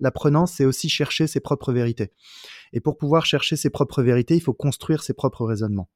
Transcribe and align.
l'apprenant, 0.00 0.46
c'est 0.46 0.64
aussi 0.64 0.88
chercher 0.88 1.26
ses 1.26 1.40
propres 1.40 1.72
vérités. 1.72 2.12
Et 2.72 2.80
pour 2.80 2.96
pouvoir 2.98 3.26
chercher 3.26 3.56
ses 3.56 3.70
propres 3.70 4.02
vérités, 4.02 4.34
il 4.34 4.42
faut 4.42 4.54
construire 4.54 5.02
ses 5.02 5.14
propres 5.14 5.44
raisonnements. 5.44 5.88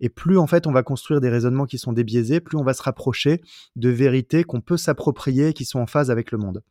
Et 0.00 0.08
plus 0.08 0.38
en 0.38 0.46
fait 0.46 0.66
on 0.66 0.72
va 0.72 0.82
construire 0.82 1.20
des 1.20 1.30
raisonnements 1.30 1.66
qui 1.66 1.78
sont 1.78 1.92
débiaisés, 1.92 2.40
plus 2.40 2.58
on 2.58 2.64
va 2.64 2.74
se 2.74 2.82
rapprocher 2.82 3.40
de 3.76 3.88
vérités 3.88 4.44
qu'on 4.44 4.60
peut 4.60 4.76
s'approprier, 4.76 5.52
qui 5.52 5.64
sont 5.64 5.78
en 5.78 5.86
phase 5.86 6.10
avec 6.10 6.32
le 6.32 6.38
monde. 6.38 6.62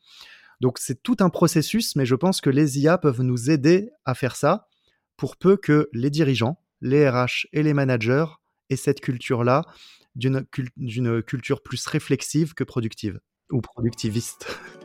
Donc 0.62 0.78
c'est 0.80 1.02
tout 1.02 1.18
un 1.20 1.30
processus, 1.30 1.96
mais 1.96 2.06
je 2.06 2.16
pense 2.16 2.42
que 2.42 2.50
les 2.50 2.80
IA 2.80 2.98
peuvent 2.98 3.22
nous 3.22 3.50
aider 3.50 3.90
à 4.06 4.14
faire 4.14 4.36
ça, 4.36 4.68
pour 5.18 5.38
peu 5.38 5.58
que 5.58 5.90
les 5.94 6.10
dirigeants, 6.10 6.60
les 6.82 7.10
RH 7.10 7.48
et 7.54 7.64
les 7.64 7.74
managers 7.74 8.26
aient 8.70 8.76
cette 8.76 9.02
culture-là 9.02 9.64
d'une 10.16 10.46
culture 11.24 11.62
plus 11.62 11.86
réflexive 11.88 12.54
que 12.54 12.64
productive 12.64 13.20
ou 13.52 13.62
productiviste. 13.62 14.48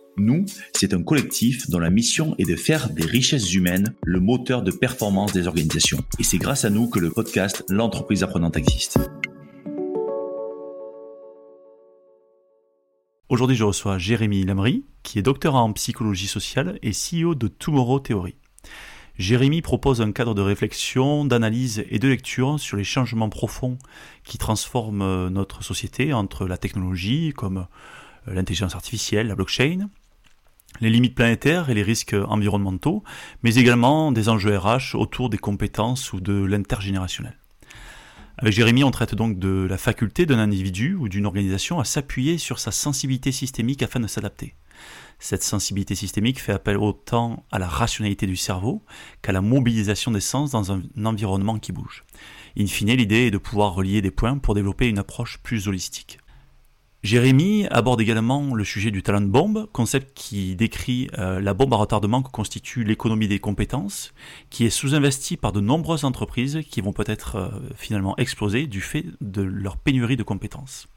Nous, 0.21 0.45
c'est 0.73 0.93
un 0.93 1.03
collectif 1.03 1.69
dont 1.69 1.79
la 1.79 1.89
mission 1.89 2.35
est 2.37 2.45
de 2.45 2.55
faire 2.55 2.89
des 2.89 3.05
richesses 3.05 3.53
humaines 3.53 3.93
le 4.03 4.19
moteur 4.19 4.61
de 4.61 4.71
performance 4.71 5.33
des 5.33 5.47
organisations. 5.47 5.99
Et 6.19 6.23
c'est 6.23 6.37
grâce 6.37 6.65
à 6.65 6.69
nous 6.69 6.89
que 6.89 6.99
le 6.99 7.09
podcast 7.09 7.63
L'entreprise 7.69 8.23
apprenante 8.23 8.57
existe. 8.57 8.99
Aujourd'hui, 13.29 13.55
je 13.55 13.63
reçois 13.63 13.97
Jérémy 13.97 14.43
Lamry, 14.43 14.85
qui 15.03 15.17
est 15.17 15.21
docteur 15.21 15.55
en 15.55 15.71
psychologie 15.73 16.27
sociale 16.27 16.77
et 16.83 16.91
CEO 16.91 17.33
de 17.33 17.47
Tomorrow 17.47 17.99
Theory. 17.99 18.35
Jérémy 19.17 19.61
propose 19.61 20.01
un 20.01 20.11
cadre 20.11 20.33
de 20.33 20.41
réflexion, 20.41 21.25
d'analyse 21.25 21.85
et 21.89 21.99
de 21.99 22.07
lecture 22.07 22.59
sur 22.59 22.77
les 22.77 22.83
changements 22.83 23.29
profonds 23.29 23.77
qui 24.23 24.37
transforment 24.37 25.29
notre 25.29 25.63
société 25.63 26.11
entre 26.13 26.45
la 26.45 26.57
technologie, 26.57 27.33
comme 27.35 27.67
l'intelligence 28.27 28.75
artificielle, 28.75 29.27
la 29.27 29.35
blockchain, 29.35 29.89
les 30.79 30.89
limites 30.89 31.15
planétaires 31.15 31.69
et 31.69 31.73
les 31.73 31.83
risques 31.83 32.15
environnementaux, 32.27 33.03
mais 33.43 33.55
également 33.55 34.11
des 34.11 34.29
enjeux 34.29 34.57
RH 34.57 34.95
autour 34.95 35.29
des 35.29 35.37
compétences 35.37 36.13
ou 36.13 36.21
de 36.21 36.33
l'intergénérationnel. 36.33 37.37
Avec 38.37 38.53
Jérémy, 38.53 38.83
on 38.83 38.91
traite 38.91 39.13
donc 39.13 39.37
de 39.37 39.67
la 39.69 39.77
faculté 39.77 40.25
d'un 40.25 40.39
individu 40.39 40.95
ou 40.95 41.09
d'une 41.09 41.25
organisation 41.25 41.79
à 41.79 41.83
s'appuyer 41.83 42.37
sur 42.37 42.57
sa 42.57 42.71
sensibilité 42.71 43.31
systémique 43.31 43.83
afin 43.83 43.99
de 43.99 44.07
s'adapter. 44.07 44.55
Cette 45.19 45.43
sensibilité 45.43 45.93
systémique 45.93 46.41
fait 46.41 46.53
appel 46.53 46.77
autant 46.77 47.45
à 47.51 47.59
la 47.59 47.67
rationalité 47.67 48.25
du 48.25 48.35
cerveau 48.35 48.83
qu'à 49.21 49.31
la 49.31 49.41
mobilisation 49.41 50.09
des 50.09 50.19
sens 50.19 50.49
dans 50.49 50.71
un 50.71 50.81
environnement 51.05 51.59
qui 51.59 51.71
bouge. 51.71 52.03
In 52.57 52.65
fine, 52.65 52.93
l'idée 52.95 53.27
est 53.27 53.31
de 53.31 53.37
pouvoir 53.37 53.75
relier 53.75 54.01
des 54.01 54.09
points 54.09 54.39
pour 54.39 54.55
développer 54.55 54.87
une 54.87 54.97
approche 54.97 55.37
plus 55.43 55.67
holistique. 55.67 56.17
Jérémy 57.03 57.65
aborde 57.71 57.99
également 57.99 58.53
le 58.53 58.63
sujet 58.63 58.91
du 58.91 59.01
talent 59.01 59.21
bombe, 59.21 59.67
concept 59.71 60.13
qui 60.13 60.55
décrit 60.55 61.09
euh, 61.17 61.39
la 61.39 61.55
bombe 61.55 61.73
à 61.73 61.77
retardement 61.77 62.21
que 62.21 62.29
constitue 62.29 62.83
l'économie 62.83 63.27
des 63.27 63.39
compétences, 63.39 64.13
qui 64.51 64.65
est 64.65 64.69
sous-investie 64.69 65.35
par 65.35 65.51
de 65.51 65.61
nombreuses 65.61 66.05
entreprises 66.05 66.59
qui 66.69 66.79
vont 66.79 66.93
peut-être 66.93 67.35
euh, 67.37 67.49
finalement 67.75 68.15
exploser 68.17 68.67
du 68.67 68.81
fait 68.81 69.05
de 69.19 69.41
leur 69.41 69.77
pénurie 69.77 70.15
de 70.15 70.21
compétences. 70.21 70.87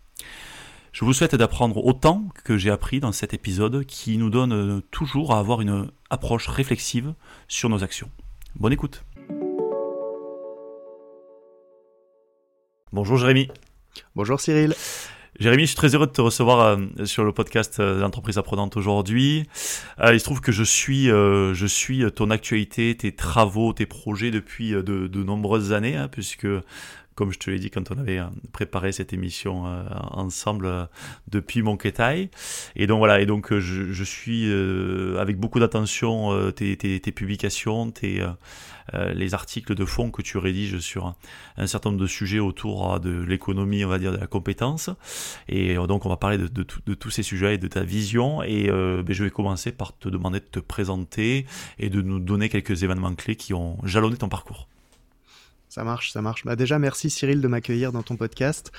Je 0.92 1.06
vous 1.06 1.14
souhaite 1.14 1.34
d'apprendre 1.34 1.82
autant 1.84 2.28
que 2.44 2.58
j'ai 2.58 2.70
appris 2.70 3.00
dans 3.00 3.12
cet 3.12 3.32
épisode 3.32 3.86
qui 3.86 4.18
nous 4.18 4.28
donne 4.28 4.52
euh, 4.52 4.80
toujours 4.90 5.32
à 5.32 5.38
avoir 5.38 5.62
une 5.62 5.90
approche 6.10 6.48
réflexive 6.48 7.14
sur 7.48 7.70
nos 7.70 7.82
actions. 7.82 8.10
Bonne 8.56 8.74
écoute. 8.74 9.06
Bonjour 12.92 13.16
Jérémy. 13.16 13.48
Bonjour 14.14 14.38
Cyril. 14.38 14.74
Jérémy, 15.40 15.62
je 15.62 15.68
suis 15.68 15.76
très 15.76 15.94
heureux 15.96 16.06
de 16.06 16.12
te 16.12 16.20
recevoir 16.20 16.60
euh, 16.60 17.06
sur 17.06 17.24
le 17.24 17.32
podcast 17.32 17.80
euh, 17.80 17.98
l'entreprise 17.98 18.38
apprenante 18.38 18.76
aujourd'hui. 18.76 19.48
Euh, 19.98 20.14
il 20.14 20.20
se 20.20 20.24
trouve 20.24 20.40
que 20.40 20.52
je 20.52 20.62
suis, 20.62 21.06
je 21.06 21.66
suis 21.66 22.04
ton 22.12 22.30
actualité, 22.30 22.94
tes 22.96 23.12
travaux, 23.12 23.72
tes 23.72 23.86
projets 23.86 24.30
depuis 24.30 24.70
de, 24.70 25.24
nombreuses 25.24 25.72
années, 25.72 25.96
hein, 25.96 26.08
puisque 26.08 26.46
comme 27.14 27.32
je 27.32 27.38
te 27.38 27.50
l'ai 27.50 27.58
dit 27.58 27.70
quand 27.70 27.92
on 27.92 27.98
avait 27.98 28.20
préparé 28.52 28.90
cette 28.90 29.12
émission 29.12 29.64
ensemble 30.10 30.88
depuis 31.28 31.62
mon 31.62 31.76
Ketai. 31.76 32.30
Et 32.74 32.86
donc 32.86 32.98
voilà, 32.98 33.20
et 33.20 33.26
donc 33.26 33.56
je, 33.56 34.04
suis 34.04 34.52
avec 35.18 35.38
beaucoup 35.38 35.60
d'attention 35.60 36.50
tes, 36.52 36.98
publications, 37.14 37.90
tes, 37.90 38.20
euh, 38.20 38.28
les 38.92 39.34
articles 39.34 39.74
de 39.74 39.84
fond 39.84 40.10
que 40.10 40.22
tu 40.22 40.38
rédiges 40.38 40.78
sur 40.78 41.14
un, 41.56 41.66
certain 41.66 41.90
nombre 41.90 42.02
de 42.02 42.06
sujets 42.06 42.38
autour 42.38 42.94
euh, 42.94 42.98
de 42.98 43.22
l'économie, 43.22 43.84
on 43.84 43.88
va 43.88 43.98
dire, 43.98 44.12
de 44.12 44.16
la 44.16 44.26
compétence. 44.26 44.90
Et 45.48 45.76
euh, 45.76 45.86
donc 45.86 46.06
on 46.06 46.08
va 46.08 46.16
parler 46.16 46.38
de, 46.38 46.62
tous 46.62 47.10
ces 47.10 47.22
sujets 47.22 47.54
et 47.54 47.58
de 47.58 47.68
ta 47.68 47.82
vision. 47.82 48.42
Et 48.42 48.68
ben, 48.68 49.04
je 49.08 49.24
vais 49.24 49.30
commencer 49.30 49.72
par 49.72 49.96
te 49.96 50.08
demander 50.08 50.40
de 50.40 50.44
te 50.44 50.60
présenter 50.60 51.46
et 51.78 51.90
de 51.90 52.02
nous 52.02 52.18
donner 52.18 52.48
quelques 52.48 52.82
événements 52.82 53.14
clés 53.14 53.36
qui 53.36 53.54
ont 53.54 53.78
jalonné 53.84 54.16
ton 54.16 54.28
parcours. 54.28 54.68
Ça 55.68 55.82
marche, 55.82 56.12
ça 56.12 56.22
marche. 56.22 56.44
Bah 56.44 56.54
déjà, 56.54 56.78
merci 56.78 57.10
Cyril 57.10 57.40
de 57.40 57.48
m'accueillir 57.48 57.90
dans 57.90 58.04
ton 58.04 58.16
podcast. 58.16 58.70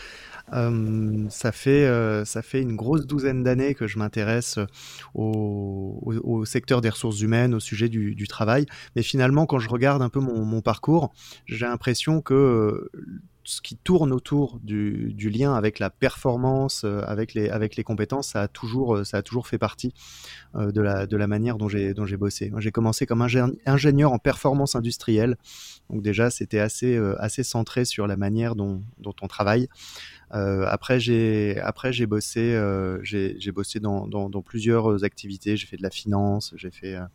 Euh, 0.53 1.25
ça 1.29 1.51
fait 1.51 1.85
euh, 1.85 2.23
ça 2.23 2.41
fait 2.41 2.61
une 2.61 2.75
grosse 2.75 3.07
douzaine 3.07 3.43
d'années 3.43 3.73
que 3.73 3.87
je 3.87 3.97
m'intéresse 3.97 4.59
au, 5.15 5.99
au, 6.03 6.45
secteur 6.45 6.81
des 6.81 6.89
ressources 6.89 7.21
humaines, 7.21 7.55
au 7.55 7.59
sujet 7.59 7.89
du, 7.89 8.27
travail. 8.27 8.65
Mais 8.95 9.03
finalement, 9.03 9.45
quand 9.45 9.59
je 9.59 9.69
regarde 9.69 10.01
un 10.01 10.09
peu 10.09 10.19
mon, 10.19 10.61
parcours, 10.61 11.13
j'ai 11.45 11.65
l'impression 11.65 12.21
que 12.21 12.33
euh, 12.33 12.91
ce 13.45 13.61
qui 13.61 13.75
tourne 13.77 14.11
autour 14.11 14.59
du, 14.61 15.29
lien 15.29 15.53
avec 15.53 15.79
la 15.79 15.89
performance, 15.89 16.83
euh, 16.83 17.01
avec 17.05 17.33
les, 17.33 17.83
compétences, 17.83 18.29
ça 18.29 18.41
a 18.41 18.47
toujours, 18.47 18.99
toujours 19.23 19.47
fait 19.47 19.57
partie 19.57 19.93
euh, 20.55 20.71
de, 20.71 20.81
la, 21.15 21.27
manière 21.27 21.57
dont 21.57 21.69
j'ai, 21.69 21.93
bossé. 22.17 22.51
J'ai 22.57 22.71
commencé 22.71 23.05
comme 23.05 23.25
ingénieur 23.65 24.11
en 24.11 24.19
performance 24.19 24.75
industrielle, 24.75 25.37
donc 25.89 26.01
déjà 26.01 26.29
c'était 26.29 26.59
assez, 26.59 26.99
centré 27.43 27.85
sur 27.85 28.07
la 28.07 28.17
manière 28.17 28.55
dont, 28.55 28.83
on 29.21 29.27
travaille. 29.27 29.69
Euh, 30.33 30.65
après, 30.67 30.99
j'ai 30.99 31.55
bossé 32.07 32.53
euh, 32.53 33.01
dans, 33.81 34.07
dans, 34.07 34.41
plusieurs 34.41 35.03
activités. 35.03 35.55
J'ai 35.55 35.67
fait 35.67 35.77
de 35.77 35.83
la 35.83 35.89
finance, 35.89 36.53
j'ai 36.57 36.71
fait 36.71 36.95
euh, 36.95 37.05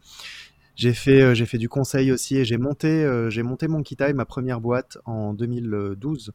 j'ai 0.77 0.95
fait 0.95 1.35
j'ai 1.35 1.47
fait 1.47 1.59
du 1.59 1.69
conseil 1.69 2.13
aussi 2.13 2.37
et 2.37 2.45
j'ai 2.45 2.59
monté 2.59 3.07
j'ai 3.29 3.43
monté 3.43 3.69
Monkey 3.69 3.97
ma 4.15 4.25
première 4.25 4.61
boîte 4.61 4.99
en 5.05 5.35
2012. 5.35 6.33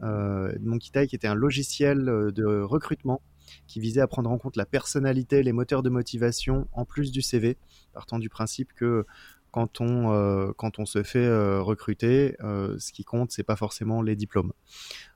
Monkey 0.00 0.90
Time 0.92 1.06
qui 1.06 1.16
était 1.16 1.28
un 1.28 1.34
logiciel 1.34 2.04
de 2.04 2.62
recrutement 2.62 3.22
qui 3.66 3.78
visait 3.78 4.00
à 4.00 4.06
prendre 4.06 4.30
en 4.30 4.38
compte 4.38 4.56
la 4.56 4.66
personnalité, 4.66 5.42
les 5.42 5.52
moteurs 5.52 5.82
de 5.82 5.90
motivation 5.90 6.66
en 6.72 6.84
plus 6.84 7.12
du 7.12 7.22
CV, 7.22 7.56
partant 7.92 8.18
du 8.18 8.28
principe 8.28 8.72
que 8.74 9.04
quand 9.52 9.80
on, 9.80 10.84
se 10.84 11.02
fait 11.04 11.28
recruter, 11.58 12.34
ce 12.40 12.92
qui 12.92 13.04
compte, 13.04 13.30
c'est 13.30 13.44
pas 13.44 13.56
forcément 13.56 14.02
les 14.02 14.16
diplômes. 14.16 14.52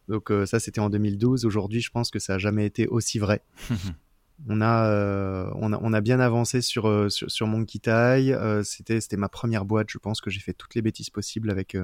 Donc 0.08 0.30
euh, 0.30 0.46
ça, 0.46 0.58
c'était 0.58 0.80
en 0.80 0.90
2012. 0.90 1.44
Aujourd'hui, 1.44 1.80
je 1.80 1.90
pense 1.90 2.10
que 2.10 2.18
ça 2.18 2.34
n'a 2.34 2.38
jamais 2.38 2.66
été 2.66 2.86
aussi 2.86 3.18
vrai. 3.18 3.42
on, 4.46 4.60
a, 4.60 4.88
euh, 4.88 5.92
a, 5.92 6.00
bien 6.00 6.20
avancé 6.20 6.60
sur, 6.60 6.88
euh, 6.88 7.08
sur, 7.08 7.30
sur 7.30 7.46
Monkey 7.46 7.80
c'était, 8.64 9.00
c'était 9.00 9.16
ma 9.16 9.28
première 9.28 9.64
boîte. 9.64 9.88
Je 9.90 9.98
pense 9.98 10.20
que 10.20 10.30
j'ai 10.30 10.40
fait 10.40 10.52
toutes 10.52 10.74
les 10.74 10.82
bêtises 10.82 11.10
possibles 11.10 11.50
avec, 11.50 11.76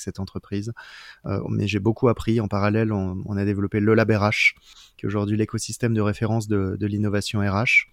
cette 0.00 0.20
entreprise. 0.20 0.72
mais 1.48 1.66
j'ai 1.66 1.80
beaucoup 1.80 2.08
appris. 2.08 2.40
En 2.40 2.48
parallèle, 2.48 2.92
on, 2.92 3.36
a 3.36 3.44
développé 3.44 3.80
le 3.80 3.94
Lab 3.94 4.10
RH, 4.10 4.54
qui 4.96 5.04
est 5.04 5.06
aujourd'hui 5.06 5.36
l'écosystème 5.36 5.94
de 5.94 6.00
référence 6.00 6.48
de, 6.48 6.86
l'innovation 6.86 7.40
RH. 7.40 7.88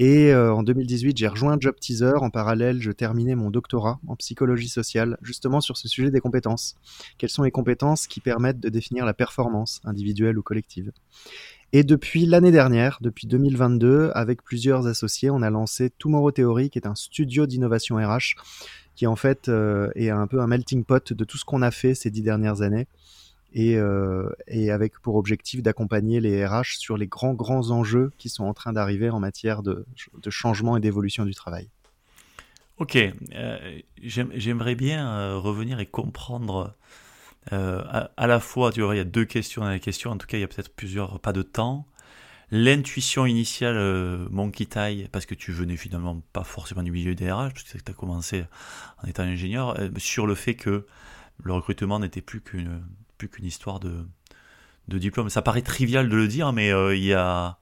Et 0.00 0.32
euh, 0.32 0.52
en 0.52 0.64
2018, 0.64 1.16
j'ai 1.16 1.28
rejoint 1.28 1.56
Job 1.60 1.76
Teaser. 1.80 2.16
En 2.16 2.30
parallèle, 2.30 2.80
je 2.80 2.90
terminais 2.90 3.36
mon 3.36 3.50
doctorat 3.50 4.00
en 4.08 4.16
psychologie 4.16 4.68
sociale, 4.68 5.16
justement 5.22 5.60
sur 5.60 5.76
ce 5.76 5.86
sujet 5.86 6.10
des 6.10 6.20
compétences. 6.20 6.74
Quelles 7.16 7.30
sont 7.30 7.44
les 7.44 7.52
compétences 7.52 8.08
qui 8.08 8.20
permettent 8.20 8.58
de 8.58 8.68
définir 8.68 9.06
la 9.06 9.14
performance 9.14 9.80
individuelle 9.84 10.36
ou 10.36 10.42
collective? 10.42 10.90
Et 11.76 11.82
depuis 11.82 12.24
l'année 12.24 12.52
dernière, 12.52 12.98
depuis 13.00 13.26
2022, 13.26 14.12
avec 14.14 14.44
plusieurs 14.44 14.86
associés, 14.86 15.28
on 15.30 15.42
a 15.42 15.50
lancé 15.50 15.90
Tomorrow 15.90 16.30
Theory, 16.30 16.70
qui 16.70 16.78
est 16.78 16.86
un 16.86 16.94
studio 16.94 17.46
d'innovation 17.46 17.96
RH, 17.96 18.36
qui 18.94 19.08
en 19.08 19.16
fait 19.16 19.48
euh, 19.48 19.90
est 19.96 20.08
un 20.08 20.28
peu 20.28 20.40
un 20.40 20.46
melting 20.46 20.84
pot 20.84 21.12
de 21.12 21.24
tout 21.24 21.36
ce 21.36 21.44
qu'on 21.44 21.62
a 21.62 21.72
fait 21.72 21.96
ces 21.96 22.12
dix 22.12 22.22
dernières 22.22 22.62
années 22.62 22.86
et, 23.54 23.76
et 24.46 24.70
avec 24.70 25.00
pour 25.00 25.16
objectif 25.16 25.62
d'accompagner 25.62 26.20
les 26.20 26.46
RH 26.46 26.78
sur 26.78 26.96
les 26.96 27.08
grands 27.08 27.34
grands 27.34 27.70
enjeux 27.70 28.12
qui 28.18 28.28
sont 28.28 28.44
en 28.44 28.54
train 28.54 28.72
d'arriver 28.72 29.10
en 29.10 29.18
matière 29.18 29.64
de, 29.64 29.84
de 30.22 30.30
changement 30.30 30.76
et 30.76 30.80
d'évolution 30.80 31.24
du 31.24 31.34
travail. 31.34 31.68
Ok, 32.78 32.98
j'aimerais 34.00 34.74
bien 34.76 35.34
revenir 35.38 35.80
et 35.80 35.86
comprendre 35.86 36.76
à, 37.50 38.26
la 38.26 38.40
fois, 38.40 38.72
tu 38.72 38.82
vois, 38.82 38.94
il 38.94 38.98
y 38.98 39.00
a 39.00 39.04
deux 39.04 39.24
questions 39.24 39.62
dans 39.62 39.68
la 39.68 39.78
question, 39.78 40.10
en 40.10 40.16
tout 40.16 40.26
cas 40.26 40.38
il 40.38 40.40
y 40.40 40.44
a 40.44 40.48
peut-être 40.48 40.74
plusieurs 40.74 41.20
pas 41.20 41.32
de 41.32 41.42
temps 41.42 41.86
l'intuition 42.50 43.26
initiale 43.26 43.76
euh, 43.76 44.28
Monkey 44.30 44.66
Tie, 44.66 45.08
parce 45.10 45.26
que 45.26 45.34
tu 45.34 45.52
venais 45.52 45.76
finalement 45.76 46.22
pas 46.32 46.44
forcément 46.44 46.82
du 46.82 46.92
milieu 46.92 47.14
des 47.14 47.30
RH, 47.30 47.52
parce 47.52 47.64
que 47.64 47.78
tu 47.78 47.90
as 47.90 47.94
commencé 47.94 48.44
en 49.02 49.08
étant 49.08 49.24
ingénieur, 49.24 49.78
euh, 49.80 49.90
sur 49.96 50.26
le 50.26 50.36
fait 50.36 50.54
que 50.54 50.86
le 51.42 51.52
recrutement 51.52 51.98
n'était 51.98 52.20
plus 52.20 52.40
qu'une 52.40 52.82
plus 53.18 53.28
qu'une 53.28 53.44
histoire 53.44 53.80
de, 53.80 54.06
de 54.88 54.98
diplôme. 54.98 55.30
Ça 55.30 55.42
paraît 55.42 55.62
trivial 55.62 56.08
de 56.08 56.16
le 56.16 56.28
dire, 56.28 56.52
mais 56.52 56.72
euh, 56.72 56.94
il 56.94 57.04
y 57.04 57.14
a 57.14 57.58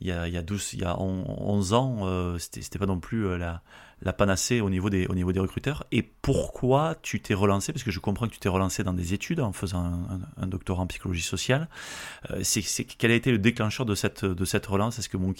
il 0.00 0.06
y 0.06 0.12
a, 0.12 0.28
il 0.28 0.32
y 0.32 0.38
a 0.38 0.42
12, 0.42 0.74
il 0.74 0.80
y 0.80 0.84
a 0.84 0.98
11 0.98 1.74
ans, 1.74 1.98
euh, 2.04 2.38
c'était 2.38 2.78
pas 2.78 2.86
non 2.86 3.00
plus 3.00 3.36
la, 3.36 3.60
la 4.02 4.12
panacée 4.12 4.60
au 4.60 4.70
niveau 4.70 4.90
des, 4.90 5.06
recruteurs. 5.06 5.84
Et 5.92 6.02
pourquoi 6.02 6.96
tu 7.02 7.20
t'es 7.20 7.34
relancé? 7.34 7.72
Parce 7.72 7.82
que 7.82 7.90
je 7.90 8.00
comprends 8.00 8.26
que 8.26 8.32
tu 8.32 8.38
t'es 8.38 8.48
relancé 8.48 8.82
dans 8.82 8.94
des 8.94 9.14
études 9.14 9.40
en 9.40 9.52
faisant 9.52 10.06
un, 10.36 10.46
doctorat 10.46 10.82
en 10.82 10.86
psychologie 10.86 11.22
sociale. 11.22 11.68
Euh, 12.30 12.40
c'est, 12.42 12.84
quel 12.84 13.10
a 13.10 13.14
été 13.14 13.30
le 13.30 13.38
déclencheur 13.38 13.86
de 13.86 13.94
cette, 13.94 14.20
relance? 14.66 14.98
Est-ce 14.98 15.08
que 15.08 15.16
mon 15.16 15.34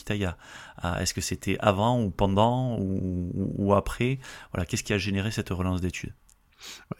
a 0.82 1.02
est-ce 1.02 1.14
que 1.14 1.20
c'était 1.20 1.56
avant 1.60 2.02
ou 2.02 2.10
pendant 2.10 2.78
ou, 2.78 3.30
ou 3.34 3.74
après? 3.74 4.18
Voilà, 4.52 4.66
qu'est-ce 4.66 4.84
qui 4.84 4.92
a 4.92 4.98
généré 4.98 5.30
cette 5.30 5.50
relance 5.50 5.80
d'études? 5.80 6.14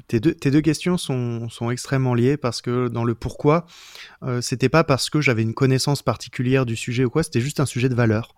Tes 0.07 0.21
deux, 0.21 0.61
questions 0.61 0.97
sont, 0.97 1.71
extrêmement 1.71 2.15
liées 2.15 2.37
parce 2.37 2.63
que 2.63 2.89
dans 2.89 3.05
le 3.05 3.15
pourquoi, 3.15 3.67
euh, 4.23 4.41
c'était 4.41 4.69
pas 4.69 4.85
parce 4.85 5.11
que 5.11 5.21
j'avais 5.21 5.43
une 5.43 5.55
connaissance 5.55 6.03
particulière 6.03 6.67
du 6.67 6.77
sujet 6.77 7.05
ou 7.05 7.11
quoi, 7.11 7.23
c'était 7.23 7.41
juste 7.41 7.61
un 7.61 7.67
sujet 7.67 7.89
de 7.89 7.95
valeur. 7.95 8.35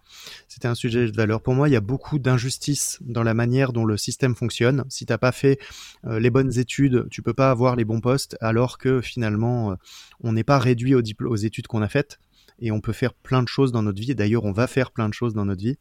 C'était 0.48 0.68
un 0.68 0.74
sujet 0.74 1.10
de 1.10 1.16
valeur. 1.16 1.40
Pour 1.40 1.54
moi, 1.54 1.68
il 1.68 1.72
y 1.72 1.76
a 1.76 1.80
beaucoup 1.80 2.18
d'injustices 2.18 2.98
dans 3.00 3.22
la 3.22 3.34
manière 3.34 3.72
dont 3.72 3.84
le 3.84 3.96
système 3.96 4.34
fonctionne. 4.34 4.84
Si 4.88 5.06
t'as 5.06 5.18
pas 5.18 5.32
fait 5.32 5.58
euh, 6.06 6.20
les 6.20 6.30
bonnes 6.30 6.58
études, 6.58 7.06
tu 7.10 7.22
peux 7.22 7.34
pas 7.34 7.50
avoir 7.50 7.76
les 7.76 7.84
bons 7.84 8.00
postes, 8.00 8.36
alors 8.40 8.78
que 8.78 9.00
finalement, 9.00 9.72
euh, 9.72 9.74
on 10.22 10.32
n'est 10.32 10.44
pas 10.44 10.58
réduit 10.58 10.94
aux 10.94 11.36
études 11.36 11.66
qu'on 11.66 11.82
a 11.82 11.88
faites 11.88 12.18
et 12.62 12.70
on 12.70 12.80
peut 12.80 12.92
faire 12.92 13.12
plein 13.12 13.42
de 13.42 13.48
choses 13.48 13.72
dans 13.72 13.82
notre 13.82 14.00
vie. 14.00 14.14
D'ailleurs, 14.14 14.44
on 14.44 14.52
va 14.52 14.66
faire 14.66 14.92
plein 14.92 15.08
de 15.08 15.14
choses 15.14 15.34
dans 15.34 15.44
notre 15.44 15.60
vie. 15.60 15.76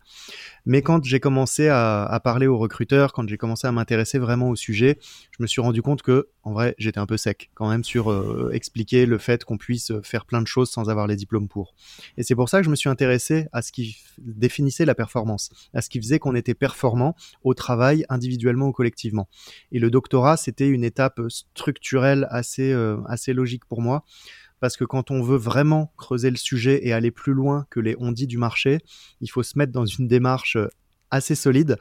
Mais 0.65 0.81
quand 0.81 1.03
j'ai 1.03 1.19
commencé 1.19 1.69
à, 1.69 2.19
parler 2.23 2.47
aux 2.47 2.57
recruteurs, 2.57 3.13
quand 3.13 3.27
j'ai 3.29 3.37
commencé 3.37 3.67
à 3.67 3.71
m'intéresser 3.71 4.17
vraiment 4.17 4.49
au 4.49 4.55
sujet, 4.55 4.97
je 5.31 5.41
me 5.41 5.47
suis 5.47 5.61
rendu 5.61 5.81
compte 5.81 6.01
que, 6.01 6.29
en 6.43 6.53
vrai, 6.53 6.75
j'étais 6.79 6.99
un 6.99 7.05
peu 7.05 7.17
sec 7.17 7.51
quand 7.53 7.69
même 7.69 7.83
sur 7.83 8.11
euh, 8.11 8.49
expliquer 8.51 9.05
le 9.05 9.19
fait 9.19 9.43
qu'on 9.43 9.57
puisse 9.57 9.93
faire 10.03 10.25
plein 10.25 10.41
de 10.41 10.47
choses 10.47 10.71
sans 10.71 10.89
avoir 10.89 11.05
les 11.05 11.15
diplômes 11.15 11.47
pour. 11.47 11.75
Et 12.17 12.23
c'est 12.23 12.35
pour 12.35 12.49
ça 12.49 12.57
que 12.59 12.65
je 12.65 12.71
me 12.71 12.75
suis 12.75 12.89
intéressé 12.89 13.47
à 13.53 13.61
ce 13.61 13.71
qui 13.71 13.97
définissait 14.17 14.85
la 14.85 14.95
performance, 14.95 15.51
à 15.75 15.81
ce 15.81 15.89
qui 15.89 15.99
faisait 15.99 16.17
qu'on 16.17 16.35
était 16.35 16.55
performant 16.55 17.15
au 17.43 17.53
travail, 17.53 18.05
individuellement 18.09 18.67
ou 18.67 18.71
collectivement. 18.71 19.29
Et 19.71 19.77
le 19.77 19.91
doctorat, 19.91 20.35
c'était 20.35 20.67
une 20.67 20.83
étape 20.83 21.21
structurelle 21.27 22.27
assez, 22.31 22.73
euh, 22.73 22.97
assez 23.05 23.33
logique 23.33 23.65
pour 23.65 23.81
moi 23.81 24.03
parce 24.61 24.77
que 24.77 24.85
quand 24.85 25.11
on 25.11 25.21
veut 25.21 25.37
vraiment 25.37 25.91
creuser 25.97 26.29
le 26.29 26.37
sujet 26.37 26.87
et 26.87 26.93
aller 26.93 27.11
plus 27.11 27.33
loin 27.33 27.65
que 27.69 27.81
les 27.81 27.95
on-dit 27.99 28.27
du 28.27 28.37
marché, 28.37 28.77
il 29.19 29.27
faut 29.27 29.43
se 29.43 29.57
mettre 29.57 29.73
dans 29.73 29.85
une 29.85 30.07
démarche 30.07 30.55
euh, 30.55 30.69
assez 31.09 31.35
solide. 31.35 31.77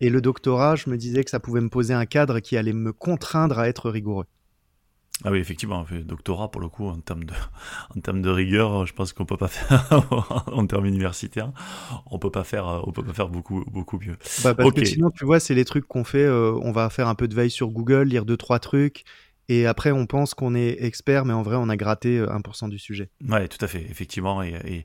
Et 0.00 0.08
le 0.08 0.20
doctorat, 0.20 0.74
je 0.74 0.90
me 0.90 0.96
disais 0.96 1.22
que 1.22 1.30
ça 1.30 1.38
pouvait 1.38 1.60
me 1.60 1.68
poser 1.68 1.94
un 1.94 2.06
cadre 2.06 2.40
qui 2.40 2.56
allait 2.56 2.72
me 2.72 2.92
contraindre 2.92 3.58
à 3.58 3.68
être 3.68 3.90
rigoureux. 3.90 4.24
Ah 5.24 5.30
oui, 5.30 5.38
effectivement, 5.38 5.84
le 5.90 6.02
doctorat, 6.02 6.50
pour 6.50 6.62
le 6.62 6.68
coup, 6.68 6.88
en 6.88 6.98
termes 6.98 7.24
de, 7.24 7.34
en 7.96 8.00
termes 8.00 8.22
de 8.22 8.30
rigueur, 8.30 8.86
je 8.86 8.94
pense 8.94 9.12
qu'on 9.12 9.26
peut 9.26 9.36
pas 9.36 9.48
faire, 9.48 10.02
en 10.46 10.66
termes 10.66 10.86
universitaires, 10.86 11.52
on 12.10 12.18
peut 12.18 12.30
pas 12.30 12.44
faire, 12.44 12.82
on 12.86 12.92
peut 12.92 13.04
pas 13.04 13.12
faire 13.12 13.28
beaucoup, 13.28 13.62
beaucoup 13.70 13.98
mieux. 13.98 14.16
Bah 14.42 14.54
parce 14.54 14.72
que 14.72 14.86
sinon, 14.86 15.10
tu 15.10 15.26
vois, 15.26 15.38
c'est 15.38 15.54
les 15.54 15.66
trucs 15.66 15.86
qu'on 15.86 16.02
fait, 16.02 16.24
euh, 16.24 16.58
on 16.62 16.72
va 16.72 16.88
faire 16.88 17.08
un 17.08 17.14
peu 17.14 17.28
de 17.28 17.34
veille 17.34 17.50
sur 17.50 17.68
Google, 17.68 18.04
lire 18.04 18.24
deux, 18.24 18.38
trois 18.38 18.58
trucs, 18.58 19.04
et 19.48 19.66
après, 19.66 19.90
on 19.90 20.06
pense 20.06 20.34
qu'on 20.34 20.54
est 20.54 20.82
expert, 20.82 21.24
mais 21.24 21.32
en 21.32 21.42
vrai, 21.42 21.56
on 21.56 21.68
a 21.68 21.76
gratté 21.76 22.20
1% 22.20 22.64
euh, 22.64 22.68
du 22.68 22.78
sujet. 22.78 23.10
Oui, 23.28 23.48
tout 23.48 23.62
à 23.62 23.66
fait, 23.66 23.82
effectivement. 23.90 24.42
Et, 24.42 24.84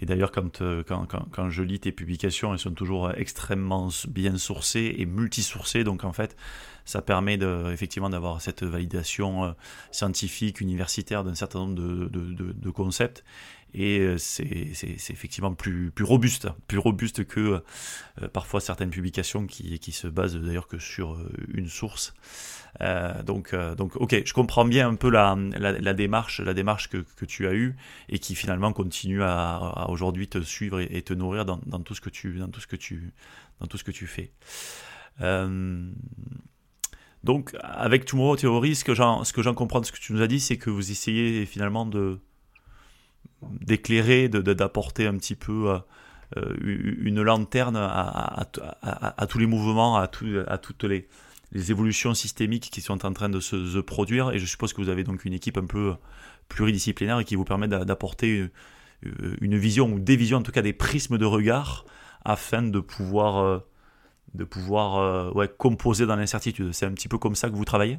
d'ailleurs, 0.00 0.30
euh, 0.60 0.82
quand, 0.86 1.06
quand, 1.06 1.50
je 1.50 1.62
lis 1.62 1.80
tes 1.80 1.92
publications, 1.92 2.52
elles 2.52 2.60
sont 2.60 2.70
toujours 2.70 3.10
extrêmement 3.16 3.88
bien 4.08 4.38
sourcées 4.38 4.94
et 4.98 5.06
multisourcées. 5.06 5.82
Donc, 5.82 6.04
en 6.04 6.12
fait, 6.12 6.36
ça 6.84 7.02
permet 7.02 7.36
de, 7.36 7.72
effectivement 7.72 8.08
d'avoir 8.08 8.40
cette 8.40 8.62
validation 8.62 9.44
euh, 9.44 9.52
scientifique, 9.90 10.60
universitaire 10.60 11.24
d'un 11.24 11.34
certain 11.34 11.58
nombre 11.60 11.74
de, 11.74 12.08
de, 12.08 12.70
concepts. 12.70 13.24
Et 13.74 14.16
c'est 14.16 14.70
effectivement 15.10 15.52
plus, 15.52 15.90
plus 15.90 16.04
robuste, 16.04 16.48
plus 16.66 16.78
robuste 16.78 17.26
que 17.26 17.62
parfois 18.32 18.60
certaines 18.60 18.88
publications 18.88 19.46
qui, 19.46 19.78
qui 19.80 19.92
se 19.92 20.06
basent 20.06 20.36
d'ailleurs 20.36 20.68
que 20.68 20.78
sur 20.78 21.18
une 21.52 21.68
source. 21.68 22.14
Euh, 22.80 23.22
donc, 23.22 23.54
euh, 23.54 23.74
donc, 23.74 23.96
ok, 23.96 24.22
je 24.24 24.32
comprends 24.32 24.64
bien 24.64 24.88
un 24.88 24.94
peu 24.94 25.10
la, 25.10 25.34
démarche, 25.94 26.40
la 26.40 26.54
démarche 26.54 26.88
que, 26.88 27.24
tu 27.24 27.46
as 27.46 27.54
eue 27.54 27.76
et 28.08 28.18
qui 28.18 28.34
finalement 28.34 28.72
continue 28.72 29.22
à, 29.22 29.86
aujourd'hui 29.88 30.28
te 30.28 30.40
suivre 30.40 30.80
et, 30.80 31.02
te 31.02 31.14
nourrir 31.14 31.44
dans, 31.44 31.58
tout 31.80 31.94
ce 31.94 32.00
que 32.00 32.10
tu, 32.10 32.38
dans 32.38 32.48
tout 32.48 32.60
ce 32.60 32.66
que 32.66 32.76
tu, 32.76 33.12
dans 33.60 33.66
tout 33.66 33.78
ce 33.78 33.84
que 33.84 33.90
tu 33.90 34.06
fais. 34.06 34.32
Euh, 35.22 35.90
donc, 37.24 37.56
avec 37.60 38.04
Tomorrow 38.04 38.36
Theory, 38.36 38.74
ce 38.74 38.84
que 38.84 38.94
j'en, 38.94 39.54
comprends 39.54 39.80
de 39.80 39.86
ce 39.86 39.92
que 39.92 39.98
tu 39.98 40.12
nous 40.12 40.22
as 40.22 40.28
dit, 40.28 40.40
c'est 40.40 40.58
que 40.58 40.70
vous 40.70 40.90
essayez 40.90 41.46
finalement 41.46 41.88
d'éclairer, 43.42 44.28
d'apporter 44.28 45.06
un 45.06 45.16
petit 45.16 45.34
peu 45.34 45.76
une 46.36 47.22
lanterne 47.22 47.76
à, 47.76 48.46
tous 49.28 49.38
les 49.38 49.46
mouvements, 49.46 49.96
à 49.96 50.06
toutes 50.06 50.84
les, 50.84 51.08
les 51.52 51.70
évolutions 51.70 52.14
systémiques 52.14 52.70
qui 52.70 52.80
sont 52.80 53.04
en 53.04 53.12
train 53.12 53.28
de 53.28 53.40
se, 53.40 53.78
produire. 53.80 54.30
Et 54.30 54.38
je 54.38 54.46
suppose 54.46 54.72
que 54.72 54.80
vous 54.80 54.88
avez 54.88 55.04
donc 55.04 55.24
une 55.24 55.32
équipe 55.32 55.58
un 55.58 55.66
peu 55.66 55.94
pluridisciplinaire 56.48 57.20
et 57.20 57.24
qui 57.24 57.36
vous 57.36 57.44
permet 57.44 57.68
d'apporter 57.68 58.50
euh, 59.04 59.36
une 59.40 59.56
vision 59.56 59.92
ou 59.92 59.98
des 59.98 60.16
visions, 60.16 60.38
en 60.38 60.42
tout 60.42 60.52
cas 60.52 60.62
des 60.62 60.72
prismes 60.72 61.18
de 61.18 61.24
regard, 61.24 61.84
afin 62.24 62.62
de 62.62 62.80
pouvoir, 62.80 63.38
euh, 63.38 63.58
de 64.34 64.44
pouvoir 64.44 64.96
euh, 65.36 65.46
composer 65.58 66.06
dans 66.06 66.16
l'incertitude. 66.16 66.72
C'est 66.72 66.86
un 66.86 66.92
petit 66.92 67.08
peu 67.08 67.18
comme 67.18 67.36
ça 67.36 67.48
que 67.48 67.54
vous 67.54 67.64
travaillez? 67.64 67.98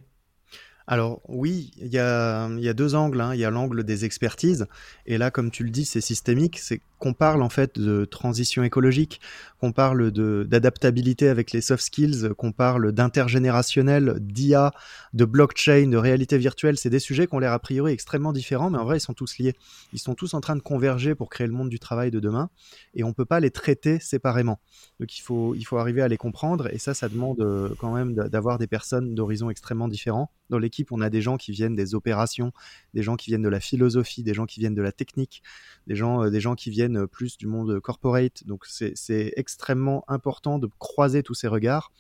Alors 0.90 1.20
oui, 1.28 1.72
il 1.78 1.88
y 1.88 2.00
a, 2.00 2.48
y 2.50 2.70
a, 2.70 2.74
deux 2.74 2.96
angles. 2.96 3.20
Hein. 3.20 3.34
Il 3.34 3.42
y 3.42 3.46
a 3.46 3.50
l'angle 3.50 3.84
des 3.84 4.06
expertises, 4.06 4.68
et 5.06 5.18
là, 5.18 5.32
comme 5.32 5.52
tu 5.52 5.66
le 5.66 5.70
dis, 5.70 5.84
c'est 5.84 6.00
systémique. 6.00 6.60
C'est 6.60 6.82
qu'on 7.00 7.14
parle 7.14 7.42
en 7.44 7.50
fait 7.50 7.80
de 7.80 8.06
transition 8.06 8.64
écologique, 8.64 9.22
qu'on 9.60 9.72
parle 9.72 10.12
d'adaptabilité 10.12 11.30
avec 11.30 11.52
les 11.52 11.62
soft 11.62 11.84
skills, 11.84 12.30
qu'on 12.38 12.52
parle 12.52 12.92
d'intergénérationnel, 12.92 14.18
d'IA, 14.20 14.72
de 15.14 15.26
blockchain, 15.26 15.88
de 15.88 15.98
réalité 15.98 16.38
virtuelle. 16.38 16.78
C'est 16.78 16.90
des 16.90 17.00
sujets 17.00 17.28
qui 17.28 17.36
ont 17.36 17.40
l'air 17.40 17.54
a 17.54 17.60
priori 17.60 17.92
extrêmement 17.92 18.34
différents, 18.34 18.70
mais 18.70 18.78
en 18.78 18.86
vrai, 18.86 18.98
ils 18.98 19.02
sont 19.02 19.14
tous 19.14 19.38
liés. 19.38 19.56
Ils 19.94 20.00
sont 20.00 20.16
tous 20.16 20.34
en 20.34 20.42
train 20.42 20.56
de 20.56 20.62
converger 20.62 21.16
pour 21.16 21.30
créer 21.30 21.48
le 21.48 21.54
monde 21.54 21.70
du 21.70 21.80
travail 21.80 22.12
de 22.12 22.20
demain, 22.20 22.50
et 22.94 23.04
on 23.04 23.14
peut 23.14 23.26
pas 23.26 23.40
les 23.40 23.52
traiter 23.52 24.00
séparément. 24.00 24.60
Donc 25.00 25.18
il 25.18 25.22
faut, 25.22 25.56
il 25.56 25.64
faut 25.64 25.78
arriver 25.78 26.02
à 26.02 26.08
les 26.08 26.18
comprendre, 26.18 26.68
et 26.74 26.78
ça, 26.78 26.94
ça 26.94 27.10
demande 27.10 27.42
euh, 27.42 27.70
quand 27.80 27.94
même 27.94 28.14
d'avoir 28.14 28.58
des 28.58 28.68
personnes 28.68 29.16
d'horizons 29.16 29.50
extrêmement 29.50 29.88
différents. 29.88 30.32
Dans 30.50 30.60
l'équipe, 30.60 30.92
on 30.92 31.02
a 31.02 31.10
des 31.10 31.22
gens 31.22 31.38
qui 31.38 31.52
viennent 31.52 31.76
des 31.76 31.94
opérations, 31.94 32.54
des 32.94 33.04
gens 33.04 33.16
qui 33.16 33.30
viennent 33.30 33.42
de 33.42 33.50
la 33.50 33.60
philosophie, 33.60 34.24
des 34.24 34.34
gens 34.34 34.46
qui 34.46 34.60
viennent 34.60 34.76
de 34.76 34.82
la 34.82 34.92
technique, 34.92 35.44
des 35.88 35.96
gens, 35.96 36.24
euh, 36.24 36.30
des 36.30 36.40
gens 36.40 36.56
qui 36.56 36.70
viennent 36.70 36.87
plus 37.12 37.38
du 37.38 37.48
monde 37.48 37.80
corporate. 37.80 38.46
Donc 38.46 38.66
c'est 38.66 39.34
extrêmement 39.36 40.04
important 40.08 40.60
de 40.60 40.70
croiser 40.80 41.24
tous 41.24 41.34
ces 41.34 41.48
regards. 41.48 41.92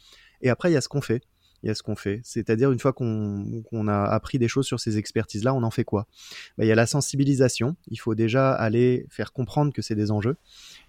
Et 0.41 0.49
après, 0.49 0.69
il 0.69 0.73
y 0.73 0.77
a 0.77 0.81
ce 0.81 0.89
qu'on 0.89 1.01
fait. 1.01 1.23
Il 1.63 1.67
y 1.67 1.69
a 1.71 1.75
ce 1.75 1.81
qu'on 1.81 1.95
fait. 1.95 2.21
C'est-à-dire, 2.23 2.71
une 2.71 2.79
fois 2.79 2.93
qu'on 2.93 3.87
a 3.87 4.03
appris 4.03 4.37
des 4.37 4.47
choses 4.47 4.67
sur 4.67 4.79
ces 4.79 4.97
expertises-là, 4.97 5.55
on 5.55 5.63
en 5.63 5.71
fait 5.71 5.83
quoi? 5.83 6.05
Bah, 6.57 6.65
Il 6.65 6.67
y 6.67 6.71
a 6.71 6.75
la 6.75 6.85
sensibilisation. 6.85 7.75
Il 7.87 7.97
faut 7.97 8.13
déjà 8.13 8.51
aller 8.51 9.07
faire 9.09 9.33
comprendre 9.33 9.73
que 9.73 9.81
c'est 9.81 9.95
des 9.95 10.11
enjeux. 10.11 10.37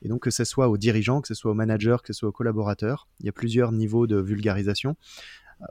Et 0.02 0.08
donc, 0.08 0.22
que 0.22 0.30
ce 0.30 0.44
soit 0.44 0.68
aux 0.68 0.76
dirigeants, 0.76 1.22
que 1.22 1.28
ce 1.28 1.34
soit 1.34 1.50
aux 1.50 1.54
managers, 1.54 1.96
que 2.02 2.12
ce 2.12 2.18
soit 2.18 2.28
aux 2.28 2.32
collaborateurs. 2.32 3.08
Il 3.20 3.26
y 3.26 3.28
a 3.30 3.32
plusieurs 3.32 3.72
niveaux 3.72 4.06
de 4.06 4.20
vulgarisation. 4.20 4.94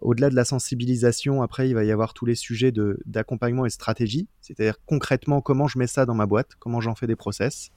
Au-delà 0.01 0.29
de 0.29 0.35
la 0.35 0.45
sensibilisation, 0.45 1.41
après, 1.41 1.69
il 1.69 1.73
va 1.73 1.83
y 1.83 1.91
avoir 1.91 2.13
tous 2.13 2.25
les 2.25 2.35
sujets 2.35 2.73
d'accompagnement 3.05 3.65
et 3.65 3.69
stratégie, 3.69 4.27
c'est-à-dire 4.41 4.77
concrètement 4.85 5.41
comment 5.41 5.67
je 5.67 5.79
mets 5.79 5.87
ça 5.87 6.05
dans 6.05 6.15
ma 6.15 6.25
boîte, 6.25 6.51
comment 6.59 6.81
j'en 6.81 6.95
fais 6.95 7.07
des 7.07 7.15
process? 7.15 7.71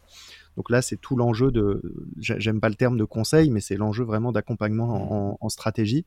Donc 0.57 0.71
là, 0.71 0.83
c'est 0.83 0.97
tout 0.97 1.17
l'enjeu 1.17 1.51
de, 1.51 1.81
j'aime 2.19 2.61
pas 2.61 2.69
le 2.69 2.75
terme 2.75 2.97
de 2.97 3.05
conseil, 3.05 3.51
mais 3.51 3.61
c'est 3.61 3.77
l'enjeu 3.77 4.05
vraiment 4.05 4.33
d'accompagnement 4.33 5.43
en, 5.43 5.49
stratégie. 5.49 6.05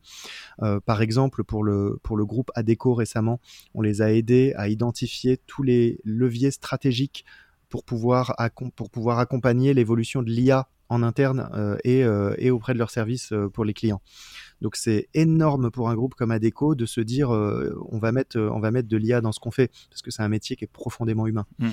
Euh, 0.61 0.79
par 0.79 1.01
exemple, 1.01 1.43
pour 1.43 1.63
le, 1.63 1.99
pour 2.03 2.17
le 2.17 2.25
groupe 2.25 2.51
ADECO 2.55 2.93
récemment, 2.93 3.39
on 3.73 3.81
les 3.81 4.01
a 4.01 4.11
aidés 4.11 4.53
à 4.55 4.69
identifier 4.69 5.37
tous 5.47 5.63
les 5.63 5.99
leviers 6.03 6.51
stratégiques 6.51 7.25
pour 7.69 7.83
pouvoir, 7.83 8.35
pour 8.75 8.89
pouvoir 8.89 9.19
accompagner 9.19 9.73
l'évolution 9.73 10.21
de 10.21 10.29
l'IA 10.29 10.67
en 10.89 11.01
interne 11.01 11.49
euh, 11.55 11.77
et, 11.83 12.03
euh, 12.03 12.35
et, 12.37 12.51
auprès 12.51 12.73
de 12.73 12.77
leurs 12.77 12.91
services 12.91 13.33
pour 13.53 13.65
les 13.65 13.73
clients. 13.73 14.01
Donc 14.63 14.75
c'est 14.75 15.09
énorme 15.13 15.69
pour 15.69 15.89
un 15.89 15.95
groupe 15.95 16.15
comme 16.15 16.31
Adeco 16.31 16.73
de 16.73 16.87
se 16.87 17.01
dire 17.01 17.29
on 17.29 17.99
va 17.99 18.11
mettre 18.11 18.39
on 18.39 18.59
va 18.59 18.71
mettre 18.71 18.87
de 18.87 18.97
l'IA 18.97 19.21
dans 19.21 19.31
ce 19.31 19.39
qu'on 19.39 19.51
fait 19.51 19.69
parce 19.89 20.01
que 20.01 20.09
c'est 20.09 20.23
un 20.23 20.29
métier 20.29 20.55
qui 20.55 20.63
est 20.63 20.71
profondément 20.71 21.27
humain. 21.27 21.45
Mmh. 21.59 21.69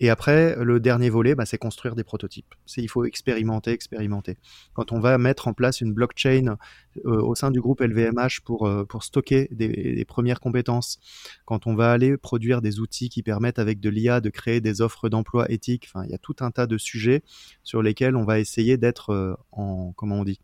Et 0.00 0.10
après, 0.10 0.56
le 0.62 0.78
dernier 0.78 1.10
volet, 1.10 1.34
bah, 1.34 1.44
c'est 1.44 1.58
construire 1.58 1.96
des 1.96 2.04
prototypes. 2.04 2.54
C'est 2.66 2.82
il 2.82 2.88
faut 2.88 3.04
expérimenter, 3.04 3.72
expérimenter. 3.72 4.36
Quand 4.74 4.92
on 4.92 5.00
va 5.00 5.18
mettre 5.18 5.48
en 5.48 5.54
place 5.54 5.80
une 5.80 5.92
blockchain 5.92 6.56
euh, 7.04 7.20
au 7.20 7.34
sein 7.34 7.50
du 7.50 7.60
groupe 7.60 7.80
LVMH 7.80 8.42
pour, 8.44 8.66
euh, 8.66 8.84
pour 8.84 9.02
stocker 9.02 9.48
des, 9.50 10.04
premières 10.06 10.40
compétences, 10.40 11.00
quand 11.44 11.66
on 11.66 11.74
va 11.74 11.90
aller 11.90 12.16
produire 12.16 12.62
des 12.62 12.78
outils 12.80 13.08
qui 13.08 13.22
permettent 13.22 13.58
avec 13.58 13.80
de 13.80 13.90
l'IA 13.90 14.20
de 14.20 14.30
créer 14.30 14.60
des 14.60 14.80
offres 14.80 15.08
d'emploi 15.08 15.50
éthiques, 15.50 15.88
enfin, 15.92 16.04
il 16.04 16.10
y 16.10 16.14
a 16.14 16.18
tout 16.18 16.36
un 16.40 16.50
tas 16.50 16.66
de 16.66 16.78
sujets 16.78 17.22
sur 17.64 17.82
lesquels 17.82 18.16
on 18.16 18.24
va 18.24 18.38
essayer 18.38 18.76
d'être 18.76 19.10
euh, 19.10 19.34
en, 19.50 19.92
comment 19.96 20.20
on 20.20 20.24
dit, 20.24 20.40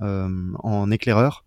en 0.00 0.90
éclaireur 0.90 1.44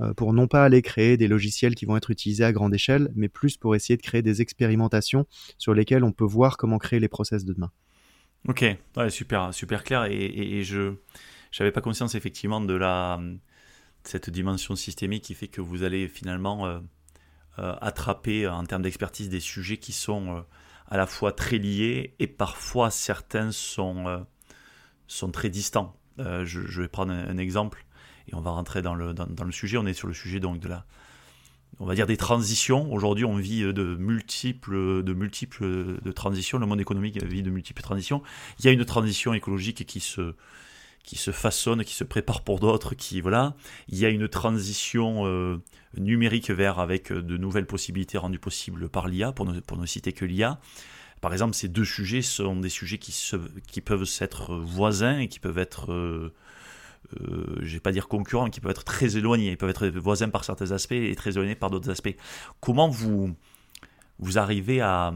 euh, 0.00 0.14
pour 0.14 0.32
non 0.32 0.46
pas 0.46 0.64
aller 0.64 0.82
créer 0.82 1.16
des 1.16 1.28
logiciels 1.28 1.74
qui 1.74 1.84
vont 1.84 1.96
être 1.96 2.10
utilisés 2.10 2.44
à 2.44 2.52
grande 2.52 2.74
échelle, 2.74 3.10
mais 3.14 3.28
plus 3.28 3.56
pour 3.56 3.74
essayer 3.74 3.96
de 3.96 4.02
créer 4.02 4.22
des 4.22 4.40
expérimentations 4.40 5.26
sur 5.58 5.74
lesquelles 5.74 6.04
on 6.04 6.12
peut 6.12 6.24
voir 6.24 6.56
comment 6.56 6.78
créer 6.78 7.00
les 7.00 7.08
process 7.08 7.44
de 7.44 7.52
demain. 7.52 7.70
Ok, 8.48 8.64
super, 9.10 9.52
super 9.52 9.84
clair. 9.84 10.04
Et, 10.04 10.62
je 10.64 10.94
n'avais 11.58 11.72
pas 11.72 11.82
conscience 11.82 12.14
effectivement 12.14 12.60
de 12.60 12.74
la 12.74 13.20
cette 14.02 14.30
dimension 14.30 14.76
systémique 14.76 15.24
qui 15.24 15.34
fait 15.34 15.48
que 15.48 15.60
vous 15.60 15.82
allez 15.82 16.08
finalement 16.08 16.66
euh, 16.66 16.80
euh, 17.58 17.74
attraper 17.82 18.48
en 18.48 18.64
termes 18.64 18.80
d'expertise 18.80 19.28
des 19.28 19.40
sujets 19.40 19.76
qui 19.76 19.92
sont 19.92 20.42
à 20.86 20.96
la 20.96 21.04
fois 21.06 21.32
très 21.32 21.58
liés 21.58 22.14
et 22.18 22.26
parfois 22.26 22.90
certains 22.90 23.52
sont, 23.52 24.24
sont 25.06 25.30
très 25.30 25.50
distants. 25.50 26.00
Je, 26.16 26.80
vais 26.80 26.88
prendre 26.88 27.12
un 27.12 27.36
exemple 27.36 27.84
on 28.32 28.40
va 28.40 28.50
rentrer 28.50 28.82
dans 28.82 28.94
le, 28.94 29.14
dans, 29.14 29.44
le 29.44 29.52
sujet. 29.52 29.76
On 29.76 29.86
est 29.86 29.94
sur 29.94 30.08
le 30.08 30.14
sujet 30.14 30.40
donc 30.40 30.60
de 30.60 30.68
la, 30.68 30.84
on 31.78 31.86
va 31.86 31.94
dire 31.94 32.06
des 32.06 32.16
transitions. 32.16 32.92
Aujourd'hui, 32.92 33.24
on 33.24 33.36
vit 33.36 33.62
de 33.62 33.96
multiples, 33.96 35.02
de 35.02 35.12
multiples 35.12 36.00
de 36.02 36.12
transitions. 36.12 36.58
Le 36.58 36.66
monde 36.66 36.80
économique 36.80 37.22
vit 37.22 37.42
de 37.42 37.50
multiples 37.50 37.82
transitions. 37.82 38.22
Il 38.58 38.64
y 38.64 38.68
a 38.68 38.72
une 38.72 38.84
transition 38.84 39.32
écologique 39.34 39.86
qui 39.86 40.00
se, 40.00 40.34
qui 41.04 41.16
se 41.16 41.30
façonne, 41.30 41.84
qui 41.84 41.94
se 41.94 42.04
prépare 42.04 42.42
pour 42.42 42.60
d'autres, 42.60 42.94
qui 42.94 43.20
voilà. 43.20 43.54
Il 43.88 43.98
y 43.98 44.04
a 44.04 44.10
une 44.10 44.28
transition 44.28 45.26
euh, 45.26 45.58
numérique 45.96 46.50
vers 46.50 46.78
avec 46.78 47.12
de 47.12 47.36
nouvelles 47.36 47.66
possibilités 47.66 48.18
rendues 48.18 48.38
possibles 48.38 48.88
par 48.88 49.08
l'IA, 49.08 49.32
pour 49.32 49.46
ne, 49.46 49.60
pour 49.60 49.76
ne 49.76 49.86
citer 49.86 50.12
que 50.12 50.24
l'IA. 50.24 50.60
Par 51.20 51.32
exemple, 51.32 51.54
ces 51.54 51.68
deux 51.68 51.84
sujets 51.84 52.22
sont 52.22 52.56
des 52.56 52.68
sujets 52.68 52.98
qui, 52.98 53.12
se, 53.12 53.36
qui 53.66 53.80
peuvent 53.80 54.08
être 54.20 54.56
voisins 54.56 55.18
et 55.18 55.28
qui 55.28 55.38
peuvent 55.38 55.58
être 55.58 55.92
euh, 55.92 56.32
euh, 57.20 57.56
je 57.60 57.74
vais 57.74 57.80
pas 57.80 57.92
dire 57.92 58.08
concurrents, 58.08 58.50
qui 58.50 58.60
peuvent 58.60 58.70
être 58.70 58.84
très 58.84 59.16
éloignés, 59.16 59.50
ils 59.50 59.56
peuvent 59.56 59.70
être 59.70 59.86
voisins 59.88 60.28
par 60.28 60.44
certains 60.44 60.72
aspects 60.72 60.92
et 60.92 61.14
très 61.14 61.32
éloignés 61.32 61.54
par 61.54 61.70
d'autres 61.70 61.90
aspects. 61.90 62.14
Comment 62.60 62.88
vous, 62.88 63.34
vous 64.18 64.38
arrivez 64.38 64.80
à... 64.80 65.12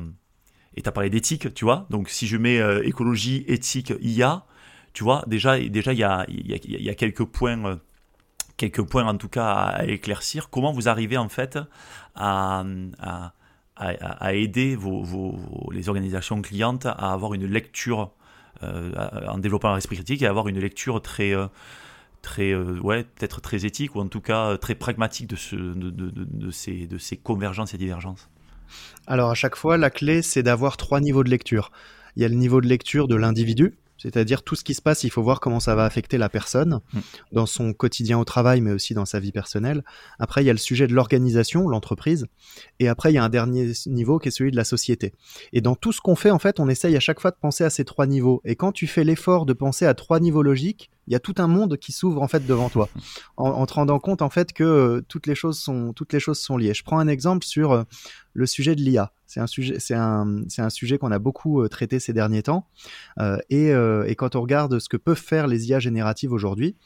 Et 0.76 0.82
tu 0.82 0.88
as 0.88 0.92
parlé 0.92 1.10
d'éthique, 1.10 1.54
tu 1.54 1.64
vois, 1.64 1.86
donc 1.90 2.08
si 2.08 2.26
je 2.26 2.36
mets 2.36 2.58
euh, 2.58 2.82
écologie, 2.84 3.44
éthique, 3.46 3.92
IA, 4.00 4.44
tu 4.92 5.04
vois, 5.04 5.22
déjà 5.26 5.58
il 5.58 5.74
y, 5.74 6.02
a, 6.02 6.24
y, 6.28 6.82
y 6.82 6.90
a 6.90 6.94
quelques 6.94 7.24
points... 7.24 7.64
Euh, 7.64 7.76
quelques 8.56 8.82
points 8.82 9.06
en 9.06 9.16
tout 9.16 9.28
cas 9.28 9.52
à, 9.52 9.84
éclaircir. 9.86 10.50
Comment 10.50 10.72
vous 10.72 10.88
arrivez 10.88 11.16
en 11.16 11.28
fait 11.28 11.58
à, 12.14 12.64
à, 13.76 14.34
aider 14.34 14.76
vos, 14.76 15.36
les 15.72 15.88
organisations 15.88 16.40
clientes 16.42 16.86
à 16.86 17.12
avoir 17.12 17.34
une 17.34 17.46
lecture 17.46 18.12
en 19.28 19.38
développant 19.38 19.72
un 19.72 19.78
esprit 19.78 19.96
critique 19.96 20.22
et 20.22 20.26
avoir 20.26 20.48
une 20.48 20.58
lecture 20.58 21.00
très 21.02 21.34
très, 22.24 22.52
euh, 22.52 22.80
ouais, 22.80 23.04
peut-être 23.04 23.40
très 23.40 23.64
éthique 23.66 23.94
ou 23.94 24.00
en 24.00 24.08
tout 24.08 24.20
cas 24.20 24.50
euh, 24.50 24.56
très 24.56 24.74
pragmatique 24.74 25.28
de, 25.28 25.36
ce, 25.36 25.54
de, 25.54 25.90
de, 25.90 26.10
de, 26.10 26.50
ces, 26.50 26.86
de 26.86 26.98
ces 26.98 27.16
convergences 27.16 27.74
et 27.74 27.78
divergences 27.78 28.28
Alors 29.06 29.30
à 29.30 29.34
chaque 29.34 29.54
fois, 29.54 29.76
la 29.76 29.90
clé, 29.90 30.22
c'est 30.22 30.42
d'avoir 30.42 30.76
trois 30.76 31.00
niveaux 31.00 31.22
de 31.22 31.30
lecture. 31.30 31.70
Il 32.16 32.22
y 32.22 32.24
a 32.24 32.28
le 32.28 32.34
niveau 32.34 32.60
de 32.60 32.66
lecture 32.66 33.06
de 33.06 33.14
l'individu, 33.14 33.74
c'est-à-dire 34.04 34.42
tout 34.42 34.54
ce 34.54 34.64
qui 34.64 34.74
se 34.74 34.82
passe, 34.82 35.02
il 35.02 35.10
faut 35.10 35.22
voir 35.22 35.40
comment 35.40 35.60
ça 35.60 35.74
va 35.74 35.86
affecter 35.86 36.18
la 36.18 36.28
personne 36.28 36.80
mm. 36.92 37.00
dans 37.32 37.46
son 37.46 37.72
quotidien 37.72 38.18
au 38.18 38.24
travail, 38.24 38.60
mais 38.60 38.70
aussi 38.70 38.92
dans 38.92 39.06
sa 39.06 39.18
vie 39.18 39.32
personnelle. 39.32 39.82
Après, 40.18 40.42
il 40.42 40.46
y 40.46 40.50
a 40.50 40.52
le 40.52 40.58
sujet 40.58 40.86
de 40.86 40.92
l'organisation, 40.92 41.68
l'entreprise. 41.68 42.26
Et 42.80 42.88
après, 42.88 43.12
il 43.12 43.14
y 43.14 43.18
a 43.18 43.24
un 43.24 43.30
dernier 43.30 43.72
niveau 43.86 44.18
qui 44.18 44.28
est 44.28 44.30
celui 44.30 44.50
de 44.50 44.56
la 44.56 44.64
société. 44.64 45.14
Et 45.54 45.62
dans 45.62 45.74
tout 45.74 45.90
ce 45.90 46.02
qu'on 46.02 46.16
fait, 46.16 46.30
en 46.30 46.38
fait, 46.38 46.60
on 46.60 46.68
essaye 46.68 46.94
à 46.96 47.00
chaque 47.00 47.18
fois 47.18 47.30
de 47.30 47.36
penser 47.40 47.64
à 47.64 47.70
ces 47.70 47.86
trois 47.86 48.06
niveaux. 48.06 48.42
Et 48.44 48.56
quand 48.56 48.72
tu 48.72 48.86
fais 48.86 49.04
l'effort 49.04 49.46
de 49.46 49.54
penser 49.54 49.86
à 49.86 49.94
trois 49.94 50.20
niveaux 50.20 50.42
logiques, 50.42 50.90
il 51.06 51.12
y 51.12 51.16
a 51.16 51.20
tout 51.20 51.34
un 51.38 51.46
monde 51.46 51.76
qui 51.76 51.92
s'ouvre 51.92 52.22
en 52.22 52.28
fait 52.28 52.46
devant 52.46 52.68
toi, 52.70 52.88
en, 53.36 53.66
te 53.66 53.74
rendant 53.74 53.98
compte 53.98 54.22
en 54.22 54.30
fait 54.30 54.52
que 54.52 54.64
euh, 54.64 55.02
toutes 55.06 55.26
les 55.26 55.34
choses 55.34 55.58
sont 55.58 55.92
toutes 55.92 56.12
les 56.12 56.20
choses 56.20 56.38
sont 56.38 56.56
liées. 56.56 56.72
Je 56.72 56.82
prends 56.82 56.98
un 56.98 57.08
exemple 57.08 57.44
sur 57.44 57.72
euh, 57.72 57.82
le 58.32 58.46
sujet 58.46 58.74
de 58.74 58.80
l'IA. 58.80 59.12
C'est 59.34 59.94
un 59.94 60.70
sujet 60.70 60.98
qu'on 60.98 61.12
a 61.12 61.18
beaucoup 61.18 61.62
euh, 61.62 61.68
traité 61.68 62.00
ces 62.00 62.12
derniers 62.12 62.42
temps. 62.42 62.66
et, 63.50 63.68
et 63.70 64.14
quand 64.16 64.36
on 64.36 64.40
regarde 64.40 64.78
ce 64.78 64.88
que 64.88 64.96
peuvent 64.96 65.16
faire 65.16 65.46
les 65.46 65.68
IA 65.68 65.78
génératives 65.78 66.32
aujourd'hui, 66.32 66.76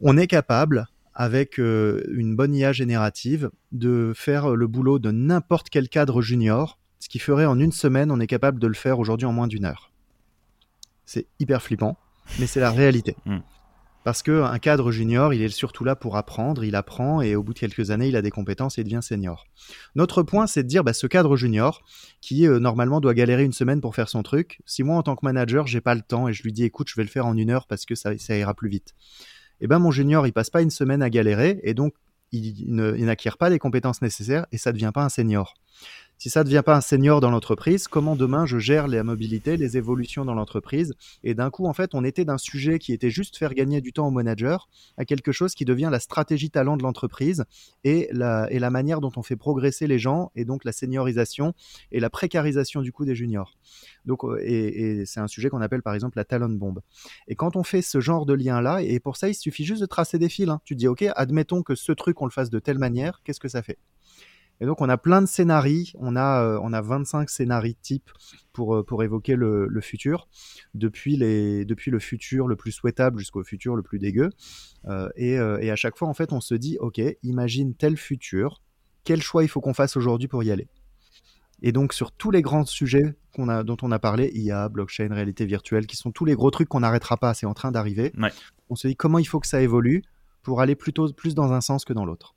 on 0.00 0.16
est 0.16 0.26
capable 0.26 0.88
avec 1.14 1.58
une 1.58 2.36
bonne 2.36 2.54
IA 2.54 2.72
générative 2.72 3.50
de 3.72 4.12
faire 4.14 4.54
le 4.54 4.66
boulot 4.66 4.98
de 4.98 5.10
n'importe 5.10 5.68
quel 5.70 5.88
cadre 5.88 6.22
junior. 6.22 6.78
Ce 7.00 7.08
qui 7.08 7.18
ferait 7.18 7.46
en 7.46 7.58
une 7.58 7.72
semaine, 7.72 8.10
on 8.10 8.20
est 8.20 8.26
capable 8.26 8.60
de 8.60 8.66
le 8.66 8.74
faire 8.74 8.98
aujourd'hui 8.98 9.26
en 9.26 9.32
moins 9.32 9.48
d'une 9.48 9.64
heure. 9.64 9.90
C'est 11.06 11.26
hyper 11.40 11.62
flippant 11.62 11.96
mais 12.38 12.46
c'est 12.46 12.60
la 12.60 12.70
réalité. 12.70 13.16
Parce 14.04 14.22
qu'un 14.22 14.58
cadre 14.58 14.90
junior, 14.90 15.34
il 15.34 15.42
est 15.42 15.48
surtout 15.48 15.84
là 15.84 15.96
pour 15.96 16.16
apprendre, 16.16 16.64
il 16.64 16.76
apprend 16.76 17.20
et 17.20 17.34
au 17.34 17.42
bout 17.42 17.52
de 17.52 17.58
quelques 17.58 17.90
années, 17.90 18.08
il 18.08 18.16
a 18.16 18.22
des 18.22 18.30
compétences 18.30 18.78
et 18.78 18.82
il 18.82 18.84
devient 18.84 19.02
senior. 19.02 19.46
Notre 19.96 20.22
point, 20.22 20.46
c'est 20.46 20.62
de 20.62 20.68
dire, 20.68 20.84
bah, 20.84 20.92
ce 20.92 21.06
cadre 21.06 21.36
junior, 21.36 21.82
qui 22.20 22.46
euh, 22.46 22.58
normalement 22.58 23.00
doit 23.00 23.14
galérer 23.14 23.44
une 23.44 23.52
semaine 23.52 23.80
pour 23.80 23.94
faire 23.94 24.08
son 24.08 24.22
truc, 24.22 24.60
si 24.66 24.82
moi 24.82 24.96
en 24.96 25.02
tant 25.02 25.16
que 25.16 25.24
manager, 25.24 25.66
j'ai 25.66 25.80
pas 25.80 25.94
le 25.94 26.02
temps 26.02 26.28
et 26.28 26.32
je 26.32 26.42
lui 26.42 26.52
dis, 26.52 26.64
écoute, 26.64 26.88
je 26.88 26.94
vais 26.96 27.02
le 27.02 27.08
faire 27.08 27.26
en 27.26 27.36
une 27.36 27.50
heure 27.50 27.66
parce 27.66 27.84
que 27.84 27.94
ça, 27.94 28.14
ira 28.14 28.54
plus 28.54 28.68
vite. 28.68 28.94
Eh 29.60 29.66
ben 29.66 29.78
mon 29.78 29.90
junior, 29.90 30.26
il 30.26 30.32
passe 30.32 30.50
pas 30.50 30.62
une 30.62 30.70
semaine 30.70 31.02
à 31.02 31.10
galérer 31.10 31.60
et 31.64 31.74
donc 31.74 31.94
il, 32.30 32.74
n'acquiert 32.74 33.38
pas 33.38 33.50
les 33.50 33.58
compétences 33.58 34.02
nécessaires 34.02 34.46
et 34.52 34.58
ça 34.58 34.72
devient 34.72 34.92
pas 34.94 35.02
un 35.02 35.08
senior. 35.08 35.54
Si 36.18 36.30
ça 36.30 36.40
ne 36.40 36.46
devient 36.46 36.64
pas 36.66 36.76
un 36.76 36.80
senior 36.80 37.20
dans 37.20 37.30
l'entreprise, 37.30 37.86
comment 37.86 38.16
demain 38.16 38.44
je 38.44 38.58
gère 38.58 38.88
la 38.88 39.04
mobilité, 39.04 39.56
les 39.56 39.76
évolutions 39.76 40.24
dans 40.24 40.34
l'entreprise? 40.34 40.94
Et 41.22 41.34
d'un 41.34 41.48
coup, 41.48 41.66
en 41.66 41.72
fait, 41.72 41.94
on 41.94 42.02
était 42.02 42.24
d'un 42.24 42.38
sujet 42.38 42.80
qui 42.80 42.92
était 42.92 43.08
juste 43.08 43.36
faire 43.36 43.54
gagner 43.54 43.80
du 43.80 43.92
temps 43.92 44.08
au 44.08 44.10
manager 44.10 44.68
à 44.96 45.04
quelque 45.04 45.30
chose 45.30 45.54
qui 45.54 45.64
devient 45.64 45.90
la 45.92 46.00
stratégie 46.00 46.50
talent 46.50 46.76
de 46.76 46.82
l'entreprise 46.82 47.44
et 47.84 48.08
la, 48.10 48.48
manière 48.70 49.00
dont 49.00 49.12
on 49.14 49.22
fait 49.22 49.36
progresser 49.36 49.86
les 49.86 50.00
gens 50.00 50.32
et 50.34 50.44
donc 50.44 50.64
la 50.64 50.72
seniorisation 50.72 51.54
et 51.92 52.00
la 52.00 52.10
précarisation 52.10 52.82
du 52.82 52.90
coup 52.90 53.04
des 53.04 53.14
juniors. 53.14 53.56
Donc, 54.04 54.24
euh, 54.24 54.40
et, 54.42 55.06
c'est 55.06 55.20
un 55.20 55.28
sujet 55.28 55.50
qu'on 55.50 55.60
appelle 55.60 55.82
par 55.82 55.94
exemple 55.94 56.18
la 56.18 56.24
talent 56.24 56.48
bombe. 56.48 56.80
Et 57.28 57.36
quand 57.36 57.54
on 57.54 57.62
fait 57.62 57.80
ce 57.80 58.00
genre 58.00 58.26
de 58.26 58.34
lien-là, 58.34 58.82
et 58.82 58.98
pour 58.98 59.16
ça, 59.16 59.28
il 59.28 59.34
suffit 59.34 59.64
juste 59.64 59.80
de 59.80 59.86
tracer 59.86 60.18
des 60.18 60.28
fils. 60.28 60.48
Hein. 60.48 60.60
Tu 60.64 60.74
dis, 60.74 60.88
OK, 60.88 61.04
admettons 61.14 61.62
que 61.62 61.76
ce 61.76 61.92
truc, 61.92 62.20
on 62.20 62.24
le 62.24 62.32
fasse 62.32 62.50
de 62.50 62.58
telle 62.58 62.78
manière, 62.78 63.20
qu'est-ce 63.22 63.40
que 63.40 63.48
ça 63.48 63.62
fait? 63.62 63.78
Et 64.60 64.66
donc 64.66 64.80
on 64.80 64.88
a 64.88 64.96
plein 64.96 65.22
de 65.22 65.26
scénarios, 65.26 65.86
on 65.94 66.16
a 66.16 66.42
euh, 66.42 66.60
on 66.62 66.72
a 66.72 66.80
25 66.80 67.30
scénarios 67.30 67.74
types 67.80 68.10
pour 68.52 68.76
euh, 68.76 68.82
pour 68.82 69.02
évoquer 69.04 69.36
le, 69.36 69.66
le, 69.68 69.80
futur, 69.80 70.28
depuis 70.74 71.16
les 71.16 71.64
depuis 71.64 71.90
le 71.90 71.98
futur 71.98 72.48
le 72.48 72.56
plus 72.56 72.72
souhaitable 72.72 73.18
jusqu'au 73.18 73.44
futur 73.44 73.76
le 73.76 73.82
plus 73.82 73.98
dégueu. 73.98 74.30
Euh, 74.86 75.08
et, 75.16 75.34
et 75.34 75.70
à 75.70 75.76
chaque 75.76 75.96
fois 75.96 76.08
en 76.08 76.14
fait 76.14 76.32
on 76.32 76.40
se 76.40 76.54
dit 76.54 76.76
ok 76.80 77.00
imagine 77.22 77.74
tel 77.74 77.96
futur, 77.96 78.62
quel 79.04 79.22
choix 79.22 79.44
il 79.44 79.48
faut 79.48 79.60
qu'on 79.60 79.74
fasse 79.74 79.96
aujourd'hui 79.96 80.28
pour 80.28 80.42
y 80.42 80.50
aller? 80.50 80.68
Et 81.62 81.72
donc 81.72 81.92
sur 81.92 82.12
tous 82.12 82.30
les 82.30 82.42
grands 82.42 82.64
sujets 82.64 83.16
qu'on 83.34 83.48
a, 83.48 83.64
dont 83.64 83.76
on 83.82 83.90
a 83.90 83.98
parlé, 83.98 84.30
IA, 84.34 84.68
blockchain, 84.68 85.08
réalité 85.10 85.44
virtuelle, 85.44 85.86
qui 85.86 85.96
sont 85.96 86.12
tous 86.12 86.24
les 86.24 86.34
gros 86.34 86.50
trucs 86.50 86.68
qu'on 86.68 86.80
n'arrêtera 86.80 87.16
pas, 87.16 87.34
c'est 87.34 87.46
en 87.46 87.54
train 87.54 87.72
d'arriver. 87.72 88.12
Ouais. 88.16 88.30
On 88.70 88.76
se 88.76 88.86
dit 88.86 88.96
comment 88.96 89.18
il 89.18 89.24
faut 89.24 89.40
que 89.40 89.46
ça 89.46 89.60
évolue 89.60 90.04
pour 90.42 90.60
aller 90.60 90.76
plutôt 90.76 91.12
plus 91.12 91.34
dans 91.34 91.52
un 91.52 91.60
sens 91.60 91.84
que 91.84 91.92
dans 91.92 92.04
l'autre? 92.04 92.34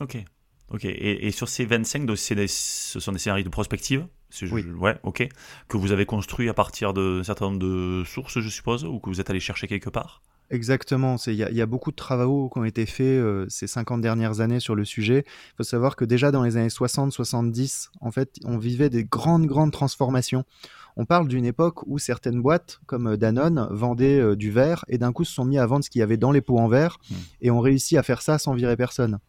Ok, 0.00 0.22
Ok, 0.72 0.84
et, 0.84 1.30
sur 1.32 1.48
ces 1.48 1.64
25, 1.64 2.06
donc 2.06 2.16
ce 2.18 2.98
sont 2.98 3.12
des 3.12 3.18
scénarios 3.18 3.44
de 3.44 3.48
prospective 3.50 4.06
oui. 4.50 4.64
Ouais, 4.78 4.98
ok. 5.02 5.28
Que 5.68 5.76
vous 5.76 5.92
avez 5.92 6.06
construit 6.06 6.48
à 6.48 6.54
partir 6.54 6.94
d'un 6.94 7.22
certain 7.22 7.46
nombre 7.46 7.58
de 7.58 8.02
sources, 8.04 8.40
je 8.40 8.48
suppose, 8.48 8.84
ou 8.84 8.98
que 8.98 9.10
vous 9.10 9.20
êtes 9.20 9.30
allé 9.30 9.40
chercher 9.40 9.66
quelque 9.66 9.90
part? 9.90 10.22
Exactement, 10.50 11.16
il 11.26 11.34
y, 11.34 11.62
a 11.62 11.66
beaucoup 11.66 11.92
de 11.92 11.96
travaux 11.96 12.50
qui 12.50 12.58
ont 12.58 12.64
été 12.64 12.84
faits 12.84 13.06
euh, 13.06 13.46
ces 13.48 13.66
50 13.66 14.02
dernières 14.02 14.40
années 14.40 14.60
sur 14.60 14.74
le 14.74 14.84
sujet. 14.84 15.24
Il 15.26 15.56
faut 15.56 15.62
savoir 15.62 15.96
que 15.96 16.04
déjà 16.04 16.30
dans 16.30 16.42
les 16.42 16.58
années 16.58 16.68
60-70, 16.68 17.88
en 18.00 18.10
fait, 18.10 18.36
on 18.44 18.58
vivait 18.58 18.90
des 18.90 19.02
grandes, 19.02 19.46
grandes 19.46 19.72
transformations. 19.72 20.44
On 20.96 21.06
parle 21.06 21.26
d'une 21.26 21.46
époque 21.46 21.86
où 21.86 21.98
certaines 21.98 22.42
boîtes, 22.42 22.80
comme 22.84 23.16
Danone, 23.16 23.66
vendaient 23.70 24.20
euh, 24.20 24.36
du 24.36 24.50
verre 24.50 24.84
et 24.88 24.98
d'un 24.98 25.12
coup 25.12 25.24
se 25.24 25.32
sont 25.32 25.46
mis 25.46 25.58
à 25.58 25.64
vendre 25.64 25.86
ce 25.86 25.90
qu'il 25.90 26.00
y 26.00 26.02
avait 26.02 26.18
dans 26.18 26.32
les 26.32 26.42
pots 26.42 26.58
en 26.58 26.68
verre 26.68 26.98
hmm. 27.08 27.14
et 27.40 27.50
ont 27.50 27.60
réussi 27.60 27.96
à 27.96 28.02
faire 28.02 28.20
ça 28.20 28.36
sans 28.36 28.52
virer 28.52 28.76
personne. 28.76 29.20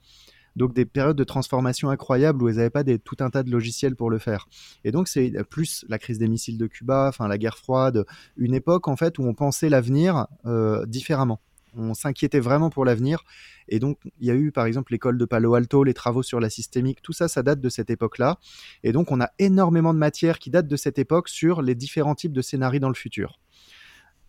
Donc 0.55 0.73
des 0.73 0.85
périodes 0.85 1.17
de 1.17 1.23
transformation 1.23 1.89
incroyables 1.89 2.43
où 2.43 2.49
ils 2.49 2.55
n'avaient 2.55 2.69
pas 2.69 2.83
des, 2.83 2.99
tout 2.99 3.17
un 3.19 3.29
tas 3.29 3.43
de 3.43 3.51
logiciels 3.51 3.95
pour 3.95 4.09
le 4.09 4.19
faire. 4.19 4.47
Et 4.83 4.91
donc 4.91 5.07
c'est 5.07 5.31
plus 5.49 5.85
la 5.89 5.97
crise 5.97 6.19
des 6.19 6.27
missiles 6.27 6.57
de 6.57 6.67
Cuba, 6.67 7.07
enfin 7.09 7.27
la 7.27 7.37
guerre 7.37 7.57
froide, 7.57 8.05
une 8.37 8.53
époque 8.53 8.87
en 8.87 8.95
fait 8.95 9.17
où 9.17 9.23
on 9.23 9.33
pensait 9.33 9.69
l'avenir 9.69 10.27
euh, 10.45 10.85
différemment. 10.85 11.39
on 11.75 11.93
s'inquiétait 11.93 12.39
vraiment 12.39 12.69
pour 12.69 12.85
l'avenir. 12.85 13.23
Et 13.67 13.79
donc, 13.79 13.97
il 14.19 14.27
y 14.27 14.31
a 14.31 14.35
eu 14.35 14.51
par 14.51 14.65
exemple 14.65 14.91
l'école 14.91 15.17
de 15.17 15.25
Palo 15.25 15.55
Alto, 15.55 15.83
les 15.83 15.93
travaux 15.93 16.23
sur 16.23 16.39
la 16.39 16.49
systémique, 16.49 17.01
tout 17.01 17.13
ça, 17.13 17.27
ça 17.27 17.43
date 17.43 17.61
de 17.61 17.69
cette 17.69 17.89
époque-là. 17.89 18.39
Et 18.83 18.91
donc, 18.91 19.11
on 19.11 19.21
a 19.21 19.29
énormément 19.39 19.93
de 19.93 19.99
matière 19.99 20.39
qui 20.39 20.49
date 20.49 20.67
de 20.67 20.75
cette 20.75 20.99
époque 20.99 21.29
sur 21.29 21.61
les 21.61 21.75
différents 21.75 22.15
types 22.15 22.33
de 22.33 22.41
scénarios 22.41 22.79
dans 22.79 22.89
le 22.89 22.95
futur. 22.95 23.39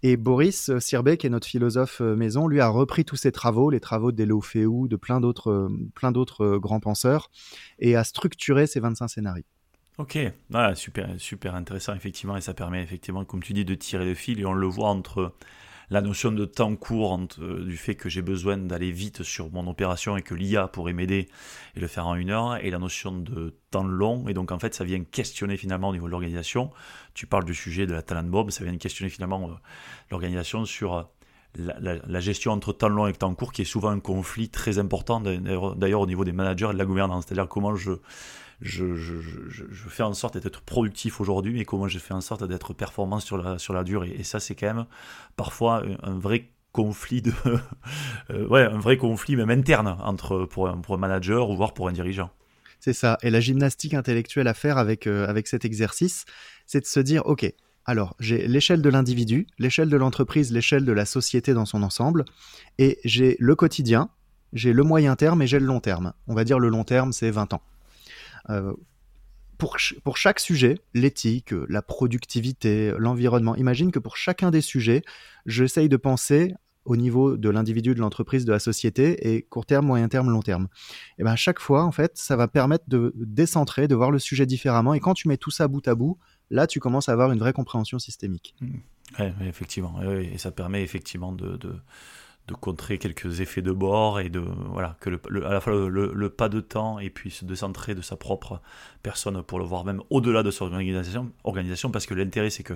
Et 0.03 0.17
Boris 0.17 0.77
Sirbet, 0.79 1.17
qui 1.17 1.27
est 1.27 1.31
notre 1.31 1.47
philosophe 1.47 2.01
euh, 2.01 2.15
maison, 2.15 2.47
lui 2.47 2.61
a 2.61 2.69
repris 2.69 3.05
tous 3.05 3.17
ces 3.17 3.33
travaux, 3.33 3.71
les 3.71 3.81
travaux 3.81 4.13
d'Elo 4.13 4.41
Féou, 4.41 4.87
de 4.87 4.97
plein 4.97 5.21
d'autres, 5.21 5.51
euh, 5.51 5.69
plein 5.95 6.13
d'autres 6.13 6.45
euh, 6.45 6.59
grands 6.59 6.81
penseurs, 6.81 7.31
et 7.79 7.97
a 7.97 8.05
structuré 8.05 8.67
ces 8.67 8.81
25 8.81 9.09
scénarios. 9.09 9.45
Ok, 9.97 10.19
super, 10.75 11.09
super 11.19 11.55
intéressant 11.55 11.95
effectivement, 11.95 12.37
et 12.37 12.41
ça 12.41 12.53
permet 12.53 12.83
effectivement, 12.83 13.25
comme 13.25 13.43
tu 13.43 13.53
dis, 13.53 13.65
de 13.65 13.75
tirer 13.75 14.05
le 14.05 14.15
fil, 14.15 14.41
et 14.41 14.45
on 14.45 14.53
le 14.53 14.67
voit 14.67 14.89
entre 14.89 15.33
la 15.95 16.03
notion 16.03 16.33
de 16.33 16.45
temps 16.45 16.75
court 16.75 17.17
euh, 17.39 17.65
du 17.65 17.77
fait 17.77 17.95
que 17.95 18.09
j'ai 18.09 18.21
besoin 18.21 18.57
d'aller 18.57 18.91
vite 18.91 19.23
sur 19.23 19.53
mon 19.53 19.69
opération 19.69 20.17
et 20.17 20.23
que 20.23 20.35
l'IA 20.35 20.67
pourrait 20.67 20.93
m'aider 20.93 21.29
et 21.77 21.81
le 21.81 21.87
faire 21.87 22.09
en 22.09 22.17
une 22.17 22.31
heure, 22.31 22.57
et 22.57 22.71
la 22.71 22.81
notion 22.81 23.13
de 23.13 23.55
temps 23.71 23.85
long. 23.85 24.27
Et 24.27 24.35
donc 24.35 24.51
en 24.51 24.59
fait, 24.59 24.75
ça 24.75 24.83
vient 24.83 25.05
questionner 25.05 25.57
finalement 25.57 25.91
au 25.91 25.93
niveau 25.93 26.07
de 26.07 26.11
l'organisation. 26.11 26.73
Tu 27.15 27.29
parles 27.29 27.45
du 27.45 27.55
sujet 27.55 27.87
de 27.87 27.93
la 27.93 28.03
talent 28.03 28.25
bomb, 28.25 28.51
ça 28.51 28.65
vient 28.65 28.77
questionner 28.77 29.09
finalement 29.09 29.49
euh, 29.49 29.53
l'organisation 30.11 30.65
sur 30.65 30.95
euh, 30.95 31.03
la, 31.79 32.21
gestion 32.21 32.51
entre 32.51 32.73
temps 32.73 32.89
long 32.89 33.07
et 33.07 33.13
temps 33.13 33.33
court, 33.33 33.53
qui 33.53 33.63
est 33.63 33.65
souvent 33.65 33.91
un 33.91 34.01
conflit 34.01 34.49
très 34.49 34.81
important 34.81 35.21
d'ailleurs 35.21 36.01
au 36.01 36.07
niveau 36.07 36.25
des 36.25 36.33
managers 36.33 36.71
et 36.71 36.73
de 36.73 36.79
la 36.79 36.87
gouvernance. 36.87 37.27
C'est-à-dire 37.27 37.47
comment 37.47 37.77
je 37.77 37.93
je, 38.61 38.93
fais 39.89 40.03
en 40.03 40.15
sorte 40.15 40.39
d'être 40.39 40.63
productif 40.63 41.21
aujourd'hui, 41.21 41.53
mais 41.53 41.65
comment 41.65 41.89
je 41.89 41.99
fais 41.99 42.15
en 42.15 42.21
sorte 42.21 42.45
d'être 42.45 42.73
performant 42.73 43.21
sur 43.21 43.37
la, 43.37 43.59
sur 43.59 43.75
la 43.75 43.85
durée. 43.85 44.15
Et 44.19 44.25
ça, 44.25 44.41
c'est 44.41 44.55
quand 44.55 44.67
même 44.67 44.87
parfois 45.37 45.83
un, 46.03 46.19
vrai 46.19 46.49
conflit 46.73 47.23
euh, 48.31 48.49
ouais 48.49 48.63
un 48.63 48.81
vrai 48.81 48.97
conflit 48.97 49.37
même 49.37 49.51
interne 49.51 49.97
entre 50.03 50.45
pour 50.45 50.69
un, 50.69 50.79
pour 50.79 50.97
un 50.97 50.99
manager 50.99 51.49
ou 51.49 51.57
voire 51.57 51.73
pour 51.73 51.89
un 51.89 51.93
dirigeant. 51.93 52.31
C'est 52.81 52.93
ça. 52.93 53.17
Et 53.23 53.31
la 53.31 53.41
gymnastique 53.41 53.95
intellectuelle 53.95 54.49
à 54.49 54.55
faire 54.55 54.77
avec 54.77 55.07
euh, 55.07 55.27
avec 55.29 55.47
cet 55.47 55.65
exercice 55.65 56.25
c'est 56.67 56.81
de 56.81 56.87
se 56.87 56.99
dire 56.99 57.25
ok 57.27 57.51
alors 57.87 58.17
j'ai 58.19 58.49
l'échelle 58.49 58.83
de 58.83 58.89
l'individu 58.89 59.47
l'échelle 59.59 59.89
de 59.89 59.97
l'entreprise 59.97 60.51
l'échelle 60.51 60.85
de 60.85 60.93
la 60.93 61.05
société 61.05 61.55
dans 61.55 61.65
son 61.65 61.85
ensemble 61.85 62.25
et 62.79 62.99
j'ai 63.05 63.37
le 63.39 63.55
quotidien 63.55 64.11
j'ai 64.53 64.73
le 64.73 64.83
moyen 64.83 65.17
terme 65.17 65.43
et 65.43 65.47
j'ai 65.47 65.59
le 65.59 65.67
long 65.67 65.81
terme. 65.81 66.13
On 66.29 66.35
va 66.35 66.45
dire 66.45 66.59
le 66.59 66.69
long 66.69 66.85
terme 66.85 67.13
c'est 67.13 67.31
20 67.31 67.55
ans 67.55 67.63
euh, 68.51 68.73
pour, 69.59 69.79
chaque 70.17 70.41
sujet, 70.41 70.79
l'éthique, 70.93 71.55
la 71.69 71.81
productivité, 71.81 72.93
l'environnement, 72.99 73.57
imagine 73.57 73.93
que 73.93 73.99
pour 73.99 74.17
chacun 74.17 74.51
des 74.51 74.61
sujets, 74.61 75.03
j'essaye 75.47 75.89
de 75.89 75.97
penser 75.97 76.55
au 76.85 76.97
niveau 76.97 77.39
de 77.39 77.49
l'individu, 77.49 77.95
de 77.95 78.01
l'entreprise, 78.01 78.45
de 78.45 78.53
la 78.53 78.59
société, 78.59 79.35
et 79.35 79.43
court 79.43 79.65
terme, 79.65 79.87
moyen 79.87 80.09
terme, 80.09 80.31
long 80.31 80.43
terme. 80.43 80.69
Et 81.19 81.25
ben 81.25 81.31
à 81.31 81.37
chaque 81.37 81.61
fois, 81.61 81.83
en 81.83 81.93
fait, 81.93 82.13
ça 82.17 82.37
va 82.37 82.47
permettre 82.47 82.85
de 82.89 83.15
décentrer, 83.17 83.89
de 83.89 83.95
voir 83.95 84.11
le 84.11 84.19
sujet 84.19 84.45
différemment. 84.45 84.93
Et 84.93 85.01
quand 85.01 85.15
tu 85.15 85.29
mets 85.29 85.39
tout 85.39 85.51
ça 85.51 85.67
bout 85.67 85.87
à 85.89 85.95
bout, 85.95 86.19
là, 86.51 86.67
tu 86.67 86.81
commences 86.81 87.09
à 87.09 87.13
avoir 87.13 87.33
une 87.33 87.39
vraie 87.39 87.55
compréhension 87.55 87.99
systémique. 87.99 88.55
Mmh. 88.61 88.77
Oui, 89.19 89.27
effectivement. 89.49 90.03
Et 90.03 90.37
ça 90.37 90.51
permet 90.51 90.83
effectivement 90.83 91.33
de 91.33 91.59
de 92.47 92.55
contrer 92.55 92.99
quelques 92.99 93.41
effets 93.41 93.63
de 93.63 93.73
bord 93.73 94.21
et 94.21 94.29
de 94.29 94.39
voilà 94.39 94.97
que 95.01 95.09
le, 95.09 96.29
pas 96.29 96.51
de 96.51 96.61
temps 96.61 96.99
et 96.99 97.09
puis 97.09 97.31
se 97.31 97.45
décentrer 97.47 97.95
de 97.95 98.03
sa 98.03 98.17
propre 98.17 98.61
personne 99.03 99.43
pour 99.43 99.59
le 99.59 99.65
voir 99.65 99.85
même 99.85 100.03
au-delà 100.11 100.43
de 100.43 100.51
son 100.51 100.71
organisation, 101.45 101.91
parce 101.91 102.05
que 102.05 102.13
l'intérêt 102.13 102.51
c'est 102.51 102.63
que 102.63 102.75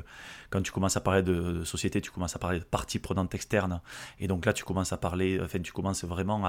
quand 0.49 0.63
tu 0.63 0.73
commences 0.73 0.97
à 0.97 1.03
parler 1.03 1.23
de, 1.23 1.65
société 1.65 2.01
tu 2.01 2.11
commences 2.11 2.35
à 2.35 2.39
parler 2.39 2.61
de 2.61 2.65
parties 2.65 2.99
prenantes 2.99 3.35
externes. 3.35 3.83
Et 4.21 4.27
donc 4.27 4.47
là 4.47 4.55
tu 4.55 4.65
commences 4.65 4.93
à 4.93 4.97
parler 4.97 5.39
enfin 5.43 5.61
tu 5.61 5.73
commences 5.73 6.05
vraiment 6.05 6.45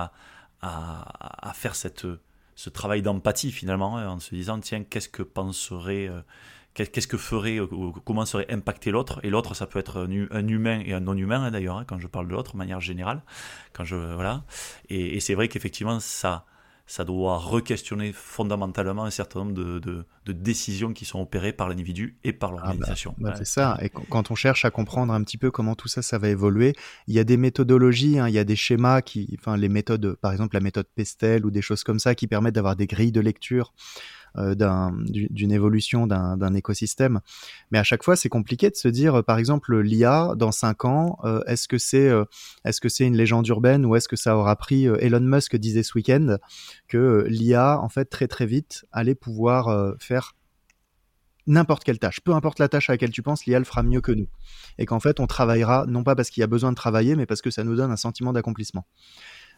à, 0.61 1.53
faire 1.53 1.75
ce 1.75 2.69
travail 2.69 3.01
d'empathie 3.01 3.51
finalement 3.51 3.95
en 3.95 4.19
se 4.19 4.33
disant 4.33 4.59
tiens 4.61 4.83
qu'est-ce 4.83 5.09
que 5.09 5.23
penserait 5.23 6.07
euh, 6.07 6.21
qu'est-ce 6.73 7.07
que 7.07 7.17
ferait, 7.17 7.59
comment 8.05 8.25
serait 8.25 8.51
impacté 8.51 8.91
l'autre? 8.91 9.19
Et 9.23 9.29
l'autre, 9.29 9.53
ça 9.53 9.67
peut 9.67 9.79
être 9.79 10.07
un, 10.07 10.47
humain 10.47 10.81
et 10.85 10.93
un 10.93 10.99
non-humain, 10.99 11.43
hein, 11.43 11.51
d'ailleurs, 11.51 11.77
hein, 11.77 11.85
quand 11.87 11.99
je 11.99 12.07
parle 12.07 12.27
de 12.27 12.33
l'autre, 12.33 12.53
de 12.53 12.57
manière 12.57 12.79
générale. 12.79 13.21
Quand 13.73 13.83
je, 13.83 13.95
voilà. 13.95 14.43
Et, 14.89 15.19
c'est 15.19 15.35
vrai 15.35 15.47
qu'effectivement, 15.47 15.99
ça, 15.99 16.45
ça 16.85 17.03
doit 17.03 17.37
re-questionner 17.37 18.13
fondamentalement 18.13 19.03
un 19.03 19.11
certain 19.11 19.39
nombre 19.39 19.53
de, 19.53 19.79
de, 19.79 20.05
décisions 20.31 20.93
qui 20.93 21.05
sont 21.05 21.19
opérées 21.19 21.53
par 21.53 21.67
l'individu 21.69 22.19
et 22.23 22.33
par 22.33 22.51
ah 22.51 22.53
bah, 22.53 22.61
l'organisation. 22.61 23.15
Bah, 23.17 23.33
c'est 23.35 23.47
ça. 23.47 23.77
Et 23.81 23.89
quand 23.89 24.29
on 24.29 24.35
cherche 24.35 24.63
à 24.63 24.69
comprendre 24.69 25.11
un 25.11 25.23
petit 25.23 25.39
peu 25.39 25.49
comment 25.49 25.73
tout 25.73 25.87
ça, 25.87 26.03
ça 26.03 26.19
va 26.19 26.29
évoluer, 26.29 26.75
il 27.07 27.15
y 27.15 27.19
a 27.19 27.23
des 27.23 27.35
méthodologies, 27.37 28.19
hein, 28.19 28.27
il 28.27 28.35
y 28.35 28.39
a 28.39 28.43
des 28.43 28.55
schémas 28.55 29.01
qui, 29.01 29.35
enfin, 29.39 29.57
les 29.57 29.69
méthodes, 29.69 30.15
par 30.21 30.31
exemple, 30.31 30.55
la 30.55 30.59
méthode 30.59 30.85
Pestel 30.95 31.45
ou 31.47 31.51
des 31.51 31.63
choses 31.63 31.83
comme 31.83 31.99
ça 31.99 32.13
qui 32.13 32.27
permettent 32.27 32.55
d'avoir 32.55 32.75
des 32.75 32.85
grilles 32.85 33.11
de 33.11 33.21
lecture 33.21 33.73
euh, 34.37 34.55
d'une 35.09 35.51
évolution 35.51 36.07
d'un 36.07 36.53
écosystème. 36.53 37.19
Mais 37.71 37.79
à 37.79 37.83
chaque 37.83 38.03
fois, 38.03 38.15
c'est 38.15 38.29
compliqué 38.29 38.69
de 38.69 38.75
se 38.75 38.87
dire, 38.87 39.15
euh, 39.15 39.21
par 39.23 39.37
exemple, 39.37 39.79
l'IA 39.79 40.33
dans 40.35 40.51
5 40.51 40.85
ans, 40.85 41.17
euh, 41.23 41.41
est-ce 41.47 41.67
que 41.67 41.77
c'est 41.77 42.09
est-ce 42.65 42.81
que 42.81 42.89
c'est 42.89 43.05
une 43.05 43.15
légende 43.15 43.47
urbaine 43.47 43.85
ou 43.85 43.95
est-ce 43.95 44.07
que 44.07 44.15
ça 44.15 44.37
aura 44.37 44.55
pris 44.55 44.85
Elon 44.85 45.19
Musk 45.19 45.55
disait 45.55 45.83
ce 45.83 45.93
week-end 45.95 46.37
que 46.87 47.25
l'IA, 47.27 47.79
en 47.79 47.89
fait, 47.89 48.05
très 48.05 48.27
très 48.27 48.45
vite, 48.45 48.85
allait 48.91 49.15
pouvoir 49.15 49.95
faire 49.99 50.35
n'importe 51.49 51.83
quelle 51.83 51.99
tâche, 51.99 52.21
peu 52.21 52.33
importe 52.33 52.59
la 52.59 52.69
tâche 52.69 52.89
à 52.89 52.93
laquelle 52.93 53.11
tu 53.11 53.23
penses, 53.23 53.45
l'IA 53.45 53.59
le 53.59 53.65
fera 53.65 53.83
mieux 53.83 54.01
que 54.01 54.11
nous. 54.11 54.27
Et 54.77 54.85
qu'en 54.85 54.99
fait, 54.99 55.19
on 55.19 55.27
travaillera 55.27 55.85
non 55.87 56.03
pas 56.03 56.15
parce 56.15 56.29
qu'il 56.29 56.41
y 56.41 56.43
a 56.43 56.47
besoin 56.47 56.71
de 56.71 56.75
travailler, 56.75 57.15
mais 57.15 57.25
parce 57.25 57.41
que 57.41 57.49
ça 57.49 57.63
nous 57.63 57.75
donne 57.75 57.91
un 57.91 57.97
sentiment 57.97 58.31
d'accomplissement. 58.31 58.85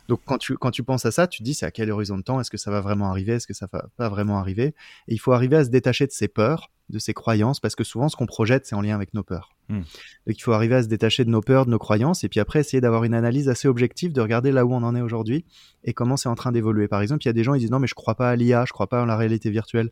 Donc 0.08 0.22
quand 0.26 0.38
tu, 0.38 0.58
quand 0.58 0.72
tu 0.72 0.84
penses 0.84 1.06
à 1.06 1.12
ça, 1.12 1.28
tu 1.28 1.40
te 1.40 1.44
dis 1.44 1.54
c'est 1.54 1.66
à 1.66 1.72
quel 1.72 1.92
horizon 1.92 2.18
de 2.18 2.24
temps? 2.24 2.40
Est-ce 2.40 2.52
que 2.52 2.58
ça 2.58 2.72
va 2.72 2.82
vraiment 2.82 3.10
arriver? 3.10 3.34
Est-ce 3.34 3.48
que 3.48 3.54
ça 3.54 3.68
va 3.72 3.86
pas 3.98 4.10
vraiment 4.10 4.38
arriver? 4.40 4.76
Et 5.08 5.14
il 5.14 5.20
faut 5.20 5.32
arriver 5.32 5.58
à 5.58 5.66
se 5.66 5.70
détacher 5.70 6.08
de 6.08 6.12
ses 6.12 6.28
peurs, 6.28 6.72
de 6.90 7.00
ses 7.00 7.14
croyances, 7.14 7.60
parce 7.60 7.76
que 7.76 7.84
souvent 7.84 8.10
ce 8.10 8.16
qu'on 8.16 8.26
projette, 8.26 8.66
c'est 8.66 8.76
en 8.76 8.82
lien 8.82 8.96
avec 8.96 9.14
nos 9.14 9.24
peurs. 9.24 9.56
Hmm. 9.70 9.80
Donc 10.28 10.38
il 10.38 10.42
faut 10.42 10.54
arriver 10.54 10.76
à 10.76 10.84
se 10.84 10.88
détacher 10.88 11.24
de 11.24 11.30
nos 11.30 11.42
peurs, 11.42 11.66
de 11.66 11.72
nos 11.72 11.80
croyances, 11.80 12.24
et 12.24 12.30
puis 12.30 12.40
après 12.40 12.60
essayer 12.60 12.82
d'avoir 12.82 13.04
une 13.04 13.14
analyse 13.14 13.50
assez 13.50 13.68
objective, 13.68 14.12
de 14.14 14.22
regarder 14.22 14.52
là 14.52 14.66
où 14.66 14.74
on 14.74 14.84
en 14.84 14.96
est 14.96 15.02
aujourd'hui 15.02 15.46
et 15.84 15.94
comment 15.94 16.18
c'est 16.18 16.30
en 16.30 16.36
train 16.36 16.52
d'évoluer. 16.52 16.88
Par 16.88 17.02
exemple, 17.02 17.24
il 17.24 17.28
y 17.28 17.30
a 17.30 17.34
des 17.34 17.44
gens 17.44 17.54
qui 17.54 17.60
disent 17.60 17.72
non 17.72 17.80
mais 17.80 17.88
je 17.88 17.96
crois 17.96 18.16
pas 18.16 18.30
à 18.30 18.36
l'IA, 18.36 18.66
je 18.66 18.74
crois 18.74 18.88
pas 18.88 19.02
en 19.02 19.06
la 19.06 19.18
réalité 19.18 19.50
virtuelle. 19.50 19.90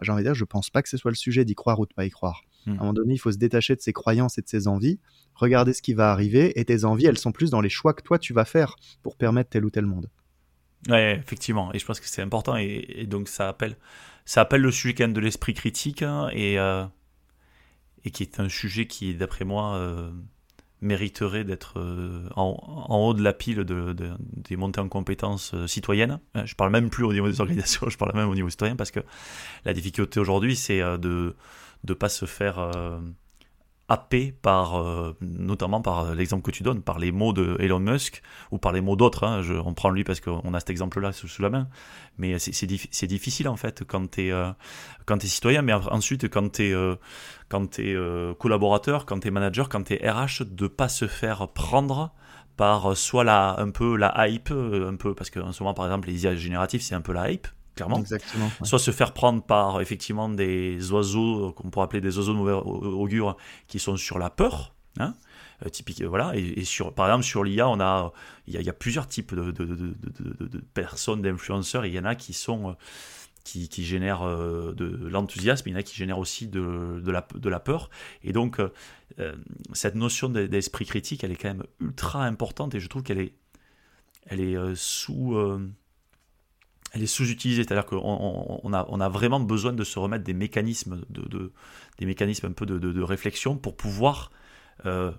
J'ai 0.00 0.12
envie 0.12 0.22
de 0.22 0.28
dire, 0.28 0.34
je 0.34 0.44
pense 0.44 0.70
pas 0.70 0.82
que 0.82 0.88
ce 0.88 0.96
soit 0.96 1.10
le 1.10 1.16
sujet 1.16 1.44
d'y 1.44 1.54
croire 1.54 1.78
ou 1.80 1.86
de 1.86 1.92
pas 1.92 2.04
y 2.04 2.10
croire. 2.10 2.42
Hmm. 2.66 2.70
À 2.70 2.74
un 2.74 2.76
moment 2.78 2.92
donné, 2.92 3.14
il 3.14 3.18
faut 3.18 3.32
se 3.32 3.38
détacher 3.38 3.76
de 3.76 3.80
ses 3.80 3.92
croyances 3.92 4.38
et 4.38 4.42
de 4.42 4.48
ses 4.48 4.68
envies, 4.68 4.98
regarder 5.34 5.72
ce 5.72 5.82
qui 5.82 5.94
va 5.94 6.10
arriver, 6.10 6.58
et 6.58 6.64
tes 6.64 6.84
envies, 6.84 7.06
elles 7.06 7.18
sont 7.18 7.32
plus 7.32 7.50
dans 7.50 7.60
les 7.60 7.68
choix 7.68 7.92
que 7.94 8.02
toi 8.02 8.18
tu 8.18 8.32
vas 8.32 8.44
faire 8.44 8.76
pour 9.02 9.16
permettre 9.16 9.50
tel 9.50 9.64
ou 9.64 9.70
tel 9.70 9.86
monde. 9.86 10.08
Ouais, 10.88 11.16
effectivement, 11.16 11.72
et 11.72 11.78
je 11.78 11.86
pense 11.86 12.00
que 12.00 12.08
c'est 12.08 12.22
important, 12.22 12.56
et, 12.56 13.06
donc 13.08 13.28
ça 13.28 13.48
appelle, 13.48 13.76
ça 14.24 14.40
appelle 14.40 14.62
le 14.62 14.72
sujet 14.72 14.94
quand 14.94 15.04
même 15.04 15.12
de 15.12 15.20
l'esprit 15.20 15.54
critique, 15.54 16.02
hein, 16.02 16.28
et, 16.32 16.58
euh, 16.58 16.84
et 18.04 18.10
qui 18.10 18.24
est 18.24 18.40
un 18.40 18.48
sujet 18.48 18.86
qui, 18.86 19.14
d'après 19.14 19.44
moi, 19.44 19.76
euh, 19.76 20.10
mériterait 20.82 21.44
d'être 21.44 21.78
euh, 21.78 22.28
en, 22.36 22.54
haut 22.90 23.14
de 23.14 23.22
la 23.22 23.32
pile 23.32 23.64
de, 23.64 23.94
des 23.94 24.56
montées 24.56 24.80
en 24.80 24.88
compétences 24.88 25.54
citoyennes. 25.66 26.20
Je 26.44 26.54
parle 26.54 26.70
même 26.70 26.90
plus 26.90 27.04
au 27.04 27.12
niveau 27.12 27.28
des 27.30 27.40
organisations, 27.40 27.88
je 27.88 27.96
parle 27.96 28.14
même 28.14 28.28
au 28.28 28.34
niveau 28.34 28.50
citoyen, 28.50 28.76
parce 28.76 28.90
que 28.90 29.00
la 29.64 29.72
difficulté 29.72 30.20
aujourd'hui, 30.20 30.56
c'est 30.56 30.80
de 30.80 31.34
ne 31.88 31.94
pas 31.94 32.08
se 32.08 32.26
faire 32.26 32.58
happé 33.88 34.32
par, 34.42 34.76
euh, 34.76 35.14
notamment 35.20 35.82
par 35.82 36.14
l'exemple 36.14 36.42
que 36.42 36.50
tu 36.50 36.62
donnes, 36.62 36.82
par 36.82 36.98
les 36.98 37.12
mots 37.12 37.32
de 37.32 37.56
Elon 37.58 37.80
Musk 37.80 38.22
ou 38.50 38.58
par 38.58 38.72
les 38.72 38.80
mots 38.80 38.96
d'autres. 38.96 39.24
Hein, 39.24 39.42
on 39.64 39.74
prend 39.74 39.90
lui 39.90 40.04
parce 40.04 40.20
qu'on 40.20 40.54
a 40.54 40.60
cet 40.60 40.70
exemple-là 40.70 41.12
sous, 41.12 41.42
la 41.42 41.50
main. 41.50 41.68
Mais 42.18 42.38
c'est 42.38 43.06
difficile 43.06 43.48
en 43.48 43.56
fait 43.56 43.84
quand 43.84 44.12
tu 44.12 44.28
es, 44.28 44.32
euh, 44.32 44.50
citoyen, 45.20 45.62
mais 45.62 45.72
ensuite 45.72 46.28
quand 46.28 46.52
tu 46.52 46.68
es, 46.68 46.72
euh, 46.72 46.96
quand 47.48 47.78
es 47.78 47.96
collaborateur, 48.38 49.04
quand 49.04 49.20
tu 49.20 49.28
es 49.28 49.30
manager, 49.30 49.68
quand 49.68 49.84
tu 49.84 49.94
es 49.94 50.10
RH, 50.10 50.44
de 50.44 50.66
pas 50.68 50.88
se 50.88 51.06
faire 51.06 51.48
prendre 51.48 52.12
par 52.56 52.96
soit 52.96 53.24
la, 53.24 53.58
un 53.58 53.70
peu 53.70 53.96
la 53.96 54.28
hype, 54.28 54.50
un 54.50 54.96
peu, 54.96 55.14
parce 55.14 55.30
qu'en 55.30 55.52
ce 55.52 55.62
moment 55.62 55.74
par 55.74 55.86
exemple 55.86 56.08
les 56.08 56.24
IA 56.24 56.34
génératifs 56.34 56.82
c'est 56.82 56.94
un 56.94 57.00
peu 57.00 57.12
la 57.12 57.30
hype, 57.30 57.48
clairement. 57.74 57.98
Exactement. 57.98 58.50
Soit 58.62 58.78
se 58.78 58.90
faire 58.90 59.12
prendre 59.12 59.42
par 59.42 59.80
effectivement 59.80 60.28
des 60.28 60.92
oiseaux 60.92 61.52
qu'on 61.52 61.70
pourrait 61.70 61.84
appeler 61.84 62.00
des 62.00 62.18
oiseaux 62.18 62.32
de 62.32 62.38
mauvais 62.38 62.52
augure 62.52 63.36
qui 63.68 63.78
sont 63.78 63.96
sur 63.96 64.18
la 64.18 64.30
peur. 64.30 64.74
Hein 64.98 65.14
euh, 65.64 65.68
typique, 65.68 66.02
voilà. 66.02 66.32
Et, 66.34 66.64
sur, 66.64 66.92
par 66.92 67.06
exemple, 67.06 67.24
sur 67.24 67.44
l'IA, 67.44 67.68
on 67.68 67.80
a, 67.80 68.12
il 68.46 68.60
y, 68.60 68.68
a 68.68 68.72
plusieurs 68.72 69.06
types 69.06 69.34
de, 69.34 69.50
de, 69.50 69.64
de, 69.64 70.46
de 70.46 70.58
personnes, 70.74 71.22
d'influenceurs. 71.22 71.86
Il 71.86 71.94
y 71.94 71.98
en 71.98 72.04
a 72.04 72.14
qui 72.14 72.32
sont 72.32 72.70
euh, 72.70 72.72
qui, 73.44 73.68
qui, 73.68 73.84
génèrent 73.84 74.22
euh, 74.22 74.72
de 74.72 75.08
l'enthousiasme, 75.08 75.68
il 75.68 75.72
y 75.72 75.74
en 75.74 75.78
a 75.78 75.82
qui 75.82 75.96
génèrent 75.96 76.18
aussi 76.18 76.48
de, 76.48 77.00
de, 77.00 77.10
la, 77.10 77.26
de 77.34 77.48
la 77.48 77.60
peur. 77.60 77.90
Et 78.22 78.32
donc, 78.32 78.60
cette 79.72 79.94
notion 79.94 80.28
d'esprit 80.28 80.86
critique, 80.86 81.22
elle 81.22 81.32
est 81.32 81.36
quand 81.36 81.48
même 81.48 81.64
ultra 81.80 82.24
importante 82.24 82.74
et 82.74 82.80
je 82.80 82.88
trouve 82.88 83.02
qu'elle 83.02 83.20
est, 83.20 83.34
elle 84.26 84.40
est 84.40 84.56
sous 84.74 85.36
elle 86.92 87.02
est 87.02 87.06
sous-utilisée, 87.06 87.64
c'est-à-dire 87.64 87.86
qu'on 87.86 88.60
on, 88.62 88.72
a, 88.72 89.08
vraiment 89.08 89.40
besoin 89.40 89.72
de 89.72 89.82
se 89.84 89.98
remettre 89.98 90.24
des 90.24 90.34
mécanismes, 90.34 91.00
de, 91.08 91.52
un 91.98 92.52
peu 92.52 92.66
de, 92.66 93.02
réflexion 93.02 93.56
pour 93.56 93.76
pouvoir 93.76 94.30
euh, 94.84 95.10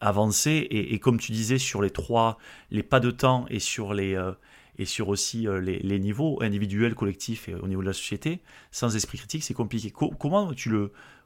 avancer. 0.00 0.66
Et, 0.70 0.98
comme 0.98 1.18
tu 1.18 1.32
disais, 1.32 1.58
sur 1.58 1.80
les 1.80 1.90
trois, 1.90 2.38
les 2.70 2.82
pas 2.82 3.00
de 3.00 3.10
temps 3.12 3.46
et 3.48 3.60
sur 3.60 3.94
les 3.94 4.14
euh, 4.14 4.32
et 4.78 4.84
sur 4.84 5.08
aussi 5.08 5.48
euh, 5.48 5.60
les, 5.60 5.98
niveaux 5.98 6.42
individuels, 6.42 6.94
collectifs 6.94 7.48
et 7.48 7.54
au 7.54 7.66
niveau 7.66 7.80
de 7.80 7.86
la 7.86 7.94
société, 7.94 8.40
sans 8.70 8.94
esprit 8.94 9.16
critique, 9.16 9.42
c'est 9.42 9.54
compliqué. 9.54 9.90
comment 9.90 10.52
tu 10.52 10.74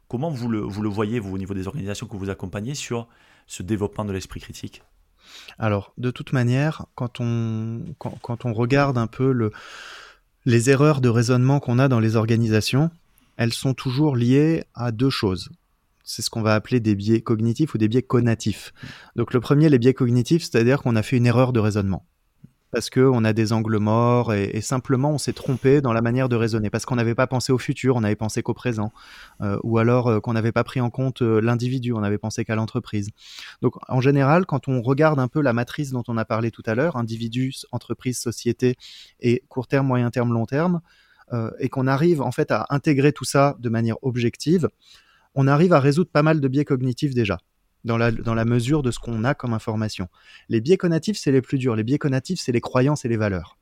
comment 0.09 0.31
vous 0.31 0.49
le 0.49 0.61
vous 0.61 0.83
le 0.83 0.89
voyez 0.89 1.19
vous 1.19 1.35
au 1.35 1.39
niveau 1.39 1.55
des 1.55 1.67
organisations 1.67 2.07
que 2.07 2.17
vous 2.17 2.31
accompagnez 2.31 2.75
sur 2.75 3.09
ce 3.47 3.63
développement 3.63 4.05
de 4.05 4.13
l'esprit 4.13 4.41
critique? 4.41 4.83
Alors, 5.59 5.93
de 5.99 6.11
toute 6.11 6.33
manière, 6.33 6.87
quand 6.95 7.21
on 7.21 7.83
regarde 8.53 8.99
un 8.99 9.07
peu 9.07 9.33
le 9.33 9.53
les 10.47 10.71
erreurs 10.71 11.03
de 11.03 11.11
raisonnement 11.11 11.61
qu'on 11.61 11.79
a 11.79 11.89
dans 11.89 12.01
les 12.01 12.17
organisations, 12.17 12.91
elles 13.37 13.53
sont 13.53 13.75
toujours 13.75 14.17
liées 14.17 14.65
à 14.75 14.91
deux 14.91 15.11
choses 15.11 15.51
c'est 16.11 16.23
ce 16.23 16.31
qu'on 16.31 16.43
va 16.43 16.55
appeler 16.55 16.81
des 16.81 16.95
biais 16.95 17.21
cognitifs 17.21 17.75
ou 17.75 17.79
des 17.79 17.89
biais 17.89 18.03
conatifs. 18.03 18.73
Donc 19.17 19.33
le 19.33 19.41
premier, 19.41 19.69
les 19.69 19.79
biais 19.79 19.95
cognitifs, 19.95 20.43
c'est-à-dire 20.43 20.83
qu'on 20.83 20.97
a 20.97 21.03
fait 21.03 21.17
une 21.17 21.27
erreur 21.27 21.53
de 21.53 21.61
raisonnement. 21.61 22.05
Parce 22.71 22.91
qu'on 22.91 23.25
a 23.25 23.33
des 23.33 23.53
angles 23.53 23.79
morts 23.79 24.33
et, 24.33 24.61
simplement 24.61 25.11
on 25.11 25.19
s'est 25.19 25.33
trompé 25.33 25.81
dans 25.81 25.93
la 25.93 26.03
manière 26.03 26.29
de 26.29 26.37
raisonner. 26.37 26.71
Parce 26.71 26.85
qu'on 26.87 26.97
n'avait 26.97 27.15
pas 27.15 27.27
pensé 27.27 27.53
au 27.53 27.59
futur, 27.59 27.97
on 27.97 28.01
n'avait 28.01 28.17
pensé 28.17 28.43
qu'au 28.43 28.55
présent. 28.55 28.93
Euh, 29.41 29.59
ou 29.63 29.79
alors 29.79 30.07
euh, 30.07 30.21
qu'on 30.21 30.33
n'avait 30.33 30.53
pas 30.53 30.65
pris 30.65 30.81
en 30.81 30.91
compte 30.91 31.23
euh, 31.23 31.41
l'individu, 31.41 31.93
on 31.93 32.01
n'avait 32.01 32.19
pensé 32.19 32.45
qu'à 32.45 32.55
l'entreprise. 32.55 33.11
Donc 33.63 33.75
en 33.89 34.01
général, 34.01 34.47
quand 34.47 34.69
on 34.69 34.83
regarde 34.83 35.19
un 35.19 35.29
peu 35.29 35.41
la 35.41 35.53
matrice 35.53 35.91
dont 35.91 36.05
on 36.09 36.17
a 36.17 36.25
parlé 36.25 36.51
tout 36.51 36.63
à 36.67 36.75
l'heure, 36.75 36.97
individu, 36.97 37.53
entreprise, 37.73 38.19
société 38.19 38.77
et 39.21 39.43
court 39.49 39.67
terme, 39.67 39.87
moyen 39.87 40.11
terme, 40.11 40.33
long 40.33 40.47
terme, 40.47 40.81
et 41.61 41.69
qu'on 41.69 41.87
arrive 41.87 42.23
en 42.23 42.33
fait 42.33 42.51
à 42.51 42.67
intégrer 42.71 43.13
tout 43.13 43.25
ça 43.25 43.57
de 43.61 43.69
manière 43.69 43.95
objective, 44.03 44.69
on 45.35 45.47
arrive 45.47 45.73
à 45.73 45.81
résoudre 45.81 46.11
pas 46.11 46.23
mal 46.23 46.41
de 46.41 46.49
biais 46.49 46.65
cognitifs 46.65 47.15
déjà, 47.15 47.39
dans 47.85 47.97
la, 47.97 48.45
mesure 48.45 48.83
de 48.83 48.91
ce 48.91 48.99
qu'on 48.99 49.25
a 49.25 49.35
comme 49.35 49.55
information. 49.55 50.09
Les 50.49 50.61
biais 50.61 50.77
cognitifs, 50.77 51.19
c'est 51.19 51.33
les 51.33 51.43
plus 51.43 51.59
durs. 51.59 51.77
Les 51.77 51.85
biais 51.85 51.99
cognitifs, 51.99 52.41
c'est 52.41 52.53
les 52.53 52.61
croyances 52.61 53.05
et 53.05 53.09
les 53.09 53.17
valeurs. 53.17 53.59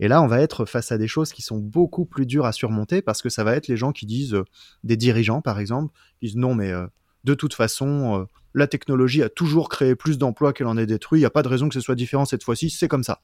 Et 0.00 0.08
là, 0.08 0.22
on 0.22 0.26
va 0.26 0.40
être 0.40 0.64
face 0.64 0.90
à 0.90 0.98
des 0.98 1.06
choses 1.06 1.32
qui 1.32 1.42
sont 1.42 1.58
beaucoup 1.58 2.06
plus 2.06 2.26
dures 2.26 2.46
à 2.46 2.52
surmonter 2.52 3.02
parce 3.02 3.22
que 3.22 3.28
ça 3.28 3.44
va 3.44 3.54
être 3.54 3.68
les 3.68 3.76
gens 3.76 3.92
qui 3.92 4.06
disent, 4.06 4.34
euh, 4.34 4.44
des 4.84 4.96
dirigeants 4.96 5.42
par 5.42 5.60
exemple, 5.60 5.92
qui 6.18 6.26
disent 6.26 6.36
non, 6.36 6.54
mais 6.54 6.72
euh, 6.72 6.86
de 7.24 7.34
toute 7.34 7.54
façon, 7.54 8.20
euh, 8.20 8.24
la 8.54 8.66
technologie 8.66 9.22
a 9.22 9.28
toujours 9.28 9.68
créé 9.68 9.94
plus 9.94 10.18
d'emplois 10.18 10.52
qu'elle 10.52 10.66
en 10.66 10.76
est 10.76 10.86
détruit, 10.86 11.20
il 11.20 11.22
n'y 11.22 11.26
a 11.26 11.30
pas 11.30 11.42
de 11.42 11.48
raison 11.48 11.68
que 11.68 11.74
ce 11.74 11.80
soit 11.80 11.94
différent 11.94 12.24
cette 12.24 12.42
fois-ci, 12.42 12.70
c'est 12.70 12.88
comme 12.88 13.04
ça. 13.04 13.20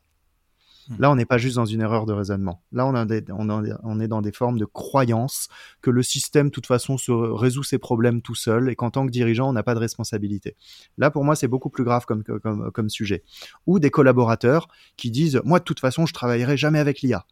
Là, 0.98 1.11
on 1.11 1.16
n'est 1.16 1.27
pas 1.27 1.38
juste 1.38 1.57
dans 1.57 1.66
une 1.66 1.81
erreur 1.81 2.07
de 2.07 2.12
raisonnement. 2.12 2.62
Là, 2.72 2.87
on, 2.87 4.01
est 4.01 4.09
dans 4.09 4.22
des 4.22 4.33
formes 4.33 4.59
de 4.59 4.64
croyances 4.64 5.48
que 5.83 5.90
le 5.90 6.03
système, 6.03 6.46
de 6.46 6.53
toute 6.53 6.66
façon, 6.66 6.96
se 6.96 7.12
résout 7.12 7.62
ses 7.62 7.79
problèmes 7.79 8.22
tout 8.22 8.35
seul 8.35 8.70
et 8.70 8.77
qu'en 8.77 8.90
tant 8.90 9.07
que 9.07 9.11
dirigeant, 9.11 9.48
on 9.48 9.53
n'a 9.53 9.62
pas 9.62 9.74
de 9.74 9.81
responsabilité. 9.81 10.57
Là, 10.96 11.11
pour 11.11 11.24
moi, 11.24 11.37
c'est 11.37 11.48
beaucoup 11.48 11.70
plus 11.70 11.85
grave 11.85 12.07
comme, 12.07 12.22
comme, 12.22 12.70
comme 12.70 12.88
sujet. 12.88 13.22
Ou 13.66 13.79
des 13.79 13.90
collaborateurs 13.90 14.68
qui 14.96 15.11
disent, 15.11 15.40
moi, 15.44 15.59
de 15.59 15.64
toute 15.64 15.81
façon, 15.81 16.07
je 16.07 16.14
travaillerai 16.14 16.57
jamais 16.57 16.79
avec 16.79 17.03
l'IA. 17.03 17.27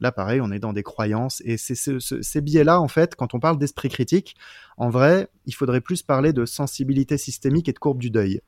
Là, 0.00 0.12
pareil, 0.12 0.40
on 0.40 0.50
est 0.50 0.58
dans 0.58 0.72
des 0.72 0.82
croyances. 0.82 1.40
Et 1.44 1.56
c'est 1.56 1.74
ces 1.74 2.40
biais-là, 2.40 2.80
en 2.80 2.88
fait, 2.88 3.14
quand 3.14 3.34
on 3.34 3.40
parle 3.40 3.58
d'esprit 3.58 3.88
critique, 3.88 4.36
en 4.76 4.90
vrai, 4.90 5.28
il 5.46 5.54
faudrait 5.54 5.80
plus 5.80 6.02
parler 6.02 6.32
de 6.32 6.44
sensibilité 6.44 7.16
systémique 7.16 7.68
et 7.68 7.72
de 7.72 7.78
courbe 7.78 7.98
du 7.98 8.10
deuil. 8.10 8.40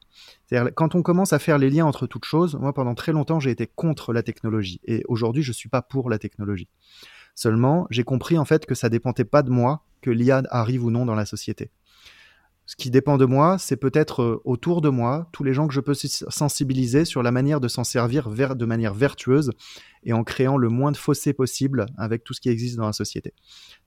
C'est-à-dire, 0.47 0.73
quand 0.75 0.95
on 0.95 1.03
commence 1.03 1.33
à 1.33 1.39
faire 1.39 1.59
les 1.59 1.71
liens 1.71 1.87
entre 1.87 2.07
toutes 2.07 2.25
choses, 2.25 2.57
moi, 2.57 2.73
pendant 2.73 2.95
très 2.95 3.13
longtemps, 3.13 3.41
j'ai 3.41 3.51
été 3.51 3.67
contre 3.67 4.13
la 4.13 4.23
technologie. 4.23 4.81
Et 4.85 5.05
aujourd'hui, 5.09 5.43
je 5.43 5.51
ne 5.51 5.55
suis 5.55 5.69
pas 5.69 5.83
pour 5.83 6.11
la 6.11 6.19
technologie. 6.19 6.69
Seulement, 7.35 7.87
j'ai 7.91 8.03
compris, 8.03 8.39
en 8.39 8.45
fait, 8.45 8.67
que 8.67 8.75
ça 8.75 8.89
dépendait 8.89 9.25
pas 9.25 9.43
de 9.43 9.51
moi 9.51 9.83
que 10.01 10.11
l'IA 10.11 10.43
arrive 10.51 10.85
ou 10.85 10.91
non 10.91 11.07
dans 11.07 11.15
la 11.15 11.27
société. 11.27 11.71
Ce 12.67 12.75
qui 12.75 12.91
dépend 12.91 13.17
de 13.17 13.25
moi, 13.25 13.59
c'est 13.59 13.77
peut-être 13.77 14.23
euh, 14.23 14.43
autour 14.45 14.81
de 14.81 14.89
moi, 14.89 15.29
tous 15.33 15.45
les 15.45 15.53
gens 15.53 15.69
que 15.69 15.75
je 15.75 15.81
peux 15.81 15.95
sensibiliser 15.95 17.05
sur 17.05 17.23
la 17.23 17.31
manière 17.31 17.61
de 17.61 17.69
s'en 17.69 17.85
servir 17.85 18.29
de 18.29 18.67
manière 18.67 18.93
vertueuse 18.93 19.53
et 20.03 20.13
en 20.13 20.25
créant 20.25 20.57
le 20.57 20.69
moins 20.69 20.91
de 20.91 20.97
fossés 20.97 21.33
possible 21.33 21.87
avec 21.97 22.25
tout 22.25 22.35
ce 22.35 22.41
qui 22.41 22.49
existe 22.49 22.77
dans 22.77 22.87
la 22.87 22.93
société. 22.93 23.35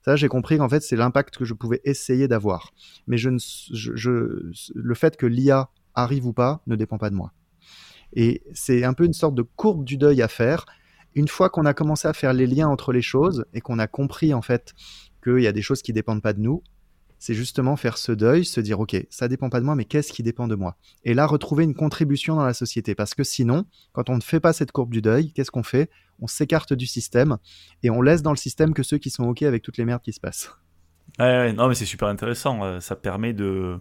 Ça, 0.02 0.16
j'ai 0.16 0.28
compris 0.28 0.56
qu'en 0.56 0.68
fait, 0.68 0.80
c'est 0.80 0.96
l'impact 0.96 1.36
que 1.36 1.44
je 1.44 1.52
pouvais 1.52 1.82
essayer 1.84 2.26
d'avoir. 2.26 2.72
Mais 3.06 3.18
je 3.18 3.30
le 4.74 4.94
fait 4.94 5.16
que 5.16 5.26
l'IA 5.26 5.68
arrive 5.94 6.26
ou 6.26 6.32
pas 6.32 6.62
ne 6.66 6.74
dépend 6.74 6.96
pas 6.96 7.10
de 7.10 7.14
moi. 7.14 7.32
Et 8.14 8.42
c'est 8.54 8.84
un 8.84 8.94
peu 8.94 9.04
une 9.04 9.12
sorte 9.12 9.34
de 9.34 9.42
courbe 9.42 9.84
du 9.84 9.96
deuil 9.96 10.22
à 10.22 10.28
faire. 10.28 10.64
Une 11.14 11.28
fois 11.28 11.50
qu'on 11.50 11.66
a 11.66 11.74
commencé 11.74 12.08
à 12.08 12.12
faire 12.12 12.32
les 12.32 12.46
liens 12.46 12.68
entre 12.68 12.92
les 12.92 13.02
choses 13.02 13.44
et 13.52 13.60
qu'on 13.60 13.78
a 13.78 13.86
compris 13.86 14.32
en 14.32 14.42
fait 14.42 14.74
qu'il 15.22 15.40
y 15.40 15.46
a 15.46 15.52
des 15.52 15.62
choses 15.62 15.82
qui 15.82 15.92
dépendent 15.92 16.22
pas 16.22 16.32
de 16.32 16.40
nous, 16.40 16.62
c'est 17.20 17.34
justement 17.34 17.76
faire 17.76 17.98
ce 17.98 18.12
deuil, 18.12 18.46
se 18.46 18.60
dire 18.60 18.80
ok, 18.80 18.96
ça 19.10 19.28
dépend 19.28 19.50
pas 19.50 19.60
de 19.60 19.66
moi, 19.66 19.76
mais 19.76 19.84
qu'est-ce 19.84 20.10
qui 20.12 20.22
dépend 20.22 20.48
de 20.48 20.54
moi? 20.54 20.76
Et 21.04 21.12
là, 21.12 21.26
retrouver 21.26 21.64
une 21.64 21.74
contribution 21.74 22.34
dans 22.34 22.46
la 22.46 22.54
société, 22.54 22.94
parce 22.94 23.14
que 23.14 23.22
sinon, 23.22 23.66
quand 23.92 24.08
on 24.08 24.16
ne 24.16 24.22
fait 24.22 24.40
pas 24.40 24.54
cette 24.54 24.72
courbe 24.72 24.90
du 24.90 25.02
deuil, 25.02 25.32
qu'est-ce 25.32 25.50
qu'on 25.50 25.62
fait? 25.62 25.90
On 26.20 26.26
s'écarte 26.26 26.72
du 26.72 26.86
système 26.86 27.36
et 27.82 27.90
on 27.90 28.00
laisse 28.00 28.22
dans 28.22 28.32
le 28.32 28.38
système 28.38 28.72
que 28.72 28.82
ceux 28.82 28.96
qui 28.96 29.10
sont 29.10 29.24
ok 29.24 29.42
avec 29.42 29.62
toutes 29.62 29.76
les 29.76 29.84
merdes 29.84 30.02
qui 30.02 30.14
se 30.14 30.20
passent. 30.20 30.50
Ouais, 31.18 31.52
non, 31.52 31.68
mais 31.68 31.74
c'est 31.74 31.84
super 31.84 32.08
intéressant. 32.08 32.64
Euh, 32.64 32.80
ça 32.80 32.96
permet 32.96 33.34
de 33.34 33.78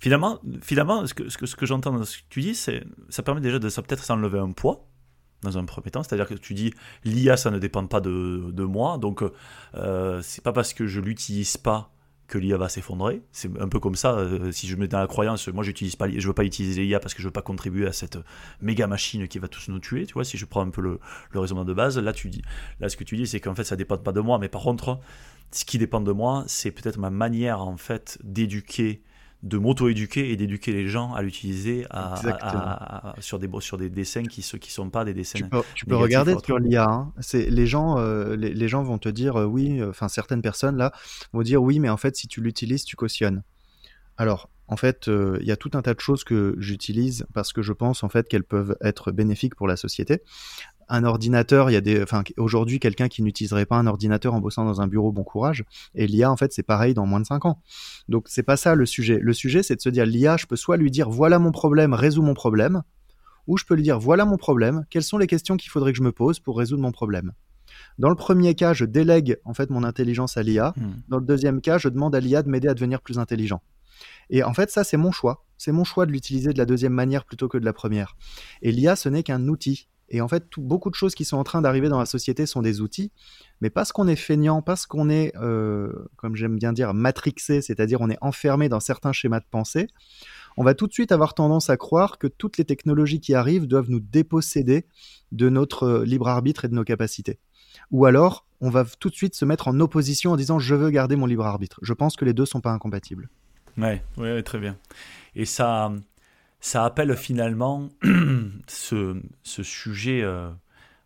finalement, 0.00 0.40
finalement, 0.60 1.06
ce 1.06 1.14
que, 1.14 1.28
ce 1.28 1.54
que, 1.54 1.66
j'entends 1.66 1.92
dans 1.92 2.04
ce 2.04 2.18
que 2.18 2.22
tu 2.30 2.40
dis, 2.40 2.56
c'est 2.56 2.82
ça 3.10 3.22
permet 3.22 3.40
déjà 3.40 3.60
de 3.60 3.68
ça 3.68 3.80
peut-être 3.80 4.02
s'enlever 4.02 4.40
un 4.40 4.50
poids 4.50 4.88
dans 5.42 5.56
un 5.56 5.64
premier 5.64 5.90
temps, 5.90 6.02
c'est-à-dire 6.02 6.26
que 6.26 6.34
tu 6.34 6.52
dis 6.52 6.74
l'IA 7.04 7.36
ça 7.36 7.50
ne 7.50 7.58
dépend 7.58 7.86
pas 7.86 8.00
de, 8.00 8.50
de 8.50 8.64
moi, 8.64 8.98
donc 8.98 9.22
euh, 9.74 10.20
c'est 10.22 10.42
pas 10.42 10.52
parce 10.52 10.74
que 10.74 10.86
je 10.86 11.00
l'utilise 11.00 11.56
pas 11.56 11.92
que 12.30 12.38
l'IA 12.38 12.56
va 12.56 12.68
s'effondrer. 12.68 13.22
C'est 13.32 13.50
un 13.60 13.68
peu 13.68 13.80
comme 13.80 13.96
ça. 13.96 14.14
Euh, 14.14 14.52
si 14.52 14.68
je 14.68 14.76
mets 14.76 14.88
dans 14.88 15.00
la 15.00 15.06
croyance, 15.06 15.48
moi 15.48 15.64
j'utilise 15.64 15.96
pas, 15.96 16.08
je 16.08 16.26
veux 16.26 16.32
pas 16.32 16.44
utiliser 16.44 16.82
l'IA 16.82 17.00
parce 17.00 17.12
que 17.12 17.20
je 17.20 17.26
veux 17.26 17.32
pas 17.32 17.42
contribuer 17.42 17.86
à 17.86 17.92
cette 17.92 18.18
méga 18.62 18.86
machine 18.86 19.28
qui 19.28 19.38
va 19.38 19.48
tous 19.48 19.68
nous 19.68 19.80
tuer. 19.80 20.06
Tu 20.06 20.14
vois, 20.14 20.24
si 20.24 20.38
je 20.38 20.46
prends 20.46 20.62
un 20.62 20.70
peu 20.70 20.80
le, 20.80 21.00
le 21.32 21.40
raisonnement 21.40 21.64
de 21.64 21.74
base, 21.74 21.98
là 21.98 22.12
tu 22.12 22.30
dis, 22.30 22.42
là 22.78 22.88
ce 22.88 22.96
que 22.96 23.04
tu 23.04 23.16
dis, 23.16 23.26
c'est 23.26 23.40
qu'en 23.40 23.54
fait 23.54 23.64
ça 23.64 23.76
dépend 23.76 23.98
pas 23.98 24.12
de 24.12 24.20
moi, 24.20 24.38
mais 24.38 24.48
par 24.48 24.62
contre, 24.62 25.00
ce 25.50 25.64
qui 25.64 25.78
dépend 25.78 26.00
de 26.00 26.12
moi, 26.12 26.44
c'est 26.46 26.70
peut-être 26.70 26.98
ma 26.98 27.10
manière 27.10 27.60
en 27.60 27.76
fait 27.76 28.18
d'éduquer 28.22 29.02
de 29.42 29.56
m'auto-éduquer 29.56 30.30
et 30.30 30.36
d'éduquer 30.36 30.72
les 30.72 30.88
gens 30.88 31.14
à 31.14 31.22
l'utiliser 31.22 31.86
sur, 33.20 33.38
des, 33.38 33.48
sur 33.60 33.78
des 33.78 33.88
dessins 33.88 34.24
qui 34.24 34.46
ne 34.52 34.58
qui 34.58 34.70
sont 34.70 34.90
pas 34.90 35.04
des 35.04 35.14
dessins. 35.14 35.38
Tu 35.74 35.86
peux, 35.86 35.96
regarder 35.96 36.36
sur 36.44 36.58
l'IA. 36.58 36.84
Hein. 36.84 37.12
Les, 37.32 37.66
gens, 37.66 37.98
euh, 37.98 38.36
les, 38.36 38.68
gens 38.68 38.82
vont 38.82 38.98
te 38.98 39.08
dire 39.08 39.36
euh, 39.36 39.44
oui, 39.46 39.82
enfin 39.82 40.08
certaines 40.08 40.42
personnes 40.42 40.76
là 40.76 40.92
vont 41.32 41.42
dire 41.42 41.62
oui, 41.62 41.78
mais 41.78 41.88
en 41.88 41.96
fait 41.96 42.16
si 42.16 42.28
tu 42.28 42.40
l'utilises, 42.40 42.84
tu 42.84 42.96
cautionnes. 42.96 43.42
Alors, 44.16 44.50
en 44.70 44.76
fait, 44.76 45.08
euh, 45.08 45.38
il 45.40 45.48
y 45.48 45.50
a 45.50 45.56
tout 45.56 45.70
un 45.74 45.82
tas 45.82 45.94
de 45.94 46.00
choses 46.00 46.22
que 46.22 46.54
j'utilise 46.58 47.26
parce 47.32 47.52
que 47.52 47.62
je 47.62 47.72
pense 47.72 48.04
en 48.04 48.08
fait 48.08 48.28
qu'elles 48.28 48.44
peuvent 48.44 48.76
être 48.82 49.10
bénéfiques 49.10 49.54
pour 49.54 49.66
la 49.66 49.76
société 49.76 50.22
un 50.90 51.04
ordinateur, 51.04 51.70
il 51.70 51.74
y 51.74 51.76
a 51.76 51.80
des, 51.80 52.02
enfin, 52.02 52.22
aujourd'hui, 52.36 52.80
quelqu'un 52.80 53.08
qui 53.08 53.22
n'utiliserait 53.22 53.64
pas 53.64 53.76
un 53.76 53.86
ordinateur 53.86 54.34
en 54.34 54.40
bossant 54.40 54.64
dans 54.64 54.80
un 54.80 54.86
bureau, 54.86 55.12
bon 55.12 55.24
courage. 55.24 55.64
Et 55.94 56.06
l'IA, 56.06 56.30
en 56.30 56.36
fait, 56.36 56.52
c'est 56.52 56.62
pareil 56.62 56.94
dans 56.94 57.06
moins 57.06 57.20
de 57.20 57.26
5 57.26 57.46
ans. 57.46 57.62
Donc, 58.08 58.26
c'est 58.28 58.42
pas 58.42 58.56
ça 58.56 58.74
le 58.74 58.84
sujet. 58.86 59.18
Le 59.20 59.32
sujet, 59.32 59.62
c'est 59.62 59.76
de 59.76 59.80
se 59.80 59.88
dire, 59.88 60.04
l'IA, 60.04 60.36
je 60.36 60.46
peux 60.46 60.56
soit 60.56 60.76
lui 60.76 60.90
dire, 60.90 61.08
voilà 61.08 61.38
mon 61.38 61.52
problème, 61.52 61.94
résous 61.94 62.22
mon 62.22 62.34
problème, 62.34 62.82
ou 63.46 63.56
je 63.56 63.64
peux 63.64 63.74
lui 63.74 63.82
dire, 63.82 63.98
voilà 63.98 64.24
mon 64.24 64.36
problème, 64.36 64.84
quelles 64.90 65.04
sont 65.04 65.18
les 65.18 65.26
questions 65.26 65.56
qu'il 65.56 65.70
faudrait 65.70 65.92
que 65.92 65.98
je 65.98 66.02
me 66.02 66.12
pose 66.12 66.40
pour 66.40 66.58
résoudre 66.58 66.82
mon 66.82 66.92
problème. 66.92 67.32
Dans 67.98 68.08
le 68.08 68.16
premier 68.16 68.54
cas, 68.54 68.72
je 68.72 68.84
délègue 68.84 69.38
en 69.44 69.54
fait 69.54 69.70
mon 69.70 69.84
intelligence 69.84 70.36
à 70.36 70.42
l'IA. 70.42 70.74
Hmm. 70.76 70.94
Dans 71.08 71.18
le 71.18 71.24
deuxième 71.24 71.60
cas, 71.60 71.78
je 71.78 71.88
demande 71.88 72.14
à 72.14 72.20
l'IA 72.20 72.42
de 72.42 72.48
m'aider 72.48 72.68
à 72.68 72.74
devenir 72.74 73.00
plus 73.00 73.18
intelligent. 73.18 73.62
Et 74.28 74.42
en 74.42 74.54
fait, 74.54 74.70
ça, 74.70 74.84
c'est 74.84 74.96
mon 74.96 75.12
choix. 75.12 75.44
C'est 75.58 75.72
mon 75.72 75.84
choix 75.84 76.06
de 76.06 76.12
l'utiliser 76.12 76.52
de 76.52 76.58
la 76.58 76.64
deuxième 76.64 76.92
manière 76.92 77.24
plutôt 77.24 77.48
que 77.48 77.58
de 77.58 77.64
la 77.64 77.72
première. 77.72 78.16
Et 78.62 78.72
l'IA, 78.72 78.96
ce 78.96 79.08
n'est 79.08 79.22
qu'un 79.22 79.46
outil. 79.48 79.88
Et 80.10 80.20
en 80.20 80.28
fait, 80.28 80.44
beaucoup 80.56 80.90
de 80.90 80.94
choses 80.94 81.14
qui 81.14 81.24
sont 81.24 81.36
en 81.36 81.44
train 81.44 81.62
d'arriver 81.62 81.88
dans 81.88 81.98
la 81.98 82.06
société 82.06 82.44
sont 82.44 82.62
des 82.62 82.80
outils, 82.80 83.12
mais 83.60 83.70
parce 83.70 83.92
qu'on 83.92 84.08
est 84.08 84.16
feignant, 84.16 84.60
parce 84.60 84.86
qu'on 84.86 85.08
est, 85.08 85.32
euh, 85.36 85.92
comme 86.16 86.34
j'aime 86.34 86.56
bien 86.56 86.72
dire, 86.72 86.94
matrixé, 86.94 87.62
c'est-à-dire 87.62 88.00
on 88.00 88.10
est 88.10 88.18
enfermé 88.20 88.68
dans 88.68 88.80
certains 88.80 89.12
schémas 89.12 89.40
de 89.40 89.46
pensée, 89.48 89.86
on 90.56 90.64
va 90.64 90.74
tout 90.74 90.88
de 90.88 90.92
suite 90.92 91.12
avoir 91.12 91.34
tendance 91.34 91.70
à 91.70 91.76
croire 91.76 92.18
que 92.18 92.26
toutes 92.26 92.58
les 92.58 92.64
technologies 92.64 93.20
qui 93.20 93.34
arrivent 93.34 93.68
doivent 93.68 93.90
nous 93.90 94.00
déposséder 94.00 94.84
de 95.30 95.48
notre 95.48 95.84
euh, 95.84 96.04
libre 96.04 96.28
arbitre 96.28 96.64
et 96.64 96.68
de 96.68 96.74
nos 96.74 96.84
capacités. 96.84 97.38
Ou 97.92 98.04
alors, 98.04 98.46
on 98.60 98.68
va 98.68 98.84
tout 98.84 99.10
de 99.10 99.14
suite 99.14 99.36
se 99.36 99.44
mettre 99.44 99.68
en 99.68 99.78
opposition 99.78 100.32
en 100.32 100.36
disant 100.36 100.58
je 100.58 100.74
veux 100.74 100.90
garder 100.90 101.14
mon 101.14 101.26
libre 101.26 101.46
arbitre. 101.46 101.78
Je 101.82 101.92
pense 101.92 102.16
que 102.16 102.24
les 102.24 102.32
deux 102.32 102.46
sont 102.46 102.60
pas 102.60 102.72
incompatibles. 102.72 103.28
Ouais, 103.78 104.02
ouais, 104.18 104.42
très 104.42 104.58
bien. 104.58 104.76
Et 105.36 105.44
ça, 105.44 105.92
ça 106.60 106.84
appelle 106.84 107.16
finalement 107.16 107.88
ce, 108.66 109.14
sujet. 109.42 110.22
Euh, 110.22 110.50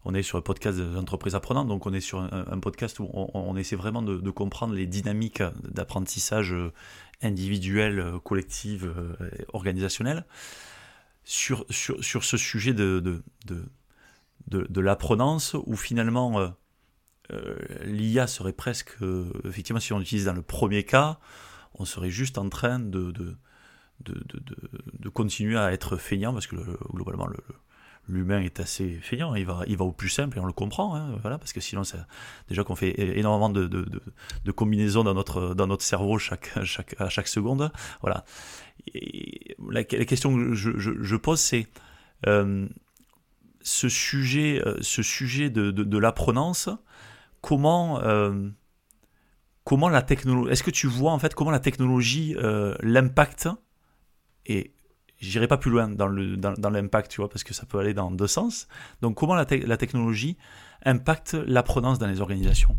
on 0.04 0.12
est 0.12 0.22
sur 0.22 0.36
le 0.36 0.44
podcast 0.44 0.78
des 0.78 0.96
entreprises 0.96 1.34
apprenantes, 1.34 1.68
donc 1.68 1.86
on 1.86 1.94
est 1.94 2.00
sur 2.00 2.20
un, 2.20 2.60
podcast 2.60 3.00
où 3.00 3.08
on, 3.12 3.56
essaie 3.56 3.76
vraiment 3.76 4.02
de, 4.02 4.30
comprendre 4.30 4.74
les 4.74 4.86
dynamiques 4.86 5.42
d'apprentissage 5.62 6.52
euh, 6.52 6.72
individuel, 7.22 8.00
euh, 8.00 8.18
collectif, 8.18 8.84
organisationnel. 9.54 10.26
Sur, 11.26 11.64
sur, 11.70 12.22
ce 12.22 12.36
sujet 12.36 12.74
de, 12.74 13.00
de, 13.00 13.22
de, 14.48 14.80
l'apprenance, 14.82 15.56
où 15.64 15.74
finalement 15.74 16.52
l'IA 17.82 18.26
serait 18.26 18.52
presque, 18.52 18.98
effectivement, 19.46 19.80
si 19.80 19.94
on 19.94 19.98
l'utilise 20.00 20.26
dans 20.26 20.34
le 20.34 20.42
premier 20.42 20.84
cas, 20.84 21.18
on 21.78 21.86
serait 21.86 22.10
juste 22.10 22.36
en 22.36 22.50
train 22.50 22.78
de, 22.78 23.38
continuer 25.12 25.58
à 25.58 25.72
être 25.72 25.96
feignant, 25.96 26.32
parce 26.32 26.46
que 26.46 26.56
globalement, 26.92 27.26
le, 27.26 27.36
l'humain 28.08 28.40
est 28.40 28.60
assez 28.60 28.98
feignant, 29.00 29.34
il 29.34 29.46
va, 29.46 29.62
il 29.66 29.76
va 29.76 29.84
au 29.84 29.92
plus 29.92 30.08
simple 30.08 30.38
et 30.38 30.40
on 30.40 30.46
le 30.46 30.52
comprend, 30.52 30.94
hein, 30.94 31.16
voilà, 31.22 31.38
parce 31.38 31.52
que 31.52 31.60
sinon, 31.60 31.84
ça, 31.84 32.06
déjà 32.48 32.64
qu'on 32.64 32.76
fait 32.76 32.94
énormément 33.18 33.50
de, 33.50 33.66
de, 33.66 33.86
de, 34.44 34.52
combinaisons 34.52 35.04
dans 35.04 35.14
notre, 35.14 35.54
dans 35.54 35.66
notre 35.66 35.82
cerveau 35.82 36.18
chaque, 36.18 36.52
chaque, 36.64 37.00
à 37.00 37.08
chaque 37.08 37.28
seconde. 37.28 37.72
Voilà. 38.02 38.24
la, 39.70 39.84
question 39.84 40.34
que 40.34 40.54
je, 40.54 41.16
pose, 41.16 41.40
c'est 41.40 41.66
euh, 42.26 42.66
ce 43.62 43.88
sujet, 43.88 44.60
euh, 44.66 44.76
ce 44.82 45.02
sujet 45.02 45.48
de, 45.48 45.70
de, 45.70 45.98
l'apprenance, 45.98 46.68
comment, 47.40 48.00
euh, 48.02 48.48
comment 49.64 49.88
la 49.88 50.02
technologie, 50.02 50.52
est-ce 50.52 50.62
que 50.62 50.70
tu 50.70 50.86
vois 50.86 51.12
en 51.12 51.18
fait 51.18 51.34
comment 51.34 51.50
la 51.50 51.60
technologie 51.60 52.36
l'impacte 52.82 53.48
et 54.46 54.72
j'irai 55.20 55.48
pas 55.48 55.56
plus 55.56 55.70
loin 55.70 55.88
dans 55.88 56.06
le 56.06 56.36
dans, 56.36 56.70
l'impact, 56.70 57.10
tu 57.10 57.20
vois, 57.20 57.28
parce 57.28 57.44
que 57.44 57.54
ça 57.54 57.66
peut 57.66 57.78
aller 57.78 57.94
dans 57.94 58.10
deux 58.10 58.26
sens. 58.26 58.68
Donc, 59.02 59.16
comment 59.16 59.34
la, 59.34 59.46
la 59.50 59.76
technologie 59.76 60.36
impacte 60.84 61.34
l'apprenance 61.46 61.98
dans 61.98 62.06
les 62.06 62.20
organisations? 62.20 62.76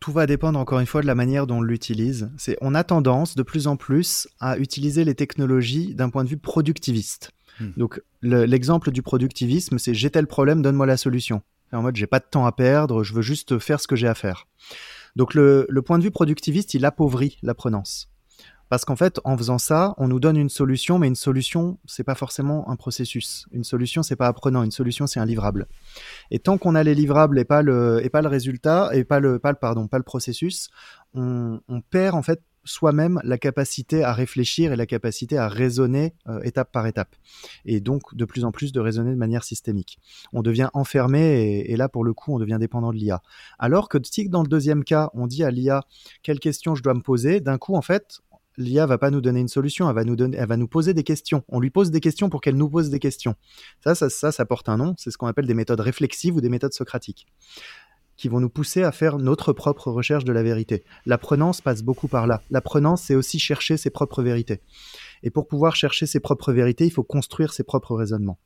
Tout 0.00 0.12
va 0.12 0.26
dépendre 0.26 0.58
encore 0.58 0.80
une 0.80 0.86
fois 0.86 1.02
de 1.02 1.06
la 1.06 1.14
manière 1.14 1.46
dont 1.46 1.58
on 1.58 1.62
l'utilise. 1.62 2.30
C'est, 2.36 2.56
on 2.60 2.74
a 2.74 2.84
tendance 2.84 3.34
de 3.34 3.42
plus 3.42 3.66
en 3.66 3.76
plus 3.76 4.28
à 4.40 4.58
utiliser 4.58 5.04
les 5.04 5.14
technologies 5.14 5.94
d'un 5.94 6.10
point 6.10 6.24
de 6.24 6.28
vue 6.28 6.36
productiviste. 6.36 7.32
Hmm. 7.60 7.70
Donc 7.76 8.02
l'exemple 8.22 8.90
du 8.90 9.02
productivisme, 9.02 9.78
c'est 9.78 9.94
j'ai 9.94 10.10
tel 10.10 10.26
problème, 10.26 10.62
donne-moi 10.62 10.86
la 10.86 10.96
solution. 10.96 11.42
en 11.72 11.82
mode 11.82 11.96
j'ai 11.96 12.06
pas 12.06 12.18
de 12.18 12.26
temps 12.30 12.46
à 12.46 12.52
perdre, 12.52 13.04
je 13.04 13.14
veux 13.14 13.22
juste 13.22 13.58
faire 13.58 13.80
ce 13.80 13.86
que 13.86 13.96
j'ai 13.96 14.08
à 14.08 14.14
faire. 14.14 14.46
Donc 15.16 15.34
le, 15.34 15.66
le 15.68 15.82
point 15.82 15.98
de 15.98 16.04
vue 16.04 16.10
productiviste, 16.10 16.74
il 16.74 16.84
appauvrit 16.84 17.38
l'apprenance. 17.42 18.08
Parce 18.68 18.84
qu'en 18.84 18.96
fait, 18.96 19.20
en 19.24 19.36
faisant 19.36 19.58
ça, 19.58 19.94
on 19.98 20.08
nous 20.08 20.20
donne 20.20 20.36
une 20.36 20.48
solution, 20.48 20.98
mais 20.98 21.08
une 21.08 21.14
solution, 21.14 21.78
c'est 21.84 22.04
pas 22.04 22.14
forcément 22.14 22.68
un 22.70 22.76
processus. 22.76 23.46
Une 23.52 23.64
solution, 23.64 24.02
c'est 24.02 24.16
pas 24.16 24.26
apprenant. 24.26 24.62
Une 24.62 24.70
solution, 24.70 25.06
c'est 25.06 25.20
un 25.20 25.26
livrable. 25.26 25.66
Et 26.30 26.38
tant 26.38 26.58
qu'on 26.58 26.74
a 26.74 26.82
les 26.82 26.94
livrables 26.94 27.38
et 27.38 27.44
pas 27.44 27.62
le 27.62 28.04
et 28.04 28.08
pas 28.08 28.22
le 28.22 28.28
résultat 28.28 28.90
et 28.92 29.04
pas 29.04 29.20
le 29.20 29.38
pas 29.38 29.52
le 29.52 29.58
pardon, 29.58 29.86
pas 29.88 29.98
le 29.98 30.04
processus, 30.04 30.70
on, 31.14 31.60
perd 31.90 32.16
en 32.16 32.22
fait 32.22 32.42
soi-même 32.64 33.20
la 33.24 33.36
capacité 33.36 34.02
à 34.02 34.14
réfléchir 34.14 34.72
et 34.72 34.76
la 34.76 34.86
capacité 34.86 35.36
à 35.36 35.48
raisonner 35.48 36.14
euh, 36.28 36.40
étape 36.42 36.72
par 36.72 36.86
étape. 36.86 37.14
Et 37.66 37.80
donc 37.80 38.14
de 38.14 38.24
plus 38.24 38.44
en 38.44 38.52
plus 38.52 38.72
de 38.72 38.80
raisonner 38.80 39.10
de 39.10 39.18
manière 39.18 39.44
systémique. 39.44 39.98
On 40.32 40.42
devient 40.42 40.70
enfermé 40.72 41.20
et, 41.20 41.72
et 41.72 41.76
là 41.76 41.88
pour 41.88 42.04
le 42.04 42.14
coup 42.14 42.34
on 42.34 42.38
devient 42.38 42.56
dépendant 42.58 42.92
de 42.92 42.96
l'IA. 42.96 43.22
Alors 43.58 43.88
que 43.88 43.98
si 44.02 44.28
dans 44.28 44.42
le 44.42 44.48
deuxième 44.48 44.82
cas 44.82 45.10
on 45.12 45.26
dit 45.26 45.44
à 45.44 45.50
l'IA 45.50 45.82
quelle 46.22 46.40
question 46.40 46.74
je 46.74 46.82
dois 46.82 46.94
me 46.94 47.02
poser, 47.02 47.40
d'un 47.40 47.58
coup 47.58 47.74
en 47.74 47.82
fait 47.82 48.22
l'IA 48.56 48.86
va 48.86 48.98
pas 48.98 49.10
nous 49.10 49.20
donner 49.20 49.40
une 49.40 49.48
solution, 49.48 49.88
elle 49.88 49.94
va 49.94 50.04
nous 50.04 50.16
donner, 50.16 50.36
elle 50.36 50.48
va 50.48 50.56
nous 50.56 50.68
poser 50.68 50.94
des 50.94 51.02
questions. 51.02 51.42
On 51.48 51.60
lui 51.60 51.70
pose 51.70 51.90
des 51.90 52.00
questions 52.00 52.30
pour 52.30 52.40
qu'elle 52.40 52.56
nous 52.56 52.68
pose 52.68 52.90
des 52.90 52.98
questions. 52.98 53.34
Ça, 53.82 53.94
ça, 53.94 54.10
ça, 54.10 54.32
ça 54.32 54.44
porte 54.44 54.68
un 54.68 54.76
nom. 54.76 54.94
C'est 54.98 55.10
ce 55.10 55.18
qu'on 55.18 55.26
appelle 55.26 55.46
des 55.46 55.54
méthodes 55.54 55.80
réflexives 55.80 56.36
ou 56.36 56.40
des 56.40 56.48
méthodes 56.48 56.72
socratiques, 56.72 57.26
qui 58.16 58.28
vont 58.28 58.40
nous 58.40 58.50
pousser 58.50 58.82
à 58.82 58.92
faire 58.92 59.18
notre 59.18 59.52
propre 59.52 59.90
recherche 59.90 60.24
de 60.24 60.32
la 60.32 60.42
vérité. 60.42 60.84
L'apprenance 61.06 61.60
passe 61.60 61.82
beaucoup 61.82 62.08
par 62.08 62.26
là. 62.26 62.42
L'apprenance, 62.50 63.02
c'est 63.02 63.14
aussi 63.14 63.38
chercher 63.38 63.76
ses 63.76 63.90
propres 63.90 64.22
vérités. 64.22 64.60
Et 65.22 65.30
pour 65.30 65.48
pouvoir 65.48 65.76
chercher 65.76 66.06
ses 66.06 66.20
propres 66.20 66.52
vérités, 66.52 66.86
il 66.86 66.92
faut 66.92 67.04
construire 67.04 67.52
ses 67.52 67.64
propres 67.64 67.94
raisonnements. 67.94 68.38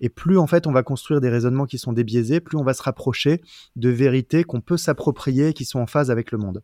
Et 0.00 0.08
plus 0.08 0.36
en 0.36 0.48
fait 0.48 0.66
on 0.66 0.72
va 0.72 0.82
construire 0.82 1.20
des 1.20 1.30
raisonnements 1.30 1.64
qui 1.64 1.78
sont 1.78 1.92
débiaisés, 1.92 2.40
plus 2.40 2.58
on 2.58 2.64
va 2.64 2.74
se 2.74 2.82
rapprocher 2.82 3.40
de 3.76 3.88
vérités 3.88 4.42
qu'on 4.42 4.60
peut 4.60 4.76
s'approprier, 4.76 5.52
qui 5.52 5.64
sont 5.64 5.78
en 5.78 5.86
phase 5.86 6.10
avec 6.10 6.32
le 6.32 6.38
monde. 6.38 6.62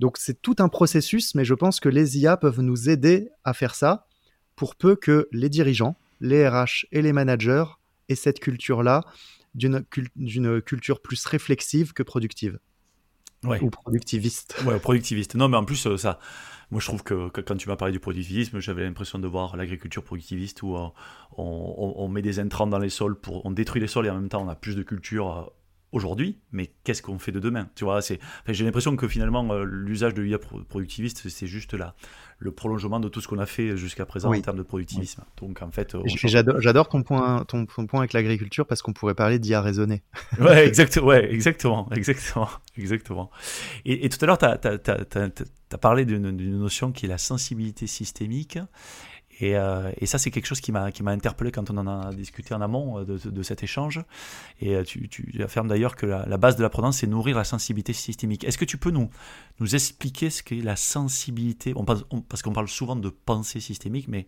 Donc 0.00 0.16
c'est 0.16 0.40
tout 0.40 0.56
un 0.58 0.68
processus, 0.68 1.34
mais 1.34 1.44
je 1.44 1.52
pense 1.52 1.78
que 1.78 1.90
les 1.90 2.18
IA 2.18 2.38
peuvent 2.38 2.62
nous 2.62 2.88
aider 2.88 3.28
à 3.44 3.52
faire 3.52 3.74
ça 3.74 4.08
pour 4.56 4.74
peu 4.74 4.96
que 4.96 5.28
les 5.30 5.50
dirigeants, 5.50 5.96
les 6.20 6.48
RH 6.48 6.86
et 6.90 7.02
les 7.02 7.12
managers 7.12 7.66
aient 8.08 8.14
cette 8.14 8.40
culture-là 8.40 9.04
d'une 9.54 9.84
culture 9.84 11.02
plus 11.02 11.24
réflexive 11.26 11.92
que 11.92 12.02
productive. 12.02 12.58
Ouais. 13.44 13.62
Ou 13.62 13.70
productiviste. 13.70 14.62
Ouais, 14.66 14.78
productiviste. 14.78 15.34
Non, 15.34 15.48
mais 15.48 15.56
en 15.56 15.64
plus, 15.64 15.86
euh, 15.86 15.96
ça, 15.96 16.18
moi 16.70 16.80
je 16.80 16.86
trouve 16.86 17.02
que, 17.02 17.28
quand 17.28 17.56
tu 17.56 17.68
m'as 17.68 17.76
parlé 17.76 17.92
du 17.92 18.00
productivisme, 18.00 18.58
j'avais 18.60 18.84
l'impression 18.84 19.18
de 19.18 19.26
voir 19.26 19.56
l'agriculture 19.56 20.04
productiviste 20.04 20.62
où 20.62 20.76
euh, 20.76 20.88
on, 21.36 22.08
met 22.08 22.22
des 22.22 22.38
intrants 22.38 22.66
dans 22.66 22.78
les 22.78 22.90
sols, 22.90 23.18
pour, 23.18 23.44
on 23.46 23.50
détruit 23.50 23.80
les 23.80 23.86
sols 23.86 24.06
et 24.06 24.10
en 24.10 24.14
même 24.14 24.28
temps 24.28 24.42
on 24.42 24.48
a 24.48 24.54
plus 24.54 24.76
de 24.76 24.82
culture 24.82 25.36
euh, 25.38 25.44
aujourd'hui, 25.92 26.38
mais 26.52 26.70
qu'est-ce 26.84 27.02
qu'on 27.02 27.18
fait 27.18 27.32
de 27.32 27.40
demain 27.40 27.68
Tu 27.74 27.84
vois, 27.84 28.02
c'est, 28.02 28.18
j'ai 28.48 28.64
l'impression 28.64 28.96
que 28.96 29.08
finalement 29.08 29.48
euh, 29.52 29.64
l'usage 29.64 30.14
de 30.14 30.22
l'IA 30.22 30.38
productiviste, 30.38 31.28
c'est 31.28 31.46
juste 31.46 31.74
là 31.74 31.94
le 32.40 32.52
prolongement 32.52 33.00
de 33.00 33.08
tout 33.08 33.20
ce 33.20 33.28
qu'on 33.28 33.38
a 33.38 33.46
fait 33.46 33.76
jusqu'à 33.76 34.06
présent 34.06 34.32
en 34.32 34.40
termes 34.40 34.56
de 34.56 34.62
productivisme. 34.62 35.22
Donc 35.40 35.60
en 35.60 35.70
fait, 35.70 35.94
j'adore, 36.06 36.88
ton 36.88 37.02
point, 37.02 37.44
ton, 37.44 37.66
point 37.66 38.00
avec 38.00 38.14
l'agriculture 38.14 38.66
parce 38.66 38.80
qu'on 38.80 38.94
pourrait 38.94 39.14
parler 39.14 39.38
d'IA 39.38 39.60
raisonnée. 39.60 40.02
ouais, 40.40 40.66
exactement, 40.66 41.08
ouais, 41.08 41.32
exactement, 41.32 41.88
exactement, 41.92 42.48
exactement. 42.78 43.30
Et, 43.84 44.08
tout 44.08 44.18
à 44.22 44.26
l'heure, 44.26 44.38
tu 44.38 44.46
as, 44.46 45.78
parlé 45.78 46.06
d'une 46.06 46.58
notion 46.58 46.92
qui 46.92 47.04
est 47.04 47.08
la 47.08 47.18
sensibilité 47.18 47.86
systémique. 47.86 48.58
Euh, 49.42 49.92
et, 49.98 50.06
ça, 50.06 50.18
c'est 50.18 50.30
quelque 50.30 50.46
chose 50.46 50.60
qui 50.60 50.72
m'a 50.72 50.90
interpellé 51.06 51.52
quand 51.52 51.70
on 51.70 51.76
en 51.76 51.86
a 51.86 52.12
discuté 52.12 52.54
en 52.54 52.60
amont 52.60 53.00
euh, 53.00 53.04
de, 53.04 53.42
cet 53.42 53.62
échange. 53.62 54.02
Et 54.60 54.74
euh, 54.74 54.84
tu, 54.84 55.08
affirmes 55.42 55.68
d'ailleurs 55.68 55.96
que 55.96 56.06
la, 56.06 56.36
base 56.36 56.56
de 56.56 56.62
l'apprenance, 56.62 56.98
c'est 56.98 57.06
nourrir 57.06 57.36
la 57.36 57.44
sensibilité 57.44 57.92
systémique. 57.92 58.44
Est-ce 58.44 58.58
que 58.58 58.64
tu 58.64 58.78
peux 58.78 58.90
nous, 58.90 59.10
expliquer 59.72 60.30
ce 60.30 60.42
qu'est 60.42 60.56
la 60.56 60.76
sensibilité? 60.76 61.74
Parce 62.28 62.42
qu'on 62.42 62.52
parle 62.52 62.68
souvent 62.68 62.96
de 62.96 63.08
pensée 63.08 63.60
systémique, 63.60 64.08
mais, 64.08 64.26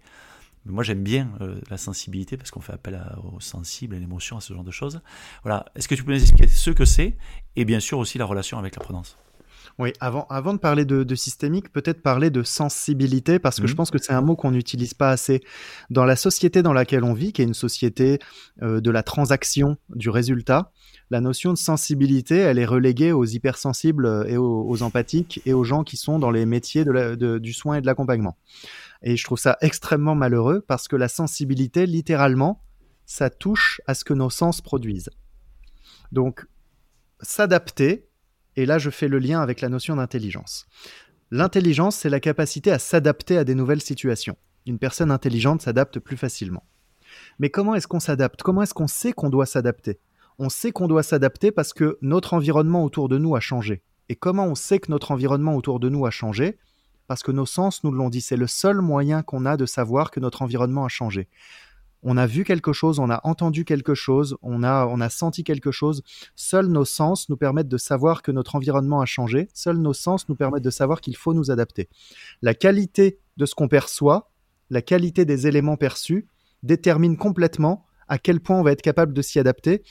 moi 0.64 0.84
j'aime 0.84 1.02
bien 1.02 1.28
la 1.70 1.76
sensibilité 1.76 2.36
parce 2.36 2.52
qu'on 2.52 2.60
fait 2.60 2.72
appel 2.72 3.02
aux 3.24 3.40
sensibles, 3.40 3.96
à 3.96 3.98
l'émotion, 3.98 4.36
à 4.36 4.40
ce 4.40 4.54
genre 4.54 4.62
de 4.62 4.70
choses. 4.70 5.00
Voilà. 5.42 5.64
Est-ce 5.74 5.88
que 5.88 5.96
tu 5.96 6.04
peux 6.04 6.12
nous 6.12 6.20
expliquer 6.20 6.46
ce 6.46 6.70
que 6.70 6.84
c'est 6.84 7.16
et 7.56 7.64
bien 7.64 7.80
sûr 7.80 7.98
aussi 7.98 8.16
la 8.16 8.26
relation 8.26 8.58
avec 8.58 8.76
l'apprenance 8.76 9.18
oui, 9.78 9.92
avant, 10.00 10.26
avant 10.28 10.52
de 10.54 10.58
parler 10.58 10.84
de, 10.84 11.14
systémique, 11.14 11.72
peut-être 11.72 12.02
parler 12.02 12.30
de 12.30 12.42
sensibilité, 12.42 13.38
parce 13.38 13.60
que 13.60 13.66
je 13.66 13.72
mmh. 13.72 13.76
pense 13.76 13.90
que 13.90 13.98
c'est 13.98 14.12
un 14.12 14.20
mot 14.20 14.36
qu'on 14.36 14.50
n'utilise 14.50 14.94
pas 14.94 15.10
assez. 15.10 15.42
Dans 15.90 16.04
la 16.04 16.16
société 16.16 16.62
dans 16.62 16.72
laquelle 16.72 17.04
on 17.04 17.14
vit, 17.14 17.32
qui 17.32 17.42
est 17.42 17.46
une 17.46 17.54
société 17.54 18.18
euh, 18.62 18.80
de 18.80 18.90
la 18.90 19.02
transaction, 19.02 19.76
du 19.94 20.10
résultat, 20.10 20.72
la 21.10 21.20
notion 21.20 21.52
de 21.52 21.58
sensibilité, 21.58 22.36
elle 22.36 22.58
est 22.58 22.66
reléguée 22.66 23.12
aux 23.12 23.24
hypersensibles 23.24 24.06
euh, 24.06 24.24
et 24.24 24.36
aux, 24.36 24.82
empathiques 24.82 25.40
et 25.46 25.52
aux 25.52 25.64
gens 25.64 25.84
qui 25.84 25.96
sont 25.96 26.18
dans 26.18 26.30
les 26.30 26.46
métiers 26.46 26.84
de 26.84 27.38
du 27.38 27.52
soin 27.52 27.76
et 27.76 27.80
de 27.80 27.86
l'accompagnement. 27.86 28.36
Et 29.02 29.16
je 29.16 29.24
trouve 29.24 29.38
ça 29.38 29.56
extrêmement 29.60 30.14
malheureux 30.14 30.64
parce 30.66 30.88
que 30.88 30.96
la 30.96 31.08
sensibilité, 31.08 31.86
littéralement, 31.86 32.62
ça 33.04 33.30
touche 33.30 33.80
à 33.86 33.94
ce 33.94 34.04
que 34.04 34.14
nos 34.14 34.30
sens 34.30 34.60
produisent. 34.60 35.10
Donc, 36.12 36.46
s'adapter, 37.20 38.08
et 38.56 38.66
là, 38.66 38.78
je 38.78 38.90
fais 38.90 39.08
le 39.08 39.18
lien 39.18 39.40
avec 39.40 39.60
la 39.60 39.68
notion 39.68 39.96
d'intelligence. 39.96 40.66
L'intelligence, 41.30 41.96
c'est 41.96 42.10
la 42.10 42.20
capacité 42.20 42.70
à 42.70 42.78
s'adapter 42.78 43.38
à 43.38 43.44
des 43.44 43.54
nouvelles 43.54 43.80
situations. 43.80 44.36
Une 44.66 44.78
personne 44.78 45.10
intelligente 45.10 45.62
s'adapte 45.62 45.98
plus 45.98 46.16
facilement. 46.16 46.64
Mais 47.38 47.50
comment 47.50 47.74
est-ce 47.74 47.88
qu'on 47.88 48.00
s'adapte? 48.00 48.42
Comment 48.42 48.62
est-ce 48.62 48.74
qu'on 48.74 48.86
sait 48.86 49.12
qu'on 49.12 49.30
doit 49.30 49.46
s'adapter? 49.46 49.98
On 50.38 50.48
sait 50.48 50.72
qu'on 50.72 50.88
doit 50.88 51.02
s'adapter 51.02 51.50
parce 51.50 51.72
que 51.72 51.98
notre 52.02 52.34
environnement 52.34 52.84
autour 52.84 53.08
de 53.08 53.18
nous 53.18 53.34
a 53.34 53.40
changé. 53.40 53.82
Et 54.08 54.16
comment 54.16 54.46
on 54.46 54.54
sait 54.54 54.78
que 54.78 54.90
notre 54.90 55.10
environnement 55.10 55.56
autour 55.56 55.80
de 55.80 55.88
nous 55.88 56.04
a 56.06 56.10
changé? 56.10 56.58
Parce 57.06 57.22
que 57.22 57.32
nos 57.32 57.46
sens 57.46 57.84
nous 57.84 57.92
l'ont 57.92 58.10
dit. 58.10 58.20
C'est 58.20 58.36
le 58.36 58.46
seul 58.46 58.80
moyen 58.80 59.22
qu'on 59.22 59.46
a 59.46 59.56
de 59.56 59.66
savoir 59.66 60.10
que 60.10 60.20
notre 60.20 60.42
environnement 60.42 60.84
a 60.84 60.88
changé 60.88 61.28
on 62.02 62.16
a 62.16 62.26
vu 62.26 62.44
quelque 62.44 62.72
chose, 62.72 62.98
on 62.98 63.10
a 63.10 63.20
entendu 63.24 63.64
quelque 63.64 63.94
chose, 63.94 64.36
on 64.42 64.62
a, 64.62 64.86
on 64.86 65.00
a 65.00 65.08
senti 65.08 65.44
quelque 65.44 65.70
chose. 65.70 66.02
Seuls 66.34 66.66
nos 66.66 66.84
sens 66.84 67.28
nous 67.28 67.36
permettent 67.36 67.68
de 67.68 67.78
savoir 67.78 68.22
que 68.22 68.32
notre 68.32 68.56
environnement 68.56 69.00
a 69.00 69.06
changé. 69.06 69.48
Seuls 69.54 69.78
nos 69.78 69.92
sens 69.92 70.28
nous 70.28 70.34
permettent 70.34 70.64
de 70.64 70.70
savoir 70.70 71.00
qu'il 71.00 71.16
faut 71.16 71.34
nous 71.34 71.50
adapter. 71.50 71.88
La 72.42 72.54
qualité 72.54 73.18
de 73.36 73.46
ce 73.46 73.54
qu'on 73.54 73.68
perçoit, 73.68 74.30
la 74.70 74.82
qualité 74.82 75.24
des 75.24 75.46
éléments 75.46 75.76
perçus 75.76 76.26
détermine 76.62 77.16
complètement 77.16 77.86
à 78.08 78.18
quel 78.18 78.40
point 78.40 78.58
on 78.58 78.62
va 78.62 78.72
être 78.72 78.82
capable 78.82 79.14
de 79.14 79.22
s'y 79.22 79.38
adapter. 79.38 79.82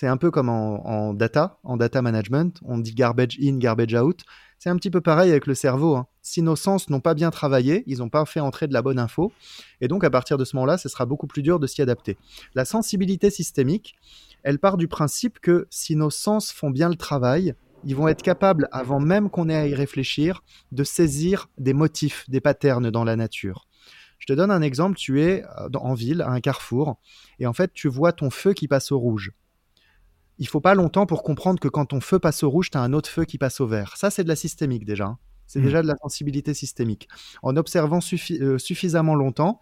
C'est 0.00 0.06
un 0.06 0.16
peu 0.16 0.30
comme 0.30 0.48
en, 0.48 1.12
data, 1.12 1.58
en 1.64 1.76
data 1.76 2.02
management, 2.02 2.60
on 2.64 2.78
dit 2.78 2.94
garbage 2.94 3.36
in, 3.42 3.58
garbage 3.58 3.94
out. 3.94 4.20
C'est 4.60 4.70
un 4.70 4.76
petit 4.76 4.90
peu 4.92 5.00
pareil 5.00 5.32
avec 5.32 5.48
le 5.48 5.56
cerveau. 5.56 5.96
Hein. 5.96 6.06
Si 6.22 6.40
nos 6.40 6.54
sens 6.54 6.88
n'ont 6.88 7.00
pas 7.00 7.14
bien 7.14 7.32
travaillé, 7.32 7.82
ils 7.88 7.98
n'ont 7.98 8.08
pas 8.08 8.24
fait 8.24 8.38
entrer 8.38 8.68
de 8.68 8.72
la 8.72 8.80
bonne 8.80 9.00
info, 9.00 9.32
et 9.80 9.88
donc 9.88 10.04
à 10.04 10.10
partir 10.10 10.38
de 10.38 10.44
ce 10.44 10.54
moment-là, 10.54 10.78
ce 10.78 10.88
sera 10.88 11.04
beaucoup 11.04 11.26
plus 11.26 11.42
dur 11.42 11.58
de 11.58 11.66
s'y 11.66 11.82
adapter. 11.82 12.16
La 12.54 12.64
sensibilité 12.64 13.28
systémique, 13.28 13.96
elle 14.44 14.60
part 14.60 14.76
du 14.76 14.86
principe 14.86 15.40
que 15.40 15.66
si 15.68 15.96
nos 15.96 16.10
sens 16.10 16.52
font 16.52 16.70
bien 16.70 16.90
le 16.90 16.94
travail, 16.94 17.56
ils 17.82 17.96
vont 17.96 18.06
être 18.06 18.22
capables, 18.22 18.68
avant 18.70 19.00
même 19.00 19.30
qu'on 19.30 19.48
ait 19.48 19.56
à 19.56 19.66
y 19.66 19.74
réfléchir, 19.74 20.44
de 20.70 20.84
saisir 20.84 21.48
des 21.58 21.72
motifs, 21.72 22.24
des 22.30 22.40
patterns 22.40 22.92
dans 22.92 23.02
la 23.02 23.16
nature. 23.16 23.66
Je 24.20 24.26
te 24.26 24.32
donne 24.32 24.52
un 24.52 24.62
exemple, 24.62 24.96
tu 24.96 25.22
es 25.22 25.42
euh, 25.58 25.68
en 25.74 25.94
ville, 25.94 26.22
à 26.22 26.30
un 26.30 26.40
carrefour, 26.40 27.00
et 27.40 27.48
en 27.48 27.52
fait 27.52 27.72
tu 27.72 27.88
vois 27.88 28.12
ton 28.12 28.30
feu 28.30 28.52
qui 28.52 28.68
passe 28.68 28.92
au 28.92 28.98
rouge 29.00 29.32
il 30.38 30.48
faut 30.48 30.60
pas 30.60 30.74
longtemps 30.74 31.06
pour 31.06 31.22
comprendre 31.22 31.60
que 31.60 31.68
quand 31.68 31.86
ton 31.86 32.00
feu 32.00 32.18
passe 32.18 32.42
au 32.42 32.50
rouge, 32.50 32.70
tu 32.70 32.78
as 32.78 32.82
un 32.82 32.92
autre 32.92 33.08
feu 33.08 33.24
qui 33.24 33.38
passe 33.38 33.60
au 33.60 33.66
vert. 33.66 33.96
Ça, 33.96 34.10
c'est 34.10 34.24
de 34.24 34.28
la 34.28 34.36
systémique 34.36 34.84
déjà. 34.84 35.06
Hein. 35.06 35.18
C'est 35.46 35.60
mmh. 35.60 35.64
déjà 35.64 35.82
de 35.82 35.86
la 35.86 35.96
sensibilité 35.96 36.52
systémique. 36.52 37.08
En 37.42 37.56
observant 37.56 38.00
euh, 38.02 38.58
suffisamment 38.58 39.14
longtemps 39.14 39.60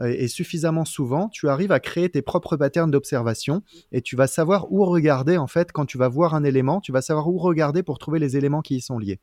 euh, 0.00 0.06
et 0.06 0.28
suffisamment 0.28 0.86
souvent, 0.86 1.28
tu 1.28 1.48
arrives 1.48 1.72
à 1.72 1.80
créer 1.80 2.08
tes 2.08 2.22
propres 2.22 2.56
patterns 2.56 2.90
d'observation 2.90 3.62
et 3.92 4.00
tu 4.00 4.16
vas 4.16 4.28
savoir 4.28 4.72
où 4.72 4.84
regarder 4.86 5.36
en 5.36 5.46
fait 5.46 5.72
quand 5.72 5.84
tu 5.84 5.98
vas 5.98 6.08
voir 6.08 6.34
un 6.34 6.42
élément, 6.42 6.80
tu 6.80 6.90
vas 6.90 7.02
savoir 7.02 7.28
où 7.28 7.36
regarder 7.36 7.82
pour 7.82 7.98
trouver 7.98 8.18
les 8.18 8.38
éléments 8.38 8.62
qui 8.62 8.76
y 8.76 8.80
sont 8.80 8.98
liés. 8.98 9.20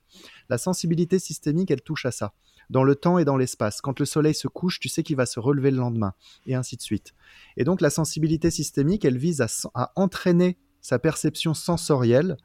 La 0.50 0.60
sensibilité 0.60 1.18
systémique, 1.18 1.72
elle 1.72 1.82
touche 1.82 2.06
à 2.06 2.12
ça 2.12 2.34
dans 2.70 2.84
le 2.84 2.96
temps 2.96 3.18
et 3.18 3.26
dans 3.26 3.38
l'espace. 3.38 3.82
Quand 3.82 4.00
le 4.00 4.06
soleil 4.06 4.34
se 4.34 4.48
couche, 4.48 4.80
tu 4.80 4.90
sais 4.90 5.04
qu'il 5.04 5.16
va 5.16 5.26
se 5.26 5.40
relever 5.40 5.72
le 5.72 5.78
lendemain, 5.78 6.14
et 6.48 6.56
ainsi 6.56 6.78
de 6.78 6.82
suite. 6.82 7.14
Et 7.58 7.64
donc 7.64 7.82
la 7.82 7.90
sensibilité 7.90 8.52
systémique, 8.52 9.06
elle 9.06 9.18
vise 9.18 9.42
à, 9.74 9.92
entraîner 9.96 10.58
sa 10.84 11.00
perception 11.00 11.56
sensorielle 11.56 12.38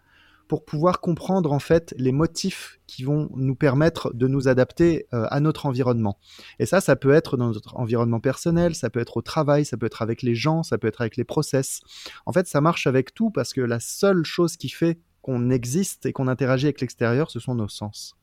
pour 0.48 0.64
pouvoir 0.64 1.01
comprendre 1.01 1.53
en 1.53 1.59
fait 1.59 1.94
les 1.98 2.12
motifs 2.12 2.81
qui 2.87 3.05
vont 3.05 3.29
nous 3.37 3.55
permettre 3.55 4.14
de 4.14 4.27
nous 4.27 4.48
adapter 4.48 5.07
euh, 5.12 5.27
à 5.29 5.40
notre 5.40 5.66
environnement. 5.66 6.18
Et 6.59 6.64
ça, 6.64 6.81
ça 6.81 6.96
peut 6.96 7.12
être 7.12 7.37
dans 7.37 7.48
notre 7.48 7.77
environnement 7.77 8.20
personnel, 8.20 8.74
ça 8.74 8.88
peut 8.88 9.01
être 9.01 9.18
au 9.18 9.22
travail, 9.22 9.66
ça 9.66 9.77
peut 9.77 9.85
être 9.85 10.01
avec 10.01 10.22
les 10.22 10.35
gens, 10.35 10.62
ça 10.62 10.79
peut 10.79 10.88
être 10.88 11.03
avec 11.03 11.18
les 11.18 11.24
process. 11.24 11.83
En 12.24 12.33
fait, 12.33 12.46
ça 12.46 12.62
marche 12.62 12.87
avec 12.87 13.12
tout 13.12 13.31
parce 13.31 13.53
que 13.53 13.61
la 13.61 13.79
seule 13.79 14.24
chose 14.24 14.57
qui 14.57 14.70
fait 14.70 14.98
qu'on 15.20 15.51
existe 15.51 16.07
et 16.07 16.14
qu'on 16.14 16.29
interagit 16.29 16.66
avec 16.66 16.81
l'extérieur, 16.81 17.31
ce 17.31 17.40
sont 17.40 17.55
nos 17.55 17.68
sens. 17.68 18.16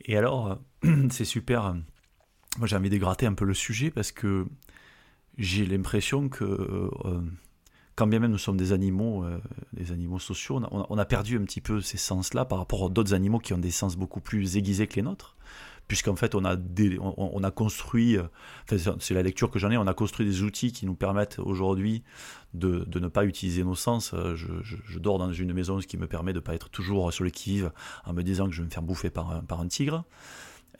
Et 0.00 0.16
alors, 0.16 0.58
euh, 0.84 1.08
c'est 1.10 1.24
super. 1.24 1.76
Moi, 2.58 2.66
j'ai 2.66 2.76
envie 2.76 2.90
de 2.90 2.98
gratter 2.98 3.26
un 3.26 3.34
peu 3.34 3.44
le 3.44 3.54
sujet 3.54 3.90
parce 3.92 4.10
que 4.10 4.46
j'ai 5.38 5.66
l'impression 5.66 6.28
que, 6.28 6.44
euh, 6.44 7.20
quand 7.96 8.06
bien 8.06 8.20
même 8.20 8.30
nous 8.30 8.38
sommes 8.38 8.56
des 8.56 8.72
animaux, 8.72 9.24
des 9.72 9.90
animaux 9.90 10.18
sociaux, 10.18 10.60
on 10.70 10.98
a, 10.98 11.04
perdu 11.04 11.38
un 11.38 11.44
petit 11.44 11.60
peu 11.60 11.80
ces 11.80 11.96
sens-là 11.96 12.44
par 12.44 12.58
rapport 12.58 12.84
à 12.84 12.88
d'autres 12.88 13.14
animaux 13.14 13.38
qui 13.38 13.54
ont 13.54 13.58
des 13.58 13.70
sens 13.70 13.96
beaucoup 13.96 14.20
plus 14.20 14.56
aiguisés 14.56 14.86
que 14.86 14.96
les 14.96 15.02
nôtres 15.02 15.36
puisqu'en 15.88 16.16
fait 16.16 16.34
on 16.34 16.44
a, 16.44 16.56
on, 17.00 17.44
a 17.44 17.50
construit, 17.50 18.16
c'est 18.68 19.14
la 19.14 19.22
lecture 19.22 19.50
que 19.50 19.58
j'en 19.58 19.70
ai, 19.70 19.76
on 19.76 19.86
a 19.86 19.94
construit 19.94 20.26
des 20.26 20.42
outils 20.42 20.72
qui 20.72 20.86
nous 20.86 20.94
permettent 20.94 21.38
aujourd'hui 21.38 22.02
de, 22.54 22.84
de, 22.86 22.98
ne 22.98 23.08
pas 23.08 23.24
utiliser 23.24 23.62
nos 23.62 23.74
sens. 23.74 24.12
Euh, 24.14 24.34
je, 24.34 24.98
dors 24.98 25.18
dans 25.18 25.32
une 25.32 25.52
maison, 25.52 25.80
ce 25.80 25.86
qui 25.86 25.96
me 25.96 26.06
permet 26.06 26.32
de 26.32 26.38
ne 26.38 26.44
pas 26.44 26.54
être 26.54 26.70
toujours 26.70 27.12
sur 27.12 27.24
le 27.24 27.30
qui 27.30 27.62
en 28.04 28.12
me 28.12 28.22
disant 28.22 28.46
que 28.46 28.52
je 28.52 28.62
vais 28.62 28.66
me 28.66 28.70
faire 28.70 28.82
bouffer 28.82 29.10
par 29.10 29.30
un, 29.30 29.68
tigre. 29.68 30.04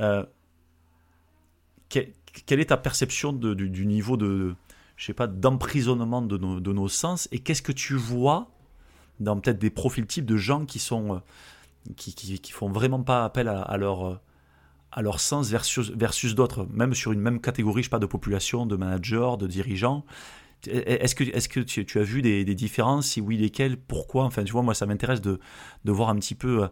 Euh, 0.01 0.25
quelle 1.89 2.61
est 2.61 2.67
ta 2.67 2.77
perception 2.77 3.33
du, 3.33 3.87
niveau 3.87 4.17
de, 4.17 4.55
je 4.97 5.07
sais 5.07 5.15
pas, 5.15 5.27
d'emprisonnement 5.27 6.23
de 6.23 6.39
nos, 6.39 6.61
de 6.61 6.73
nos 6.73 6.89
sens. 6.89 7.29
Et 7.33 7.39
qu'est-ce 7.39 7.63
que 7.63 7.73
tu 7.73 7.95
vois 7.95 8.51
dans 9.21 9.39
peut-être 9.39 9.59
des 9.59 9.71
profils 9.71 10.07
types 10.07 10.27
de 10.27 10.37
gens 10.37 10.67
qui 10.67 10.79
sont 10.79 11.17
euh, 11.17 11.19
qui, 11.97 12.15
qui, 12.15 12.39
qui 12.39 12.53
font 12.53 12.71
vraiment 12.71 13.03
pas 13.03 13.25
appel 13.25 13.49
à, 13.49 13.63
à 13.63 13.77
leur 13.77 14.21
à 14.97 15.03
leur 15.03 15.21
sens 15.21 15.51
versus, 15.51 15.91
versus 15.91 16.35
d'autres, 16.35 16.67
même 16.73 16.95
sur 16.95 17.13
une 17.13 17.21
même 17.21 17.41
catégorie, 17.41 17.83
je 17.83 17.87
sais 17.87 17.91
pas, 17.91 17.99
de 17.99 18.07
population, 18.07 18.65
de 18.65 18.77
managers, 18.77 19.33
de 19.39 19.47
dirigeants. 19.47 20.07
Est-ce 20.67 21.15
que, 21.15 21.23
est 21.23 21.49
que 21.49 21.61
tu, 21.61 21.85
tu, 21.85 21.99
as 22.01 22.03
vu 22.03 22.23
des, 22.23 22.45
des, 22.47 22.55
différences? 22.55 23.09
Si 23.09 23.21
oui, 23.21 23.37
lesquelles? 23.37 23.77
Pourquoi? 23.77 24.25
Enfin, 24.25 24.43
tu 24.43 24.53
vois, 24.53 24.63
moi, 24.63 24.75
ça 24.75 24.87
m'intéresse 24.87 25.21
de, 25.21 25.39
de, 25.85 25.93
voir 25.93 26.09
un 26.09 26.17
petit 26.17 26.35
peu 26.35 26.63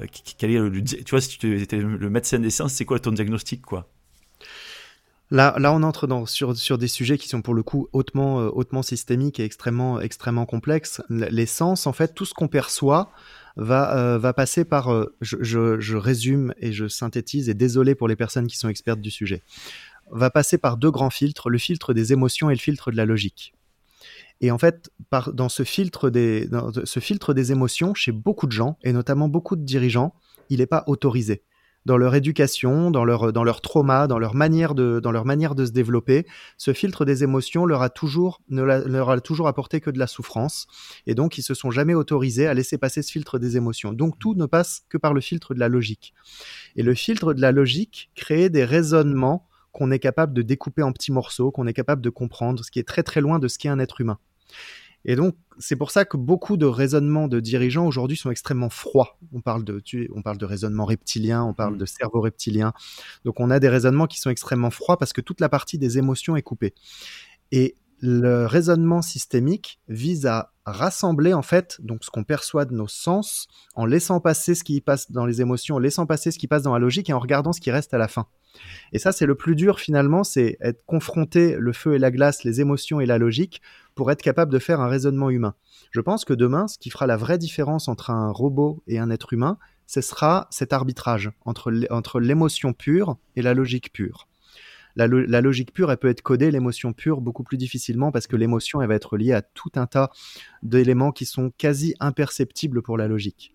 euh, 0.00 0.06
quel 0.36 0.50
est 0.50 0.58
le, 0.58 0.82
tu 0.82 1.10
vois, 1.10 1.20
si 1.20 1.38
tu 1.38 1.60
étais 1.60 1.78
le 1.78 2.10
médecin 2.10 2.40
des 2.40 2.50
sciences, 2.50 2.72
c'est 2.72 2.84
quoi 2.84 2.98
ton 2.98 3.12
diagnostic, 3.12 3.62
quoi? 3.62 3.88
Là, 5.32 5.54
là, 5.58 5.72
on 5.72 5.84
entre 5.84 6.08
dans, 6.08 6.26
sur, 6.26 6.56
sur 6.56 6.76
des 6.76 6.88
sujets 6.88 7.16
qui 7.16 7.28
sont 7.28 7.40
pour 7.40 7.54
le 7.54 7.62
coup 7.62 7.88
hautement, 7.92 8.40
euh, 8.40 8.50
hautement 8.52 8.82
systémiques 8.82 9.38
et 9.38 9.44
extrêmement, 9.44 10.00
extrêmement 10.00 10.44
complexes. 10.44 11.00
Les 11.08 11.46
sens, 11.46 11.86
en 11.86 11.92
fait, 11.92 12.14
tout 12.14 12.24
ce 12.24 12.34
qu'on 12.34 12.48
perçoit, 12.48 13.12
va, 13.56 13.96
euh, 13.96 14.18
va 14.18 14.32
passer 14.32 14.64
par, 14.64 14.92
euh, 14.92 15.14
je, 15.20 15.36
je, 15.40 15.78
je, 15.78 15.96
résume 15.96 16.52
et 16.58 16.72
je 16.72 16.88
synthétise, 16.88 17.48
et 17.48 17.54
désolé 17.54 17.94
pour 17.94 18.08
les 18.08 18.16
personnes 18.16 18.48
qui 18.48 18.56
sont 18.56 18.68
expertes 18.68 19.00
du 19.00 19.10
sujet, 19.10 19.42
va 20.10 20.30
passer 20.30 20.58
par 20.58 20.76
deux 20.76 20.90
grands 20.90 21.10
filtres, 21.10 21.48
le 21.48 21.58
filtre 21.58 21.94
des 21.94 22.12
émotions 22.12 22.50
et 22.50 22.54
le 22.54 22.60
filtre 22.60 22.90
de 22.90 22.96
la 22.96 23.04
logique. 23.04 23.54
Et 24.40 24.50
en 24.50 24.58
fait, 24.58 24.90
par, 25.10 25.32
dans, 25.32 25.48
ce 25.48 25.62
filtre 25.62 26.10
des, 26.10 26.46
dans 26.46 26.72
ce 26.84 27.00
filtre 27.00 27.34
des 27.34 27.52
émotions, 27.52 27.94
chez 27.94 28.10
beaucoup 28.10 28.46
de 28.46 28.52
gens, 28.52 28.78
et 28.82 28.92
notamment 28.92 29.28
beaucoup 29.28 29.54
de 29.54 29.64
dirigeants, 29.64 30.14
il 30.48 30.58
n'est 30.58 30.66
pas 30.66 30.82
autorisé 30.88 31.42
dans 31.86 31.96
leur 31.96 32.14
éducation, 32.14 32.90
dans 32.90 33.04
leur, 33.04 33.32
dans 33.32 33.44
leur 33.44 33.60
trauma, 33.60 34.06
dans 34.06 34.18
leur, 34.18 34.34
manière 34.34 34.74
de, 34.74 35.00
dans 35.00 35.12
leur 35.12 35.24
manière 35.24 35.54
de 35.54 35.64
se 35.64 35.70
développer, 35.70 36.26
ce 36.58 36.72
filtre 36.72 37.04
des 37.04 37.24
émotions 37.24 37.64
leur 37.64 37.82
a 37.82 37.88
toujours, 37.88 38.40
ne 38.48 38.62
leur 38.62 39.10
a 39.10 39.20
toujours 39.20 39.48
apporté 39.48 39.80
que 39.80 39.90
de 39.90 39.98
la 39.98 40.06
souffrance. 40.06 40.66
Et 41.06 41.14
donc, 41.14 41.38
ils 41.38 41.42
se 41.42 41.54
sont 41.54 41.70
jamais 41.70 41.94
autorisés 41.94 42.46
à 42.46 42.54
laisser 42.54 42.78
passer 42.78 43.02
ce 43.02 43.10
filtre 43.10 43.38
des 43.38 43.56
émotions. 43.56 43.92
Donc, 43.92 44.18
tout 44.18 44.34
ne 44.34 44.46
passe 44.46 44.82
que 44.88 44.98
par 44.98 45.14
le 45.14 45.20
filtre 45.20 45.54
de 45.54 45.60
la 45.60 45.68
logique. 45.68 46.14
Et 46.76 46.82
le 46.82 46.94
filtre 46.94 47.32
de 47.32 47.40
la 47.40 47.52
logique 47.52 48.10
crée 48.14 48.50
des 48.50 48.64
raisonnements 48.64 49.46
qu'on 49.72 49.90
est 49.90 49.98
capable 49.98 50.34
de 50.34 50.42
découper 50.42 50.82
en 50.82 50.92
petits 50.92 51.12
morceaux, 51.12 51.50
qu'on 51.50 51.66
est 51.66 51.72
capable 51.72 52.02
de 52.02 52.10
comprendre, 52.10 52.64
ce 52.64 52.70
qui 52.70 52.78
est 52.78 52.88
très 52.88 53.02
très 53.02 53.20
loin 53.20 53.38
de 53.38 53.48
ce 53.48 53.58
qu'est 53.58 53.68
un 53.68 53.78
être 53.78 54.00
humain. 54.00 54.18
Et 55.04 55.16
donc, 55.16 55.34
c'est 55.58 55.76
pour 55.76 55.90
ça 55.90 56.04
que 56.04 56.16
beaucoup 56.16 56.56
de 56.56 56.66
raisonnements 56.66 57.28
de 57.28 57.40
dirigeants 57.40 57.86
aujourd'hui 57.86 58.16
sont 58.16 58.30
extrêmement 58.30 58.68
froids. 58.68 59.18
On 59.32 59.40
parle 59.40 59.64
de, 59.64 59.82
on 60.14 60.22
parle 60.22 60.38
de 60.38 60.44
raisonnement 60.44 60.84
reptilien, 60.84 61.42
on 61.42 61.54
parle 61.54 61.74
mmh. 61.74 61.78
de 61.78 61.84
cerveau 61.86 62.20
reptilien. 62.20 62.72
Donc, 63.24 63.40
on 63.40 63.50
a 63.50 63.58
des 63.60 63.68
raisonnements 63.68 64.06
qui 64.06 64.20
sont 64.20 64.30
extrêmement 64.30 64.70
froids 64.70 64.98
parce 64.98 65.12
que 65.12 65.20
toute 65.20 65.40
la 65.40 65.48
partie 65.48 65.78
des 65.78 65.98
émotions 65.98 66.36
est 66.36 66.42
coupée. 66.42 66.74
Et 67.52 67.74
le 68.00 68.46
raisonnement 68.46 69.02
systémique 69.02 69.78
vise 69.88 70.26
à 70.26 70.52
rassembler 70.64 71.34
en 71.34 71.42
fait 71.42 71.78
donc 71.82 72.04
ce 72.04 72.10
qu'on 72.10 72.24
perçoit 72.24 72.64
de 72.64 72.74
nos 72.74 72.88
sens 72.88 73.46
en 73.74 73.84
laissant 73.84 74.20
passer 74.20 74.54
ce 74.54 74.64
qui 74.64 74.80
passe 74.80 75.10
dans 75.10 75.26
les 75.26 75.40
émotions, 75.40 75.76
en 75.76 75.78
laissant 75.78 76.06
passer 76.06 76.30
ce 76.30 76.38
qui 76.38 76.46
passe 76.46 76.62
dans 76.62 76.72
la 76.72 76.78
logique 76.78 77.10
et 77.10 77.12
en 77.12 77.18
regardant 77.18 77.52
ce 77.52 77.60
qui 77.60 77.70
reste 77.70 77.92
à 77.92 77.98
la 77.98 78.08
fin. 78.08 78.26
Et 78.92 78.98
ça 78.98 79.12
c'est 79.12 79.26
le 79.26 79.34
plus 79.34 79.54
dur 79.54 79.80
finalement, 79.80 80.24
c'est 80.24 80.56
être 80.60 80.84
confronté 80.86 81.56
le 81.58 81.72
feu 81.72 81.94
et 81.94 81.98
la 81.98 82.10
glace, 82.10 82.44
les 82.44 82.60
émotions 82.60 83.00
et 83.00 83.06
la 83.06 83.18
logique 83.18 83.60
pour 83.94 84.10
être 84.10 84.22
capable 84.22 84.52
de 84.52 84.58
faire 84.58 84.80
un 84.80 84.88
raisonnement 84.88 85.30
humain. 85.30 85.54
Je 85.90 86.00
pense 86.00 86.24
que 86.24 86.34
demain 86.34 86.68
ce 86.68 86.78
qui 86.78 86.90
fera 86.90 87.06
la 87.06 87.16
vraie 87.16 87.38
différence 87.38 87.88
entre 87.88 88.10
un 88.10 88.30
robot 88.30 88.82
et 88.86 88.98
un 88.98 89.10
être 89.10 89.32
humain, 89.32 89.58
ce 89.86 90.00
sera 90.00 90.46
cet 90.50 90.72
arbitrage 90.72 91.30
entre 91.44 92.20
l'émotion 92.20 92.72
pure 92.72 93.16
et 93.36 93.42
la 93.42 93.54
logique 93.54 93.92
pure 93.92 94.29
la, 94.96 95.06
logique 95.40 95.72
pure, 95.72 95.90
elle 95.90 95.98
peut 95.98 96.08
être 96.08 96.22
codée, 96.22 96.50
l'émotion 96.50 96.92
pure 96.92 97.20
beaucoup 97.20 97.42
plus 97.42 97.56
difficilement 97.56 98.12
parce 98.12 98.26
que 98.26 98.36
l'émotion, 98.36 98.82
elle 98.82 98.88
va 98.88 98.94
être 98.94 99.16
liée 99.16 99.32
à 99.32 99.42
tout 99.42 99.70
un 99.76 99.86
tas 99.86 100.10
d'éléments 100.62 101.12
qui 101.12 101.26
sont 101.26 101.50
quasi 101.56 101.94
imperceptibles 102.00 102.82
pour 102.82 102.96
la 102.96 103.08
logique. 103.08 103.54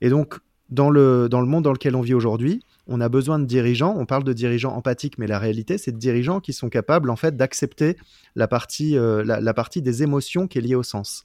Et 0.00 0.10
donc, 0.10 0.38
dans 0.70 0.90
le, 0.90 1.28
dans 1.28 1.40
le 1.40 1.46
monde 1.46 1.64
dans 1.64 1.72
lequel 1.72 1.94
on 1.94 2.00
vit 2.00 2.14
aujourd'hui, 2.14 2.62
on 2.86 3.00
a 3.00 3.08
besoin 3.08 3.38
de 3.38 3.44
dirigeants. 3.44 3.94
On 3.96 4.06
parle 4.06 4.24
de 4.24 4.32
dirigeants 4.32 4.74
empathiques, 4.74 5.18
mais 5.18 5.26
la 5.26 5.38
réalité, 5.38 5.78
c'est 5.78 5.92
de 5.92 5.98
dirigeants 5.98 6.40
qui 6.40 6.52
sont 6.52 6.68
capables, 6.68 7.10
en 7.10 7.16
fait, 7.16 7.36
d'accepter 7.36 7.96
la 8.34 8.48
euh, 8.80 9.24
la, 9.24 9.54
partie 9.54 9.82
des 9.82 10.02
émotions 10.02 10.46
qui 10.46 10.58
est 10.58 10.60
liée 10.60 10.74
au 10.74 10.82
sens 10.82 11.24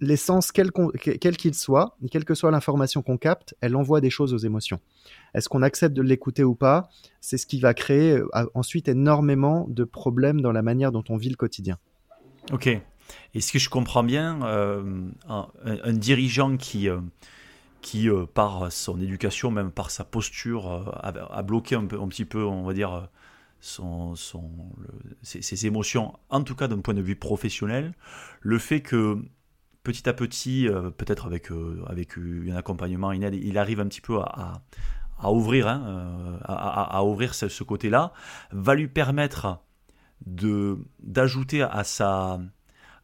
l'essence, 0.00 0.50
quel 0.52 0.70
qu'il 0.72 1.54
soit, 1.54 1.96
quelle 2.10 2.24
que 2.24 2.34
soit 2.34 2.50
l'information 2.50 3.02
qu'on 3.02 3.18
capte, 3.18 3.54
elle 3.60 3.76
envoie 3.76 4.00
des 4.00 4.10
choses 4.10 4.32
aux 4.32 4.38
émotions. 4.38 4.80
Est-ce 5.34 5.48
qu'on 5.48 5.62
accepte 5.62 5.94
de 5.94 6.02
l'écouter 6.02 6.42
ou 6.42 6.54
pas? 6.54 6.88
C'est 7.20 7.38
ce 7.38 7.46
qui 7.46 7.60
va 7.60 7.74
créer 7.74 8.12
euh, 8.12 8.26
ensuite 8.54 8.88
énormément 8.88 9.66
de 9.68 9.84
problèmes 9.84 10.40
dans 10.40 10.52
la 10.52 10.62
manière 10.62 10.90
dont 10.90 11.04
on 11.08 11.16
vit 11.16 11.28
le 11.28 11.36
quotidien. 11.36 11.78
Ok. 12.52 12.68
Et 13.34 13.40
ce 13.40 13.52
que 13.52 13.58
je 13.58 13.68
comprends 13.68 14.04
bien, 14.04 14.40
euh, 14.44 15.08
un, 15.28 15.92
dirigeant 15.92 16.56
qui, 16.56 16.88
euh, 16.88 17.00
qui 17.82 18.08
par 18.34 18.70
son 18.70 19.00
éducation, 19.00 19.50
même 19.50 19.70
par 19.70 19.90
sa 19.90 20.04
posture, 20.04 20.92
a, 21.02 21.42
bloqué 21.42 21.74
un, 21.74 21.86
petit 21.86 22.24
peu, 22.24 22.44
on 22.44 22.62
va 22.62 22.72
dire, 22.72 23.08
ses, 25.22 25.66
émotions, 25.66 26.12
en 26.28 26.44
tout 26.44 26.54
cas 26.54 26.68
d'un 26.68 26.78
point 26.78 26.94
de 26.94 27.02
vue 27.02 27.16
professionnel, 27.16 27.94
le 28.42 28.58
fait 28.58 28.80
que 28.80 29.18
petit 29.82 30.08
à 30.08 30.12
petit, 30.12 30.68
euh, 30.68 30.90
peut-être 30.90 31.26
avec, 31.26 31.50
euh, 31.50 31.82
avec 31.86 32.16
un 32.18 32.56
accompagnement, 32.56 33.12
il 33.12 33.58
arrive 33.58 33.80
un 33.80 33.86
petit 33.86 34.00
peu 34.00 34.18
à, 34.18 34.62
à, 35.18 35.32
ouvrir, 35.32 35.68
hein, 35.68 35.82
euh, 35.86 36.38
à, 36.44 37.04
ouvrir 37.04 37.34
ce, 37.34 37.62
côté-là, 37.62 38.12
va 38.52 38.74
lui 38.74 38.88
permettre 38.88 39.62
de 40.26 40.78
d'ajouter 41.02 41.62
à 41.62 41.82
sa, 41.84 42.40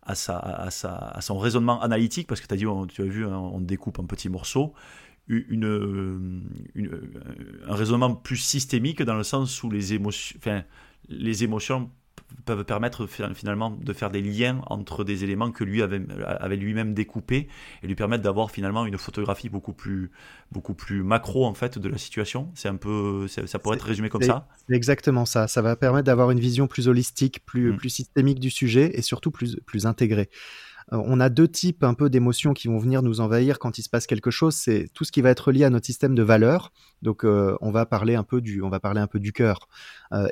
à, 0.02 0.14
sa, 0.14 0.38
à, 0.38 0.70
sa, 0.70 0.96
à 0.96 1.20
son 1.20 1.38
raisonnement 1.38 1.80
analytique, 1.80 2.26
parce 2.26 2.40
que 2.40 2.52
as 2.52 2.56
dit, 2.56 2.66
tu 2.88 3.02
as 3.02 3.06
vu, 3.06 3.26
hein, 3.26 3.38
on 3.38 3.60
découpe 3.60 3.98
en 3.98 4.04
petits 4.04 4.28
morceaux, 4.28 4.74
une, 5.28 6.44
un 7.66 7.74
raisonnement 7.74 8.14
plus 8.14 8.36
systémique 8.36 9.02
dans 9.02 9.16
le 9.16 9.24
sens 9.24 9.62
où 9.62 9.70
les 9.70 9.94
émotions, 9.94 10.38
enfin, 10.38 10.62
les 11.08 11.42
émotions 11.42 11.90
peuvent 12.44 12.64
permettre 12.64 13.06
finalement 13.06 13.70
de 13.70 13.92
faire 13.92 14.10
des 14.10 14.22
liens 14.22 14.60
entre 14.66 15.04
des 15.04 15.24
éléments 15.24 15.50
que 15.50 15.64
lui 15.64 15.82
avait, 15.82 16.00
avait 16.24 16.56
lui-même 16.56 16.94
découpés 16.94 17.48
et 17.82 17.86
lui 17.86 17.94
permettre 17.94 18.22
d'avoir 18.22 18.50
finalement 18.50 18.86
une 18.86 18.98
photographie 18.98 19.48
beaucoup 19.48 19.72
plus, 19.72 20.10
beaucoup 20.52 20.74
plus 20.74 21.02
macro 21.02 21.44
en 21.44 21.54
fait 21.54 21.78
de 21.78 21.88
la 21.88 21.98
situation. 21.98 22.50
C'est 22.54 22.68
un 22.68 22.76
peu, 22.76 23.26
ça 23.28 23.58
pourrait 23.58 23.76
être 23.76 23.86
résumé 23.86 24.08
comme 24.08 24.22
ça? 24.22 24.48
C'est 24.68 24.76
exactement 24.76 25.24
ça. 25.24 25.48
Ça 25.48 25.62
va 25.62 25.76
permettre 25.76 26.06
d'avoir 26.06 26.30
une 26.30 26.40
vision 26.40 26.66
plus 26.66 26.88
holistique, 26.88 27.44
plus, 27.44 27.72
mm. 27.72 27.76
plus 27.76 27.90
systémique 27.90 28.40
du 28.40 28.50
sujet 28.50 28.90
et 28.94 29.02
surtout 29.02 29.30
plus, 29.30 29.56
plus 29.66 29.86
intégrée. 29.86 30.30
on 30.92 31.18
a 31.18 31.28
deux 31.28 31.48
types 31.48 31.82
un 31.82 31.94
peu 31.94 32.08
d'émotions 32.10 32.54
qui 32.54 32.68
vont 32.68 32.78
venir 32.78 33.02
nous 33.02 33.20
envahir 33.20 33.58
quand 33.58 33.78
il 33.78 33.82
se 33.82 33.88
passe 33.88 34.06
quelque 34.06 34.30
chose. 34.30 34.54
C'est 34.54 34.88
tout 34.94 35.04
ce 35.04 35.10
qui 35.10 35.20
va 35.20 35.30
être 35.30 35.50
lié 35.50 35.64
à 35.64 35.70
notre 35.70 35.86
système 35.86 36.14
de 36.14 36.22
valeurs. 36.22 36.72
Donc, 37.02 37.24
on 37.24 37.70
va 37.70 37.86
parler 37.86 38.14
un 38.14 38.24
peu 38.24 38.40
du, 38.40 38.62
on 38.62 38.68
va 38.68 38.78
parler 38.78 39.00
un 39.00 39.08
peu 39.08 39.18
du 39.18 39.32
cœur, 39.32 39.68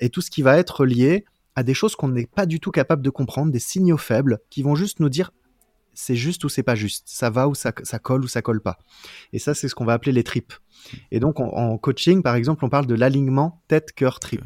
et 0.00 0.10
tout 0.10 0.20
ce 0.20 0.30
qui 0.30 0.42
va 0.42 0.56
être 0.56 0.86
lié 0.86 1.24
à 1.56 1.62
des 1.62 1.74
choses 1.74 1.96
qu'on 1.96 2.08
n'est 2.08 2.26
pas 2.26 2.46
du 2.46 2.60
tout 2.60 2.70
capable 2.70 3.02
de 3.02 3.10
comprendre, 3.10 3.52
des 3.52 3.58
signaux 3.58 3.96
faibles 3.96 4.40
qui 4.50 4.62
vont 4.62 4.74
juste 4.74 5.00
nous 5.00 5.08
dire 5.08 5.30
c'est 5.94 6.16
juste 6.16 6.44
ou 6.44 6.48
c'est 6.48 6.62
pas 6.62 6.74
juste, 6.74 7.04
ça 7.06 7.30
va 7.30 7.48
ou 7.48 7.54
ça, 7.54 7.72
colle 7.72 8.24
ou 8.24 8.28
ça 8.28 8.42
colle 8.42 8.60
pas. 8.60 8.78
Et 9.32 9.38
ça, 9.38 9.54
c'est 9.54 9.68
ce 9.68 9.74
qu'on 9.74 9.84
va 9.84 9.92
appeler 9.94 10.12
les 10.12 10.24
tripes. 10.24 10.52
Et 11.10 11.20
donc, 11.20 11.40
en 11.40 11.78
coaching, 11.78 12.22
par 12.22 12.34
exemple, 12.34 12.64
on 12.64 12.68
parle 12.68 12.86
de 12.86 12.94
l'alignement 12.94 13.62
tête-cœur-trip. 13.68 14.42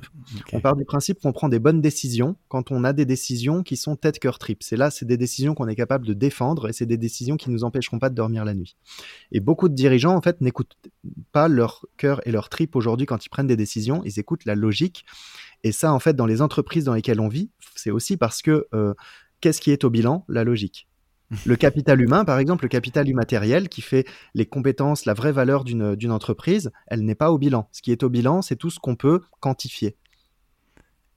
On 0.52 0.60
part 0.60 0.76
du 0.76 0.84
principe 0.84 1.20
qu'on 1.20 1.32
prend 1.32 1.48
des 1.48 1.58
bonnes 1.58 1.80
décisions 1.80 2.36
quand 2.48 2.70
on 2.70 2.84
a 2.84 2.92
des 2.92 3.06
décisions 3.06 3.62
qui 3.62 3.76
sont 3.76 3.96
tête-cœur-trip. 3.96 4.62
C'est 4.62 4.76
là, 4.76 4.90
c'est 4.90 5.06
des 5.06 5.16
décisions 5.16 5.54
qu'on 5.54 5.66
est 5.68 5.74
capable 5.74 6.06
de 6.06 6.12
défendre 6.12 6.68
et 6.68 6.72
c'est 6.72 6.86
des 6.86 6.98
décisions 6.98 7.36
qui 7.36 7.50
nous 7.50 7.64
empêcheront 7.64 7.98
pas 7.98 8.10
de 8.10 8.14
dormir 8.14 8.44
la 8.44 8.54
nuit. 8.54 8.76
Et 9.32 9.40
beaucoup 9.40 9.68
de 9.68 9.74
dirigeants, 9.74 10.14
en 10.14 10.20
fait, 10.20 10.40
n'écoutent 10.40 10.76
pas 11.32 11.48
leur 11.48 11.86
cœur 11.96 12.20
et 12.26 12.30
leur 12.30 12.50
trip 12.50 12.76
aujourd'hui 12.76 13.06
quand 13.06 13.24
ils 13.24 13.30
prennent 13.30 13.46
des 13.46 13.56
décisions. 13.56 14.02
Ils 14.04 14.18
écoutent 14.18 14.44
la 14.44 14.54
logique. 14.54 15.06
Et 15.64 15.72
ça, 15.72 15.92
en 15.92 15.98
fait, 15.98 16.14
dans 16.14 16.26
les 16.26 16.42
entreprises 16.42 16.84
dans 16.84 16.94
lesquelles 16.94 17.20
on 17.20 17.28
vit, 17.28 17.50
c'est 17.74 17.90
aussi 17.90 18.16
parce 18.16 18.42
que 18.42 18.66
euh, 18.74 18.94
qu'est-ce 19.40 19.60
qui 19.60 19.70
est 19.70 19.84
au 19.84 19.90
bilan? 19.90 20.24
La 20.28 20.44
logique. 20.44 20.88
Le 21.44 21.56
capital 21.56 22.00
humain, 22.00 22.24
par 22.24 22.38
exemple, 22.38 22.64
le 22.64 22.68
capital 22.68 23.08
immatériel 23.08 23.68
qui 23.68 23.82
fait 23.82 24.06
les 24.34 24.46
compétences, 24.46 25.04
la 25.04 25.14
vraie 25.14 25.32
valeur 25.32 25.64
d'une 25.64 26.12
entreprise, 26.12 26.70
elle 26.86 27.04
n'est 27.04 27.14
pas 27.14 27.32
au 27.32 27.38
bilan. 27.38 27.68
Ce 27.72 27.82
qui 27.82 27.92
est 27.92 28.02
au 28.02 28.08
bilan, 28.08 28.42
c'est 28.42 28.56
tout 28.56 28.70
ce 28.70 28.78
qu'on 28.78 28.96
peut 28.96 29.20
quantifier. 29.40 29.96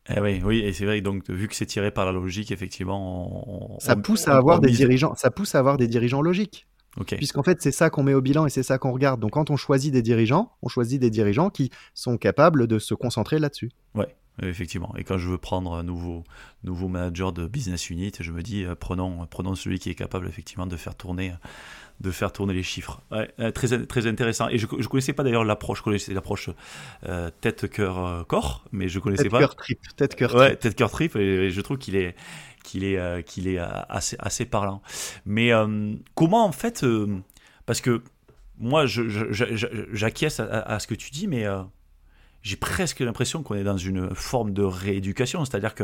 Eh 0.09 0.19
oui, 0.19 0.41
oui, 0.43 0.59
et 0.59 0.73
c'est 0.73 0.85
vrai. 0.85 0.99
Donc, 1.01 1.29
vu 1.29 1.47
que 1.47 1.55
c'est 1.55 1.67
tiré 1.67 1.91
par 1.91 2.05
la 2.05 2.11
logique, 2.11 2.51
effectivement, 2.51 3.77
ça 3.79 3.95
pousse 3.95 4.27
à 4.27 4.35
avoir 4.35 4.59
des 4.59 4.71
dirigeants. 4.71 5.13
Ça 5.15 5.29
pousse 5.29 5.53
à 5.55 5.59
avoir 5.59 5.77
des 5.77 5.87
dirigeants 5.87 6.21
logiques. 6.21 6.67
Puisqu'en 7.05 7.43
fait, 7.43 7.61
c'est 7.61 7.71
ça 7.71 7.89
qu'on 7.89 8.03
met 8.03 8.13
au 8.13 8.21
bilan 8.21 8.45
et 8.45 8.49
c'est 8.49 8.63
ça 8.63 8.77
qu'on 8.77 8.91
regarde. 8.91 9.21
Donc, 9.21 9.31
quand 9.31 9.49
on 9.49 9.55
choisit 9.55 9.93
des 9.93 10.01
dirigeants, 10.01 10.51
on 10.61 10.67
choisit 10.67 10.99
des 10.99 11.09
dirigeants 11.09 11.49
qui 11.49 11.71
sont 11.93 12.17
capables 12.17 12.67
de 12.67 12.79
se 12.79 12.93
concentrer 12.93 13.39
là-dessus. 13.39 13.71
Ouais, 13.95 14.13
Effectivement. 14.41 14.93
Et 14.97 15.03
quand 15.03 15.17
je 15.17 15.29
veux 15.29 15.37
prendre 15.37 15.73
un 15.73 15.83
nouveau, 15.83 16.23
nouveau 16.63 16.87
manager 16.87 17.33
de 17.33 17.47
business 17.47 17.89
unit, 17.89 18.11
je 18.19 18.31
me 18.31 18.41
dis, 18.41 18.63
euh, 18.63 18.75
prenons, 18.75 19.25
prenons 19.27 19.55
celui 19.55 19.77
qui 19.77 19.89
est 19.89 19.95
capable 19.95 20.27
effectivement 20.27 20.65
de 20.65 20.75
faire 20.77 20.95
tourner, 20.95 21.33
de 21.99 22.11
faire 22.11 22.31
tourner 22.31 22.53
les 22.53 22.63
chiffres. 22.63 23.01
Euh, 23.11 23.51
très, 23.51 23.85
très 23.85 24.07
intéressant. 24.07 24.47
Et 24.47 24.57
je 24.57 24.65
ne 24.65 24.83
connaissais 24.87 25.13
pas 25.13 25.23
d'ailleurs 25.23 25.43
l'approche, 25.43 25.79
je 25.79 25.83
connaissais 25.83 26.13
l'approche 26.13 26.49
euh, 27.07 27.29
tête, 27.41 27.69
cœur, 27.69 28.25
corps, 28.27 28.63
mais 28.71 28.87
je 28.87 28.99
connaissais 28.99 29.23
tête, 29.23 29.31
pas. 29.31 29.39
Cœur, 29.39 29.55
trip. 29.55 29.79
Tête, 29.95 30.15
cœur, 30.15 30.31
trip. 30.31 30.39
Ouais, 30.39 30.55
tête, 30.55 30.75
cœur, 30.75 30.89
trip. 30.89 31.15
Et, 31.17 31.51
je 31.51 31.61
trouve 31.61 31.77
qu'il 31.77 31.95
est, 31.95 32.15
qu'il 32.63 32.83
est, 32.85 33.23
qu'il 33.27 33.47
est 33.47 33.59
assez, 33.59 34.15
assez 34.17 34.45
parlant. 34.45 34.81
Mais 35.25 35.51
comment 36.15 36.45
en 36.45 36.53
fait, 36.53 36.85
parce 37.65 37.81
que 37.81 38.01
moi, 38.57 38.85
j'acquiesce 38.85 40.39
à, 40.39 40.61
à, 40.61 40.79
ce 40.79 40.87
que 40.87 40.95
tu 40.95 41.11
dis, 41.11 41.27
mais 41.27 41.45
j'ai 42.41 42.55
presque 42.55 42.99
l'impression 42.99 43.43
qu'on 43.43 43.55
est 43.55 43.63
dans 43.63 43.77
une 43.77 44.13
forme 44.15 44.51
de 44.53 44.63
rééducation, 44.63 45.45
c'est-à-dire 45.45 45.75
que 45.75 45.83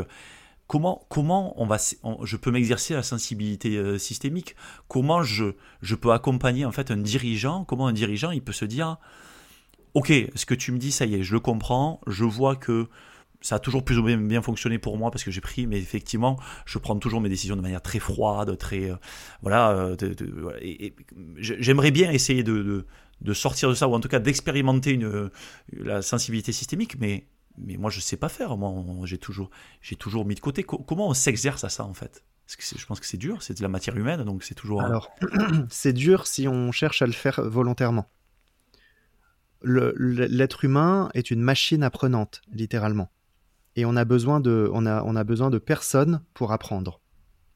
comment, 0.66 1.06
comment 1.08 1.60
on 1.60 1.66
va, 1.66 1.78
je 2.22 2.36
peux 2.36 2.50
m'exercer 2.50 2.94
la 2.94 3.02
sensibilité 3.02 3.76
euh, 3.76 3.98
systémique, 3.98 4.54
comment 4.86 5.22
je, 5.22 5.54
je 5.82 5.94
peux 5.94 6.12
accompagner 6.12 6.64
en 6.64 6.72
fait 6.72 6.90
un 6.90 6.96
dirigeant, 6.96 7.64
comment 7.64 7.88
un 7.88 7.92
dirigeant 7.92 8.30
il 8.30 8.42
peut 8.42 8.52
se 8.52 8.64
dire, 8.64 8.98
ok, 9.94 10.12
ce 10.34 10.46
que 10.46 10.54
tu 10.54 10.70
me 10.72 10.78
dis, 10.78 10.92
ça 10.92 11.06
y 11.06 11.14
est, 11.14 11.22
je 11.22 11.32
le 11.32 11.40
comprends, 11.40 12.00
je 12.06 12.24
vois 12.24 12.54
que 12.54 12.88
ça 13.40 13.56
a 13.56 13.58
toujours 13.58 13.84
plus 13.84 13.98
ou 13.98 14.02
moins 14.02 14.16
bien 14.16 14.42
fonctionné 14.42 14.78
pour 14.78 14.98
moi 14.98 15.10
parce 15.10 15.24
que 15.24 15.30
j'ai 15.30 15.40
pris, 15.40 15.66
mais 15.66 15.78
effectivement, 15.78 16.38
je 16.66 16.78
prends 16.78 16.96
toujours 16.96 17.20
mes 17.20 17.28
décisions 17.28 17.56
de 17.56 17.60
manière 17.60 17.82
très 17.82 18.00
froide, 18.00 18.56
très, 18.58 18.90
euh, 18.90 18.96
voilà, 19.42 19.70
euh, 19.70 19.96
j'aimerais 21.38 21.92
bien 21.92 22.10
essayer 22.10 22.42
de 22.42 22.84
sortir 23.32 23.68
de 23.68 23.74
ça, 23.74 23.88
ou 23.88 23.94
en 23.94 24.00
tout 24.00 24.08
cas 24.08 24.20
d'expérimenter 24.20 24.92
une, 24.92 25.30
la 25.72 26.02
sensibilité 26.02 26.52
systémique, 26.52 26.98
mais, 26.98 27.26
mais 27.56 27.76
moi 27.76 27.90
je 27.90 28.00
sais 28.00 28.16
pas 28.16 28.28
faire, 28.28 28.56
moi 28.56 29.06
j'ai 29.06 29.18
toujours, 29.18 29.50
toujours 29.98 30.24
mis 30.24 30.34
de 30.34 30.40
côté. 30.40 30.62
comment 30.62 31.08
on 31.08 31.14
s'exerce 31.14 31.64
à 31.64 31.68
ça 31.68 31.84
en 31.84 31.94
fait? 31.94 32.24
Je 32.48 32.86
pense 32.86 32.98
que 32.98 33.06
c'est 33.06 33.18
dur, 33.18 33.42
c'est 33.42 33.58
de 33.58 33.62
la 33.62 33.68
matière 33.68 33.94
humaine, 33.96 34.24
donc 34.24 34.42
c'est 34.42 34.54
toujours... 34.54 34.82
Alors, 34.82 35.10
c'est 35.68 35.92
dur 35.92 36.26
si 36.26 36.48
on 36.48 36.72
cherche 36.72 37.02
à 37.02 37.06
le 37.06 37.12
faire 37.12 37.42
volontairement. 37.42 38.10
L'être 39.62 40.64
humain 40.64 41.10
est 41.12 41.30
une 41.30 41.42
machine 41.42 41.82
apprenante, 41.82 42.40
littéralement. 42.52 43.10
Et 43.76 43.84
on 43.84 43.96
a 43.96 44.04
besoin 44.06 44.40
de, 44.40 44.70
on 44.72 44.86
a, 44.86 45.02
on 45.02 45.14
a 45.14 45.24
besoin 45.24 45.50
de 45.50 45.58
personne 45.58 46.22
pour 46.32 46.52
apprendre. 46.52 47.00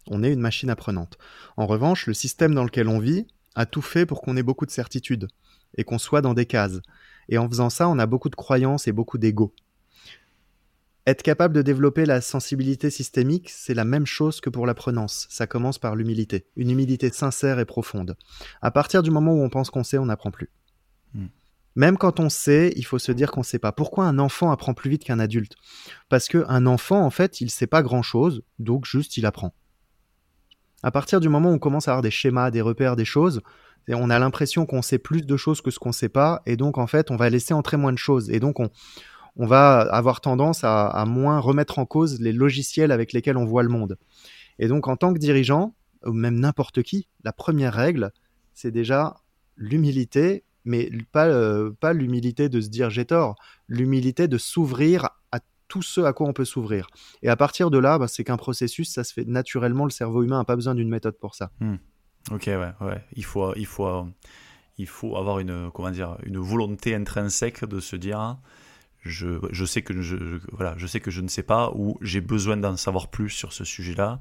On 0.08 0.22
est 0.22 0.32
une 0.32 0.40
machine 0.40 0.68
apprenante. 0.68 1.16
En 1.56 1.66
revanche, 1.66 2.06
le 2.06 2.14
système 2.14 2.54
dans 2.54 2.64
lequel 2.64 2.88
on 2.88 2.98
vit 2.98 3.26
a 3.54 3.66
tout 3.66 3.82
fait 3.82 4.04
pour 4.04 4.20
qu'on 4.20 4.36
ait 4.36 4.42
beaucoup 4.42 4.66
de 4.66 4.70
certitudes 4.70 5.28
et 5.76 5.84
qu'on 5.84 5.98
soit 5.98 6.22
dans 6.22 6.34
des 6.34 6.46
cases. 6.46 6.80
Et 7.28 7.38
en 7.38 7.48
faisant 7.48 7.70
ça, 7.70 7.88
on 7.88 7.98
a 7.98 8.06
beaucoup 8.06 8.28
de 8.28 8.36
croyances 8.36 8.88
et 8.88 8.92
beaucoup 8.92 9.18
d'ego. 9.18 9.54
Être 11.04 11.22
capable 11.22 11.54
de 11.54 11.62
développer 11.62 12.06
la 12.06 12.20
sensibilité 12.20 12.88
systémique, 12.88 13.50
c'est 13.50 13.74
la 13.74 13.84
même 13.84 14.06
chose 14.06 14.40
que 14.40 14.50
pour 14.50 14.66
l'apprenance. 14.66 15.26
Ça 15.30 15.48
commence 15.48 15.78
par 15.78 15.96
l'humilité, 15.96 16.46
une 16.54 16.70
humilité 16.70 17.10
sincère 17.10 17.58
et 17.58 17.64
profonde. 17.64 18.16
À 18.60 18.70
partir 18.70 19.02
du 19.02 19.10
moment 19.10 19.32
où 19.32 19.42
on 19.42 19.48
pense 19.48 19.70
qu'on 19.70 19.82
sait, 19.82 19.98
on 19.98 20.06
n'apprend 20.06 20.30
plus. 20.30 20.50
Hmm. 21.14 21.26
Même 21.74 21.96
quand 21.96 22.20
on 22.20 22.28
sait, 22.28 22.72
il 22.76 22.84
faut 22.84 23.00
se 23.00 23.10
dire 23.10 23.32
qu'on 23.32 23.40
ne 23.40 23.46
sait 23.46 23.58
pas. 23.58 23.72
Pourquoi 23.72 24.04
un 24.04 24.18
enfant 24.20 24.52
apprend 24.52 24.74
plus 24.74 24.90
vite 24.90 25.02
qu'un 25.02 25.18
adulte? 25.18 25.56
Parce 26.08 26.28
qu'un 26.28 26.66
enfant, 26.66 27.04
en 27.04 27.10
fait, 27.10 27.40
il 27.40 27.46
ne 27.46 27.50
sait 27.50 27.66
pas 27.66 27.82
grand-chose, 27.82 28.44
donc 28.60 28.84
juste 28.84 29.16
il 29.16 29.26
apprend. 29.26 29.54
À 30.82 30.90
partir 30.90 31.20
du 31.20 31.28
moment 31.28 31.50
où 31.50 31.54
on 31.54 31.58
commence 31.58 31.88
à 31.88 31.92
avoir 31.92 32.02
des 32.02 32.10
schémas, 32.10 32.50
des 32.50 32.60
repères, 32.60 32.96
des 32.96 33.04
choses, 33.04 33.40
on 33.88 34.10
a 34.10 34.18
l'impression 34.18 34.66
qu'on 34.66 34.82
sait 34.82 34.98
plus 34.98 35.22
de 35.22 35.36
choses 35.36 35.60
que 35.60 35.70
ce 35.70 35.78
qu'on 35.78 35.92
sait 35.92 36.08
pas, 36.08 36.42
et 36.46 36.56
donc 36.56 36.78
en 36.78 36.86
fait, 36.86 37.10
on 37.10 37.16
va 37.16 37.30
laisser 37.30 37.54
entrer 37.54 37.76
moins 37.76 37.92
de 37.92 37.98
choses, 37.98 38.30
et 38.30 38.40
donc 38.40 38.60
on, 38.60 38.70
va 39.36 39.80
avoir 39.80 40.20
tendance 40.20 40.60
à, 40.62 41.04
moins 41.06 41.38
remettre 41.38 41.78
en 41.78 41.86
cause 41.86 42.20
les 42.20 42.32
logiciels 42.32 42.92
avec 42.92 43.12
lesquels 43.12 43.36
on 43.36 43.44
voit 43.44 43.62
le 43.62 43.68
monde. 43.68 43.98
Et 44.58 44.68
donc 44.68 44.88
en 44.88 44.96
tant 44.96 45.12
que 45.12 45.18
dirigeant, 45.18 45.74
ou 46.04 46.12
même 46.12 46.38
n'importe 46.38 46.82
qui, 46.82 47.08
la 47.24 47.32
première 47.32 47.74
règle, 47.74 48.12
c'est 48.54 48.70
déjà 48.70 49.16
l'humilité, 49.56 50.44
mais 50.64 50.90
pas, 51.12 51.26
euh, 51.26 51.70
pas 51.80 51.92
l'humilité 51.92 52.48
de 52.48 52.60
se 52.60 52.68
dire 52.68 52.90
j'ai 52.90 53.04
tort, 53.04 53.36
l'humilité 53.68 54.28
de 54.28 54.38
s'ouvrir 54.38 55.08
tout 55.72 55.80
ce 55.80 56.02
à 56.02 56.12
quoi 56.12 56.28
on 56.28 56.34
peut 56.34 56.44
s'ouvrir. 56.44 56.86
Et 57.22 57.30
à 57.30 57.36
partir 57.36 57.70
de 57.70 57.78
là, 57.78 57.98
bah, 57.98 58.06
c'est 58.06 58.24
qu'un 58.24 58.36
processus, 58.36 58.92
ça 58.92 59.04
se 59.04 59.14
fait 59.14 59.24
naturellement, 59.24 59.84
le 59.86 59.90
cerveau 59.90 60.22
humain 60.22 60.36
n'a 60.36 60.44
pas 60.44 60.54
besoin 60.54 60.74
d'une 60.74 60.90
méthode 60.90 61.18
pour 61.18 61.34
ça. 61.34 61.50
Hmm. 61.60 61.76
Ok, 62.30 62.42
ouais, 62.48 62.72
ouais. 62.82 63.02
Il 63.14 63.24
faut, 63.24 63.54
il 63.56 63.64
faut, 63.64 64.06
il 64.76 64.86
faut 64.86 65.16
avoir 65.16 65.38
une, 65.38 65.70
comment 65.72 65.90
dire, 65.90 66.18
une 66.24 66.36
volonté 66.36 66.94
intrinsèque 66.94 67.64
de 67.64 67.80
se 67.80 67.96
dire, 67.96 68.36
je, 69.00 69.38
je 69.50 69.64
sais 69.64 69.80
que 69.80 69.98
je, 70.02 70.16
voilà, 70.52 70.74
je 70.76 70.86
sais 70.86 71.00
que 71.00 71.10
je 71.10 71.22
ne 71.22 71.28
sais 71.28 71.42
pas 71.42 71.72
ou 71.74 71.96
j'ai 72.02 72.20
besoin 72.20 72.58
d'en 72.58 72.76
savoir 72.76 73.08
plus 73.08 73.30
sur 73.30 73.54
ce 73.54 73.64
sujet-là. 73.64 74.20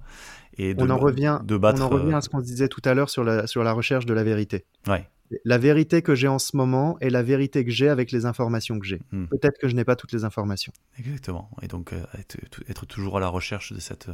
Et 0.57 0.73
on 0.77 0.89
en 0.89 0.97
revient, 0.97 1.41
de 1.43 1.57
battre, 1.57 1.81
on 1.81 1.85
en 1.85 1.89
revient 1.89 2.13
à 2.13 2.21
ce 2.21 2.29
qu'on 2.29 2.39
disait 2.39 2.69
tout 2.69 2.81
à 2.85 2.93
l'heure 2.93 3.09
sur 3.09 3.25
la, 3.25 3.45
sur 3.45 3.61
la 3.65 3.73
recherche 3.73 4.05
de 4.05 4.13
la 4.13 4.23
vérité. 4.23 4.63
Ouais. 4.87 5.05
La 5.45 5.57
vérité 5.57 6.01
que 6.01 6.15
j'ai 6.15 6.27
en 6.27 6.39
ce 6.39 6.55
moment 6.55 6.97
est 6.99 7.09
la 7.09 7.23
vérité 7.23 7.63
que 7.65 7.71
j'ai 7.71 7.89
avec 7.89 8.11
les 8.11 8.25
informations 8.25 8.79
que 8.79 8.85
j'ai. 8.85 9.01
Hmm. 9.11 9.25
Peut-être 9.25 9.57
que 9.59 9.67
je 9.67 9.75
n'ai 9.75 9.85
pas 9.85 9.95
toutes 9.95 10.11
les 10.11 10.23
informations. 10.23 10.73
Exactement. 10.97 11.49
Et 11.61 11.67
donc, 11.67 11.93
euh, 11.93 12.03
être, 12.17 12.37
être, 12.67 12.85
toujours 12.85 13.17
à 13.17 13.19
la 13.19 13.27
recherche 13.27 13.73
de 13.73 13.79
cette 13.79 14.09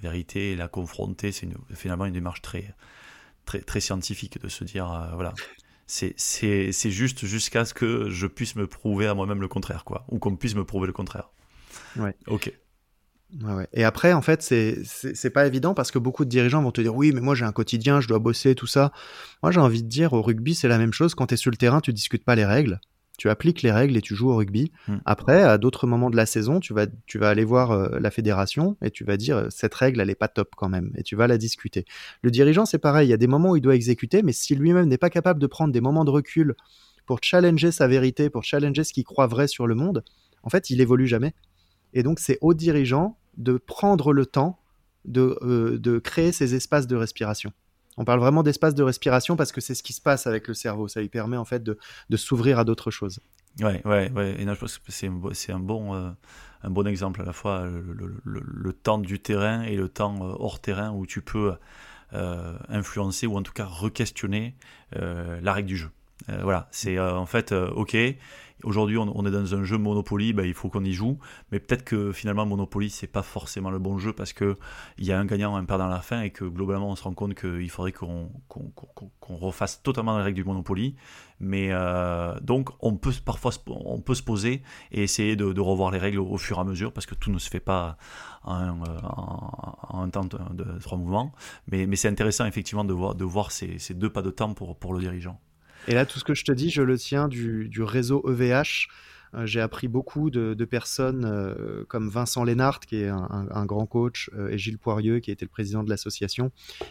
vérité 0.00 0.52
et 0.52 0.56
la 0.56 0.68
confronter, 0.68 1.32
c'est 1.32 1.48
finalement 1.74 2.06
une 2.06 2.14
démarche 2.14 2.42
très, 2.42 2.74
très, 3.44 3.80
scientifique 3.80 4.40
de 4.40 4.48
se 4.48 4.64
dire, 4.64 4.92
euh, 4.92 5.14
voilà, 5.14 5.32
c'est 5.86 6.90
juste 6.90 7.24
jusqu'à 7.24 7.64
ce 7.64 7.74
que 7.74 8.10
je 8.10 8.26
puisse 8.26 8.56
me 8.56 8.66
prouver 8.66 9.06
à 9.06 9.14
moi-même 9.14 9.40
le 9.40 9.48
contraire, 9.48 9.84
quoi, 9.84 10.04
ou 10.08 10.18
qu'on 10.18 10.36
puisse 10.36 10.54
me 10.54 10.64
prouver 10.64 10.86
le 10.86 10.92
contraire. 10.92 11.30
Ouais. 11.96 12.14
Ok. 12.26 12.52
Ouais, 13.42 13.66
Et 13.74 13.84
après, 13.84 14.12
en 14.14 14.22
fait, 14.22 14.42
c'est 14.42 15.30
pas 15.30 15.46
évident 15.46 15.74
parce 15.74 15.90
que 15.90 15.98
beaucoup 15.98 16.24
de 16.24 16.30
dirigeants 16.30 16.62
vont 16.62 16.70
te 16.70 16.80
dire 16.80 16.94
oui, 16.94 17.12
mais 17.12 17.20
moi 17.20 17.34
j'ai 17.34 17.44
un 17.44 17.52
quotidien, 17.52 18.00
je 18.00 18.08
dois 18.08 18.18
bosser, 18.18 18.54
tout 18.54 18.66
ça. 18.66 18.92
Moi 19.42 19.52
j'ai 19.52 19.60
envie 19.60 19.82
de 19.82 19.88
dire 19.88 20.14
au 20.14 20.22
rugby, 20.22 20.54
c'est 20.54 20.68
la 20.68 20.78
même 20.78 20.92
chose. 20.92 21.14
Quand 21.14 21.26
tu 21.26 21.34
es 21.34 21.36
sur 21.36 21.50
le 21.50 21.56
terrain, 21.56 21.80
tu 21.80 21.92
discutes 21.92 22.24
pas 22.24 22.34
les 22.34 22.46
règles 22.46 22.80
tu 23.18 23.28
appliques 23.28 23.62
les 23.62 23.72
règles 23.72 23.96
et 23.96 24.00
tu 24.00 24.14
joues 24.14 24.30
au 24.30 24.36
rugby. 24.36 24.70
Hmm. 24.86 24.98
Après, 25.04 25.42
à 25.42 25.58
d'autres 25.58 25.86
moments 25.86 26.08
de 26.08 26.16
la 26.16 26.24
saison, 26.24 26.60
tu 26.60 26.72
vas, 26.72 26.86
tu 27.06 27.18
vas 27.18 27.28
aller 27.28 27.44
voir 27.44 27.72
euh, 27.72 27.98
la 28.00 28.10
fédération 28.10 28.76
et 28.80 28.90
tu 28.90 29.04
vas 29.04 29.16
dire 29.16 29.36
euh, 29.36 29.46
cette 29.50 29.74
règle, 29.74 30.00
elle 30.00 30.08
est 30.08 30.14
pas 30.14 30.28
top 30.28 30.54
quand 30.56 30.68
même, 30.68 30.92
et 30.96 31.02
tu 31.02 31.16
vas 31.16 31.26
la 31.26 31.36
discuter. 31.36 31.84
Le 32.22 32.30
dirigeant, 32.30 32.64
c'est 32.64 32.78
pareil, 32.78 33.08
il 33.08 33.10
y 33.10 33.14
a 33.14 33.18
des 33.18 33.26
moments 33.26 33.50
où 33.50 33.56
il 33.56 33.60
doit 33.60 33.74
exécuter, 33.74 34.22
mais 34.22 34.32
si 34.32 34.54
lui-même 34.54 34.86
n'est 34.86 34.98
pas 34.98 35.10
capable 35.10 35.40
de 35.40 35.48
prendre 35.48 35.72
des 35.72 35.80
moments 35.80 36.04
de 36.04 36.10
recul 36.10 36.54
pour 37.06 37.18
challenger 37.20 37.72
sa 37.72 37.88
vérité, 37.88 38.30
pour 38.30 38.44
challenger 38.44 38.84
ce 38.84 38.92
qu'il 38.92 39.04
croit 39.04 39.26
vrai 39.26 39.48
sur 39.48 39.66
le 39.66 39.74
monde, 39.74 40.04
en 40.44 40.48
fait, 40.48 40.70
il 40.70 40.80
évolue 40.80 41.08
jamais. 41.08 41.34
Et 41.94 42.02
donc, 42.02 42.20
c'est 42.20 42.38
au 42.40 42.54
dirigeant 42.54 43.16
de 43.36 43.56
prendre 43.56 44.12
le 44.12 44.26
temps 44.26 44.58
de, 45.04 45.38
euh, 45.42 45.78
de 45.78 45.98
créer 45.98 46.32
ces 46.32 46.54
espaces 46.54 46.86
de 46.86 46.96
respiration. 46.96 47.52
On 47.96 48.04
parle 48.04 48.20
vraiment 48.20 48.42
d'espace 48.42 48.74
de 48.74 48.82
respiration 48.82 49.36
parce 49.36 49.50
que 49.50 49.60
c'est 49.60 49.74
ce 49.74 49.82
qui 49.82 49.92
se 49.92 50.00
passe 50.00 50.26
avec 50.26 50.46
le 50.46 50.54
cerveau. 50.54 50.86
Ça 50.86 51.00
lui 51.00 51.08
permet 51.08 51.36
en 51.36 51.44
fait 51.44 51.64
de, 51.64 51.76
s'ouvrir 52.16 52.58
à 52.58 52.64
d'autres 52.64 52.90
choses. 52.90 53.20
Ouais, 53.60 53.82
ouais, 53.84 54.10
ouais. 54.12 54.36
Et 54.38 54.46
je 54.46 54.54
pense 54.54 54.78
que 54.78 54.92
c'est 54.92 55.08
un, 55.52 55.58
bon, 55.58 55.94
euh, 55.94 56.10
un 56.62 56.70
bon 56.70 56.86
exemple 56.86 57.22
à 57.22 57.24
la 57.24 57.32
fois 57.32 57.66
le, 57.66 58.72
temps 58.72 58.98
du 58.98 59.18
terrain 59.18 59.62
et 59.62 59.74
le 59.74 59.88
temps 59.88 60.14
euh, 60.16 60.34
hors 60.38 60.60
terrain 60.60 60.92
où 60.92 61.06
tu 61.06 61.22
peux 61.22 61.54
influencer 62.68 63.26
ou 63.26 63.36
en 63.36 63.42
tout 63.42 63.52
cas 63.52 63.66
re-questionner 63.66 64.54
la 64.92 65.52
règle 65.52 65.68
du 65.68 65.76
jeu. 65.76 65.90
voilà, 66.42 66.68
c'est 66.70 66.98
en 66.98 67.26
fait, 67.26 67.52
ok, 67.52 67.96
Aujourd'hui, 68.64 68.98
on, 68.98 69.24
est 69.24 69.30
dans 69.30 69.54
un 69.54 69.62
jeu 69.62 69.78
Monopoly, 69.78 70.32
ben, 70.32 70.44
il 70.44 70.52
faut 70.52 70.68
qu'on 70.68 70.84
y 70.84 70.92
joue, 70.92 71.18
mais 71.52 71.60
peut-être 71.60 71.84
que 71.84 72.10
finalement 72.12 72.44
Monopoly 72.44 72.90
c'est 72.90 73.06
pas 73.06 73.22
forcément 73.22 73.70
le 73.70 73.78
bon 73.78 73.98
jeu 73.98 74.12
parce 74.12 74.32
que 74.32 74.56
il 74.98 75.06
y 75.06 75.12
a 75.12 75.18
un 75.18 75.26
gagnant, 75.26 75.54
un 75.54 75.64
perdant 75.64 75.86
à 75.86 75.90
la 75.90 76.00
fin 76.00 76.22
et 76.22 76.30
que 76.30 76.44
globalement 76.44 76.90
on 76.90 76.96
se 76.96 77.04
rend 77.04 77.14
compte 77.14 77.34
qu'il 77.34 77.70
faudrait 77.70 77.92
qu'on 77.92 78.28
refasse 79.36 79.80
totalement 79.82 80.18
les 80.18 80.24
règles 80.24 80.36
du 80.36 80.44
Monopoly. 80.44 80.96
Mais 81.38 81.68
euh, 81.70 82.38
donc 82.40 82.70
on 82.80 82.96
peut 82.96 83.12
parfois 83.24 83.52
on 83.68 84.00
peut 84.00 84.16
se 84.16 84.24
poser 84.24 84.62
et 84.90 85.04
essayer 85.04 85.36
de, 85.36 85.60
revoir 85.60 85.92
les 85.92 85.98
règles 85.98 86.18
au, 86.18 86.36
fur 86.36 86.58
et 86.58 86.60
à 86.60 86.64
mesure 86.64 86.92
parce 86.92 87.06
que 87.06 87.14
tout 87.14 87.30
ne 87.30 87.38
se 87.38 87.48
fait 87.48 87.60
pas 87.60 87.96
en, 88.42 88.82
un 89.92 90.08
temps 90.10 90.24
de, 90.24 90.78
trois 90.80 90.98
mouvements. 90.98 91.32
Mais, 91.70 91.94
c'est 91.94 92.08
intéressant 92.08 92.44
effectivement 92.44 92.84
de 92.84 93.24
voir, 93.24 93.52
ces, 93.52 93.78
deux 93.94 94.10
pas 94.10 94.22
de 94.22 94.30
temps 94.30 94.52
pour 94.52 94.92
le 94.94 94.98
dirigeant. 94.98 95.38
Et 95.86 95.94
là, 95.94 96.04
tout 96.04 96.18
ce 96.18 96.24
que 96.24 96.34
je 96.34 96.44
te 96.44 96.52
dis, 96.52 96.70
je 96.70 96.82
le 96.82 96.98
tiens 96.98 97.28
du, 97.28 97.82
réseau 97.82 98.24
EVH. 98.28 98.88
Euh, 99.34 99.44
j'ai 99.44 99.60
appris 99.60 99.88
beaucoup 99.88 100.30
de, 100.30 100.64
personnes 100.64 101.24
euh, 101.24 101.84
comme 101.88 102.08
Vincent 102.08 102.44
Lénart, 102.44 102.80
qui 102.80 102.96
est 102.96 103.08
un, 103.08 103.66
grand 103.66 103.86
coach, 103.86 104.30
euh, 104.34 104.48
et 104.48 104.58
Gilles 104.58 104.78
Poirieux, 104.78 105.20
qui 105.20 105.30
était 105.30 105.44
le 105.44 105.50
président 105.50 105.82
de 105.82 105.90
l'association. 105.90 106.50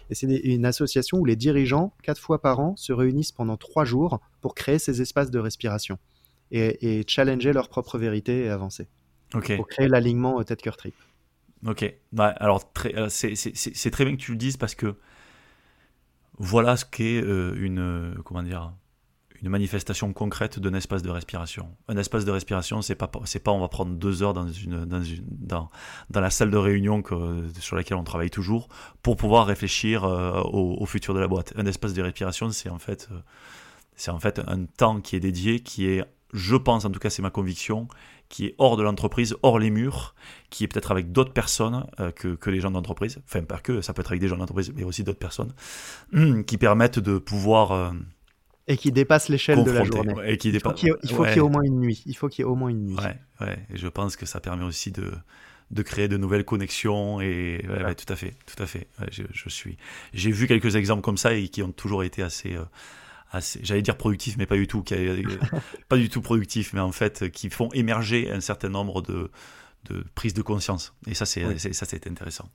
Et 0.10 0.16
c'est 0.16 0.28
une 0.28 0.66
association 0.66 1.18
où 1.18 1.26
les 1.26 1.36
dirigeants, 1.36 1.94
quatre 2.04 2.22
fois 2.22 2.42
par 2.42 2.60
an, 2.60 2.76
se 2.76 2.94
réunissent 2.94 3.32
pendant 3.32 3.58
trois 3.58 3.86
jours 3.86 4.20
pour 4.42 4.56
créer 4.56 4.80
ces 4.80 5.02
espaces 5.02 5.32
de 5.32 5.40
respiration 5.40 5.98
et, 6.52 7.04
challenger 7.08 7.52
leur 7.54 7.70
propre 7.70 7.98
vérité 7.98 8.46
et 8.46 8.50
avancer. 8.50 8.88
Pour 9.32 9.68
créer 9.68 9.90
l'alignement 9.90 10.42
tête-cœur 10.44 10.78
trip. 10.78 10.96
Ok. 11.66 11.94
alors, 12.18 12.72
c'est 13.10 13.92
très 13.92 14.06
bien 14.06 14.16
que 14.16 14.22
tu 14.22 14.32
le 14.32 14.38
dises 14.38 14.58
parce 14.58 14.76
que 14.76 14.96
voilà 16.38 16.78
ce 16.78 16.86
qu'est 16.86 17.20
une. 17.20 18.16
comment 18.24 18.44
dire 18.44 18.72
une 19.42 19.50
manifestation 19.50 20.14
concrète 20.14 20.60
d'un 20.60 20.74
espace 20.74 21.02
de 21.04 21.10
respiration. 21.10 21.76
Un 21.88 21.98
espace 21.98 22.26
de 22.26 22.32
respiration, 22.32 22.82
c'est 22.82 22.96
pas 22.96 23.08
pas 23.08 23.22
on 23.52 23.60
va 23.60 23.68
prendre 23.68 23.96
deux 23.96 24.24
heures 24.24 24.34
dans 24.34 24.48
la 26.10 26.30
salle 26.30 26.52
de 26.52 26.58
réunion 26.58 27.04
sur 27.60 27.76
laquelle 27.76 27.98
on 27.98 28.04
travaille 28.04 28.30
toujours 28.30 28.68
pour 29.04 29.16
pouvoir 29.16 29.46
réfléchir 29.46 30.04
euh, 30.04 30.42
au, 30.42 30.86
futur 30.86 31.14
de 31.14 31.20
la 31.20 31.28
boîte. 31.28 31.54
Un 31.56 31.66
espace 31.66 31.94
de 31.94 32.02
respiration, 32.02 32.48
euh, 32.48 32.52
c'est 33.96 34.12
en 34.12 34.20
fait 34.20 34.42
un 34.48 34.66
temps 34.66 35.02
qui 35.02 35.16
est 35.16 35.20
dédié, 35.20 35.60
qui 35.60 35.88
est, 35.88 36.04
je 36.34 36.56
pense 36.56 36.86
en 36.86 36.92
tout 36.92 37.00
cas 37.00 37.10
c'est 37.10 37.22
ma 37.22 37.30
conviction, 37.30 37.88
qui 38.30 38.46
est 38.46 38.56
hors 38.58 38.78
de 38.78 38.84
l'entreprise, 38.84 39.36
hors 39.44 39.60
les 39.60 39.70
murs, 39.70 40.16
qui 40.50 40.64
est 40.64 40.68
peut-être 40.68 40.92
avec 40.92 41.12
d'autres 41.12 41.34
personnes 41.34 41.86
euh, 42.00 42.12
que, 42.12 42.36
que 42.36 42.50
les 42.50 42.60
gens 42.60 42.72
d'entreprise, 42.72 43.20
enfin 43.26 43.44
pas 43.44 43.60
que, 43.60 43.82
ça 43.82 43.94
peut 43.94 44.02
être 44.02 44.12
avec 44.12 44.22
des 44.22 44.28
gens 44.28 44.38
d'entreprise, 44.38 44.74
mais 44.76 44.84
aussi 44.84 45.04
d'autres 45.04 45.20
personnes, 45.20 45.54
qui 46.48 46.58
permettent 46.58 47.00
de 47.00 47.18
pouvoir 47.18 47.94
et 48.68 48.78
qui 48.78 48.92
dépasse 48.92 49.30
l'échelle 49.30 49.64
de 49.64 49.72
la 49.72 49.84
journée. 49.86 50.14
et 50.26 50.38
qui 50.38 50.50
il 50.50 50.60
faut 50.60 50.74
qu'il 50.74 50.90
y, 50.90 51.36
ait 51.36 51.40
au 51.40 51.50
moins 51.50 51.64
une 51.64 51.80
nuit. 51.80 52.04
Il 52.06 52.18
faut 52.18 52.28
qu'il 52.28 52.44
y 52.44 52.46
ait 52.46 52.52
au 52.52 52.56
moins 52.56 52.70
une 52.70 52.86
nuit. 52.86 52.98
Ouais, 52.98 53.18
ouais. 53.40 53.66
Et 53.74 53.78
je 53.78 53.88
pense 53.88 54.18
que 54.18 54.26
ça 54.26 54.42
permet 54.42 54.66
aussi 54.66 54.92
de, 54.92 55.14
de 55.72 55.82
créer 55.82 56.10
de 56.10 56.18
nouvelles 56.18 56.44
connexions 56.44 57.22
et 57.22 57.66
ouais, 57.68 57.96
tout 57.96 58.12
à 58.12 58.18
fait, 58.18 58.36
tout 58.46 58.62
à 58.62 58.66
fait. 58.66 58.88
Je, 59.10 59.24
je, 59.32 59.50
suis. 59.50 59.78
J'ai 60.14 60.32
vu 60.32 60.48
quelques 60.48 60.76
exemples 60.76 61.02
comme 61.02 61.18
ça 61.18 61.34
et 61.34 61.48
qui 61.48 61.64
ont 61.64 61.72
toujours 61.72 62.04
été 62.04 62.22
assez. 62.22 62.56
Euh, 62.56 62.66
assez 63.32 63.60
j'allais 63.64 63.82
dire 63.82 63.98
productifs 63.98 64.38
mais 64.38 64.46
pas 64.46 64.56
du 64.56 64.68
tout 64.68 64.84
qui 64.84 64.96
pas 65.90 65.98
du 65.98 66.10
tout 66.10 66.22
productifs 66.22 66.74
mais 66.74 66.80
en 66.80 66.92
fait 66.92 67.30
qui 67.32 67.50
font 67.50 67.70
émerger 67.74 68.32
un 68.32 68.42
certain 68.42 68.70
nombre 68.70 69.02
de, 69.02 69.32
de 69.86 70.04
prises 70.16 70.34
de 70.34 70.42
conscience. 70.42 70.94
Et 71.08 71.14
ça 71.14 71.26
c'est 71.26 71.58
ça 71.74 71.86
c'est 71.86 72.08
intéressant. 72.08 72.50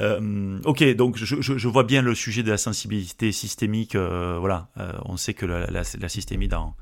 Euh, 0.00 0.60
ok, 0.64 0.84
donc 0.94 1.16
je, 1.16 1.40
je, 1.40 1.56
je, 1.56 1.68
vois 1.68 1.84
bien 1.84 2.02
le 2.02 2.14
sujet 2.14 2.42
de 2.42 2.50
la 2.50 2.58
sensibilité 2.58 3.32
systémique. 3.32 3.94
Euh, 3.94 4.36
voilà, 4.38 4.68
euh, 4.76 4.92
on 5.06 5.16
sait 5.16 5.32
que 5.32 5.46
la, 5.46 5.66
la, 5.70 5.82
la 5.98 6.08
systémie 6.08 6.48
dans 6.48 6.76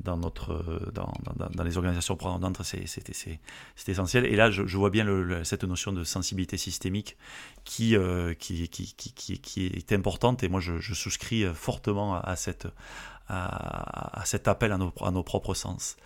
dans 0.00 0.16
notre 0.16 0.90
dans, 0.92 1.12
dans, 1.36 1.48
dans 1.48 1.64
les 1.64 1.76
organisations 1.76 2.16
prenantes, 2.16 2.60
c'est 2.62 3.88
essentiel. 3.88 4.26
Et 4.26 4.36
là, 4.36 4.50
je, 4.50 4.76
vois 4.76 4.90
bien 4.90 5.06
cette 5.44 5.64
notion 5.64 5.92
de 5.92 6.04
sensibilité 6.04 6.56
systémique 6.56 7.16
qui 7.64 7.96
euh, 7.96 8.34
qui, 8.34 8.68
qui, 8.68 8.94
qui, 8.94 9.38
qui, 9.38 9.66
est 9.66 9.92
importante. 9.92 10.42
Et 10.42 10.48
moi, 10.48 10.60
je, 10.60 10.94
souscris 10.94 11.44
fortement 11.54 12.16
à, 12.16 12.36
cette 12.36 12.66
à, 13.28 14.20
à, 14.20 14.24
cet 14.24 14.48
appel 14.48 14.72
à 14.72 14.78
nos, 14.78 14.92
à 15.00 15.10
nos 15.10 15.22
propres 15.22 15.54
sens. 15.54 15.96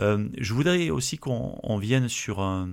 Euh, 0.00 0.28
je 0.38 0.54
voudrais 0.54 0.90
aussi 0.90 1.18
qu'on 1.18 1.78
vienne 1.78 2.08
sur 2.08 2.40
un, 2.40 2.70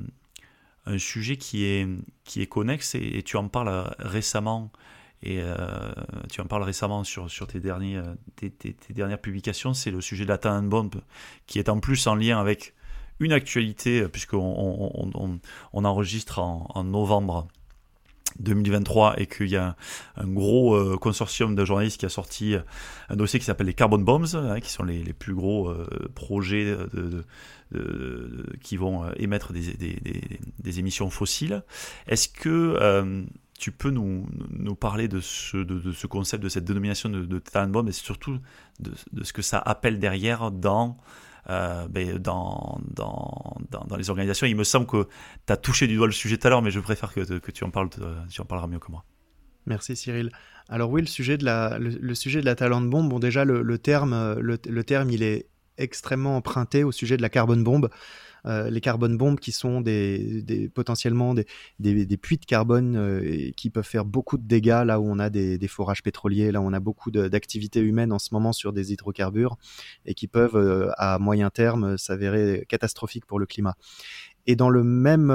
un 0.86 0.98
sujet 0.98 1.38
qui 1.38 1.64
est, 1.66 1.88
qui 2.24 2.42
est 2.42 2.48
connexe 2.48 2.96
et, 2.96 3.24
tu 3.24 3.38
en 3.38 3.48
parles 3.48 3.94
récemment 4.00 4.72
et 5.22 5.42
euh, 5.42 5.56
tu 6.32 6.42
en 6.42 6.46
parles 6.46 6.64
récemment 6.64 7.04
sur, 7.04 7.30
sur 7.30 7.48
tes, 7.48 7.60
euh, 7.66 8.16
tes, 8.36 8.94
dernières 8.94 9.20
publications, 9.20 9.74
c'est 9.74 9.92
le 9.92 10.02
sujet 10.02 10.24
de 10.24 10.30
la 10.30 10.62
Bomb 10.62 10.90
qui 11.46 11.60
est 11.60 11.70
en 11.70 11.80
plus 11.80 12.08
en 12.08 12.16
lien 12.16 12.40
avec 12.40 12.74
une 13.20 13.34
actualité 13.34 14.08
puisqu'on 14.08 15.42
on, 15.74 15.86
enregistre 15.86 16.40
en, 16.40 16.68
en 16.74 16.84
novembre 16.86 17.48
2023 18.40 19.20
et 19.20 19.28
qu'il 19.28 19.50
y 19.50 19.58
a 19.58 19.76
un, 20.16 20.28
gros 20.28 20.76
euh, 20.76 20.98
consortium 20.98 21.56
de 21.56 21.66
journalistes 21.66 22.00
qui 22.00 22.06
a 22.06 22.10
sorti 22.10 22.56
un 23.10 23.16
dossier 23.16 23.40
qui 23.40 23.46
s'appelle 23.46 23.68
les 23.68 23.74
Carbon 23.74 24.00
Bombs, 24.00 24.36
hein, 24.36 24.60
qui 24.60 24.72
sont 24.72 24.84
les, 24.84 25.04
les 25.04 25.14
plus 25.14 25.34
gros 25.34 25.70
euh, 25.70 25.86
projets 26.16 26.76
de, 26.94 27.26
qui 28.62 28.78
vont 28.78 29.04
euh, 29.04 29.12
émettre 29.18 29.54
des, 29.54 29.74
des, 29.74 30.80
émissions 30.80 31.10
fossiles. 31.10 31.64
Est-ce 32.08 32.30
que 32.30 33.26
tu 33.60 33.72
peux 33.72 33.92
nous, 33.92 34.26
parler 34.76 35.08
de 35.08 35.20
ce, 35.20 36.08
concept, 36.08 36.42
de 36.44 36.50
cette 36.50 36.64
dénomination 36.64 37.10
de, 37.10 37.26
de 37.26 37.66
bomb 37.68 37.88
et 37.88 37.92
surtout 37.92 38.40
de, 38.80 39.24
ce 39.24 39.34
que 39.34 39.42
ça 39.42 39.60
appelle 39.60 40.00
derrière 40.00 40.50
dans 40.50 40.98
euh, 41.50 41.88
ben, 41.88 42.18
dans, 42.18 42.80
les 43.98 44.10
organisations. 44.10 44.48
Il 44.48 44.56
me 44.56 44.64
semble 44.64 44.88
que 44.88 45.08
tu 45.46 45.54
as 45.54 45.58
touché 45.58 45.88
du 45.88 45.96
doigt 45.96 46.08
le 46.08 46.14
sujet 46.14 46.38
tout 46.38 46.48
à 46.48 46.50
l'heure, 46.50 46.62
mais 46.62 46.72
je 46.72 46.80
préfère 46.80 47.14
que, 47.14 47.52
tu, 47.52 47.64
en 47.64 47.70
parles, 47.70 47.90
tu 48.30 48.42
en 48.42 48.46
parleras 48.46 48.68
mieux 48.68 48.80
que 48.80 48.92
moi. 48.92 49.04
Merci 49.66 49.96
Cyril. 49.96 50.32
Alors 50.70 50.90
oui, 50.90 51.02
le 51.02 51.08
sujet 51.08 51.38
de 51.38 51.46
la, 51.46 51.78
le, 51.80 52.16
sujet 52.16 52.42
de 52.42 52.46
la 52.46 52.56
talent 52.56 52.82
bombe, 52.82 53.10
bon 53.10 53.20
déjà 53.20 53.44
le, 53.44 53.78
terme, 53.78 54.40
le, 54.40 54.58
le, 54.68 54.84
terme 54.84 55.10
il 55.10 55.24
est 55.24 55.48
extrêmement 55.78 56.38
emprunté 56.38 56.84
au 56.84 56.92
sujet 56.92 57.18
de 57.18 57.22
la 57.22 57.30
carbone 57.30 57.64
bombe. 57.64 57.90
Euh, 58.46 58.70
les 58.70 58.82
carbone 58.82 59.18
bombes 59.18 59.40
qui 59.40 59.52
sont 59.52 59.82
des, 59.82 60.70
potentiellement 60.74 61.34
des, 61.34 61.46
des, 61.80 62.18
puits 62.18 62.38
de 62.38 62.46
carbone 62.46 62.96
euh, 62.96 63.52
qui 63.58 63.70
peuvent 63.70 63.86
faire 63.86 64.06
beaucoup 64.06 64.38
de 64.38 64.48
dégâts 64.48 64.84
là 64.86 65.00
où 65.00 65.10
on 65.10 65.20
a 65.20 65.30
des, 65.30 65.68
forages 65.68 66.04
pétroliers, 66.04 66.52
là 66.52 66.62
où 66.62 66.66
on 66.66 66.74
a 66.74 66.80
beaucoup 66.80 67.12
d'activités 67.12 67.80
humaines 67.80 68.12
en 68.12 68.20
ce 68.20 68.34
moment 68.34 68.54
sur 68.54 68.74
des 68.74 68.94
hydrocarbures 68.94 69.58
et 70.06 70.14
qui 70.14 70.28
peuvent 70.28 70.56
euh, 70.56 70.90
à 70.98 71.20
moyen 71.20 71.50
terme 71.50 71.98
s'avérer 71.98 72.66
catastrophiques 72.68 73.26
pour 73.26 73.40
le 73.40 73.46
climat. 73.46 73.76
Et 74.48 74.56
dans, 74.56 74.70
le 74.70 74.84
même, 74.84 75.28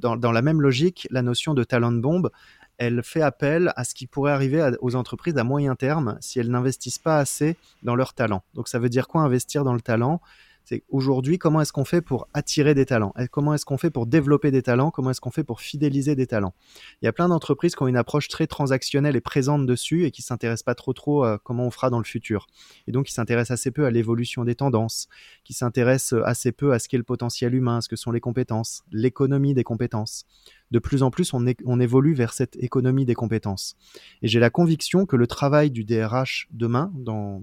dans, 0.00 0.16
dans, 0.16 0.32
la 0.32 0.40
même 0.40 0.62
logique, 0.62 1.06
la 1.10 1.20
notion 1.20 1.52
de 1.52 1.62
talent 1.62 1.92
bombe, 1.92 2.30
elle 2.78 3.02
fait 3.02 3.22
appel 3.22 3.72
à 3.76 3.84
ce 3.84 3.94
qui 3.94 4.06
pourrait 4.06 4.32
arriver 4.32 4.70
aux 4.80 4.94
entreprises 4.94 5.36
à 5.36 5.44
moyen 5.44 5.74
terme 5.74 6.16
si 6.20 6.40
elles 6.40 6.50
n'investissent 6.50 6.98
pas 6.98 7.18
assez 7.18 7.56
dans 7.82 7.94
leur 7.94 8.14
talent. 8.14 8.42
Donc 8.54 8.68
ça 8.68 8.78
veut 8.78 8.88
dire 8.88 9.08
quoi 9.08 9.22
investir 9.22 9.62
dans 9.62 9.74
le 9.74 9.80
talent? 9.80 10.20
C'est 10.64 10.84
aujourd'hui, 10.88 11.38
comment 11.38 11.60
est-ce 11.60 11.72
qu'on 11.72 11.84
fait 11.84 12.00
pour 12.02 12.28
attirer 12.34 12.74
des 12.74 12.86
talents? 12.86 13.12
Comment 13.30 13.54
est-ce 13.54 13.64
qu'on 13.64 13.78
fait 13.78 13.90
pour 13.90 14.06
développer 14.06 14.50
des 14.50 14.62
talents? 14.62 14.90
Comment 14.90 15.10
est-ce 15.10 15.20
qu'on 15.20 15.30
fait 15.30 15.44
pour 15.44 15.60
fidéliser 15.60 16.14
des 16.14 16.26
talents? 16.26 16.54
Il 17.00 17.06
y 17.06 17.08
a 17.08 17.12
plein 17.12 17.28
d'entreprises 17.28 17.74
qui 17.74 17.82
ont 17.82 17.88
une 17.88 17.96
approche 17.96 18.28
très 18.28 18.46
transactionnelle 18.46 19.16
et 19.16 19.20
présente 19.20 19.66
dessus 19.66 20.04
et 20.04 20.10
qui 20.10 20.22
s'intéressent 20.22 20.64
pas 20.64 20.74
trop 20.74 20.92
trop 20.92 21.24
à 21.24 21.38
comment 21.38 21.66
on 21.66 21.70
fera 21.70 21.90
dans 21.90 21.98
le 21.98 22.04
futur. 22.04 22.46
Et 22.86 22.92
donc, 22.92 23.06
qui 23.06 23.12
s'intéressent 23.12 23.58
assez 23.58 23.70
peu 23.70 23.86
à 23.86 23.90
l'évolution 23.90 24.44
des 24.44 24.54
tendances, 24.54 25.08
qui 25.44 25.52
s'intéressent 25.52 26.20
assez 26.24 26.52
peu 26.52 26.72
à 26.72 26.78
ce 26.78 26.88
qu'est 26.88 26.96
le 26.98 27.02
potentiel 27.02 27.54
humain, 27.54 27.80
ce 27.80 27.88
que 27.88 27.96
sont 27.96 28.12
les 28.12 28.20
compétences, 28.20 28.84
l'économie 28.92 29.54
des 29.54 29.64
compétences. 29.64 30.26
De 30.70 30.78
plus 30.78 31.02
en 31.02 31.10
plus, 31.10 31.34
on, 31.34 31.80
évolue 31.80 32.14
vers 32.14 32.32
cette 32.32 32.56
économie 32.56 33.04
des 33.04 33.14
compétences. 33.14 33.76
Et 34.22 34.28
j'ai 34.28 34.40
la 34.40 34.48
conviction 34.48 35.04
que 35.04 35.16
le 35.16 35.26
travail 35.26 35.70
du 35.70 35.84
DRH 35.84 36.48
demain, 36.50 36.90
dans 36.94 37.42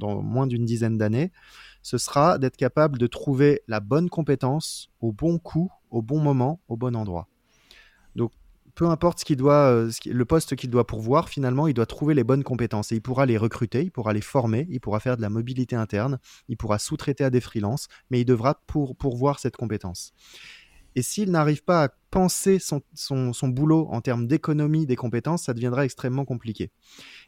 moins 0.00 0.48
d'une 0.48 0.64
dizaine 0.64 0.98
d'années, 0.98 1.30
ce 1.86 1.98
sera 1.98 2.36
d'être 2.38 2.56
capable 2.56 2.98
de 2.98 3.06
trouver 3.06 3.62
la 3.68 3.78
bonne 3.78 4.10
compétence 4.10 4.88
au 5.00 5.12
bon 5.12 5.38
coup, 5.38 5.70
au 5.92 6.02
bon 6.02 6.18
moment, 6.18 6.60
au 6.66 6.76
bon 6.76 6.96
endroit. 6.96 7.28
Donc, 8.16 8.32
peu 8.74 8.86
importe 8.86 9.20
ce 9.24 9.34
doit, 9.34 9.70
euh, 9.70 9.92
le 10.04 10.24
poste 10.24 10.56
qu'il 10.56 10.68
doit 10.68 10.84
pourvoir, 10.84 11.28
finalement, 11.28 11.68
il 11.68 11.74
doit 11.74 11.86
trouver 11.86 12.14
les 12.14 12.24
bonnes 12.24 12.42
compétences 12.42 12.90
et 12.90 12.96
il 12.96 13.02
pourra 13.02 13.24
les 13.24 13.38
recruter, 13.38 13.84
il 13.84 13.92
pourra 13.92 14.12
les 14.12 14.20
former, 14.20 14.66
il 14.68 14.80
pourra 14.80 14.98
faire 14.98 15.16
de 15.16 15.22
la 15.22 15.30
mobilité 15.30 15.76
interne, 15.76 16.18
il 16.48 16.56
pourra 16.56 16.80
sous-traiter 16.80 17.22
à 17.22 17.30
des 17.30 17.40
freelances, 17.40 17.86
mais 18.10 18.20
il 18.20 18.24
devra 18.24 18.60
pour, 18.66 18.96
pourvoir 18.96 19.38
cette 19.38 19.56
compétence. 19.56 20.12
Et 20.96 21.02
s'il 21.02 21.30
n'arrive 21.30 21.62
pas 21.62 21.84
à 21.84 21.88
penser 22.16 22.58
son, 22.58 22.80
boulot 23.48 23.88
en 23.90 24.00
termes 24.00 24.26
d'économie 24.26 24.86
des 24.86 24.96
compétences, 24.96 25.42
ça 25.42 25.52
deviendra 25.52 25.84
extrêmement 25.84 26.24
compliqué. 26.24 26.70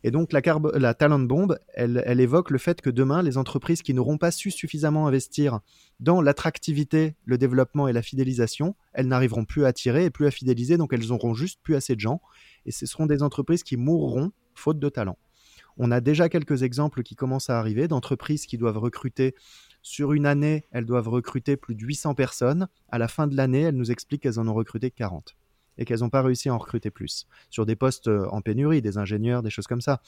Et 0.02 0.10
donc 0.10 0.32
la, 0.32 0.40
la 0.76 0.94
talent 0.94 1.18
bombe, 1.18 1.58
elle, 1.74 2.02
elle, 2.06 2.20
évoque 2.20 2.50
le 2.50 2.56
fait 2.56 2.80
que 2.80 2.88
demain, 2.88 3.22
les 3.22 3.36
entreprises 3.36 3.82
qui 3.82 3.92
n'auront 3.92 4.16
pas 4.16 4.30
su 4.30 4.50
suffisamment 4.50 5.06
investir 5.06 5.60
dans 6.00 6.22
l'attractivité, 6.22 7.16
le 7.26 7.36
développement 7.36 7.86
et 7.86 7.92
la 7.92 8.00
fidélisation, 8.00 8.76
elles 8.94 9.08
n'arriveront 9.08 9.44
plus 9.44 9.66
à 9.66 9.68
attirer 9.68 10.06
et 10.06 10.10
plus 10.10 10.26
à 10.26 10.30
fidéliser, 10.30 10.78
donc 10.78 10.94
elles 10.94 11.12
auront 11.12 11.34
juste 11.34 11.60
plus 11.62 11.74
assez 11.74 11.94
de 11.94 12.00
gens. 12.00 12.22
Et 12.64 12.70
ce 12.70 12.86
seront 12.86 13.04
des 13.04 13.22
entreprises 13.22 13.64
qui 13.64 13.76
mourront 13.76 14.32
faute 14.54 14.78
de 14.78 14.88
talent. 14.88 15.18
On 15.76 15.90
a 15.90 16.00
déjà 16.00 16.30
quelques 16.30 16.62
exemples 16.62 17.02
qui 17.02 17.14
commencent 17.14 17.50
à 17.50 17.58
arriver 17.58 17.88
d'entreprises 17.88 18.46
qui 18.46 18.56
doivent 18.56 18.78
recruter 18.78 19.34
sur 19.88 20.12
une 20.12 20.26
année, 20.26 20.66
elles 20.70 20.84
doivent 20.84 21.08
recruter 21.08 21.56
plus 21.56 21.74
de 21.74 21.82
800 21.82 22.14
personnes. 22.14 22.68
À 22.90 22.98
la 22.98 23.08
fin 23.08 23.26
de 23.26 23.34
l'année, 23.34 23.62
elles 23.62 23.76
nous 23.76 23.90
expliquent 23.90 24.22
qu'elles 24.22 24.38
en 24.38 24.46
ont 24.46 24.54
recruté 24.54 24.90
40 24.90 25.34
et 25.78 25.84
qu'elles 25.84 26.00
n'ont 26.00 26.10
pas 26.10 26.20
réussi 26.20 26.50
à 26.50 26.54
en 26.54 26.58
recruter 26.58 26.90
plus 26.90 27.26
sur 27.48 27.64
des 27.64 27.76
postes 27.76 28.08
euh, 28.08 28.26
en 28.30 28.42
pénurie, 28.42 28.82
des 28.82 28.98
ingénieurs, 28.98 29.42
des 29.42 29.48
choses 29.48 29.66
comme 29.66 29.80
ça. 29.80 30.02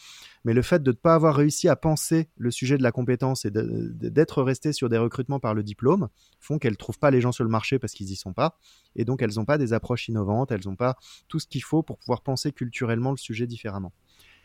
Mais 0.45 0.53
le 0.53 0.61
fait 0.63 0.83
de 0.83 0.91
ne 0.91 0.97
pas 0.97 1.15
avoir 1.15 1.35
réussi 1.35 1.69
à 1.69 1.77
penser 1.77 2.29
le 2.37 2.51
sujet 2.51 2.77
de 2.77 2.83
la 2.83 2.93
compétence 2.93 3.45
et 3.45 3.51
d'être 3.51 4.43
resté 4.43 4.73
sur 4.73 4.89
des 4.89 4.99
recrutements 4.99 5.41
par 5.41 5.55
le 5.55 5.63
diplôme 5.63 6.09
font 6.41 6.59
qu'elles 6.59 6.73
ne 6.73 6.77
trouvent 6.77 6.99
pas 6.99 7.11
les 7.11 7.21
gens 7.21 7.33
sur 7.33 7.45
le 7.45 7.51
marché 7.51 7.79
parce 7.79 7.95
qu'ils 7.95 8.09
n'y 8.09 8.17
sont 8.17 8.35
pas. 8.35 8.59
Et 8.97 9.05
donc, 9.05 9.23
elles 9.23 9.35
n'ont 9.37 9.45
pas 9.45 9.59
des 9.59 9.73
approches 9.73 10.09
innovantes, 10.09 10.51
elles 10.51 10.67
n'ont 10.67 10.77
pas 10.77 10.97
tout 11.29 11.39
ce 11.39 11.47
qu'il 11.47 11.63
faut 11.63 11.83
pour 11.83 11.97
pouvoir 11.97 12.21
penser 12.23 12.53
culturellement 12.53 13.13
le 13.13 13.17
sujet 13.17 13.47
différemment. 13.47 13.93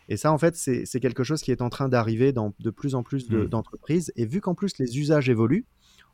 Et 0.07 0.17
ça, 0.17 0.31
en 0.31 0.37
fait, 0.37 0.55
c'est 0.55 0.99
quelque 0.99 1.23
chose 1.23 1.41
qui 1.41 1.51
est 1.51 1.61
en 1.61 1.69
train 1.69 1.89
d'arriver 1.89 2.31
dans 2.31 2.53
de 2.59 2.69
plus 2.69 2.95
en 2.95 3.03
plus 3.03 3.29
mmh. 3.29 3.45
d'entreprises. 3.45 4.11
et 4.15 4.25
vu 4.25 4.41
qu'en 4.41 4.55
plus 4.55 4.77
les 4.77 4.99
usages 4.99 5.29
évoluent, 5.29 5.65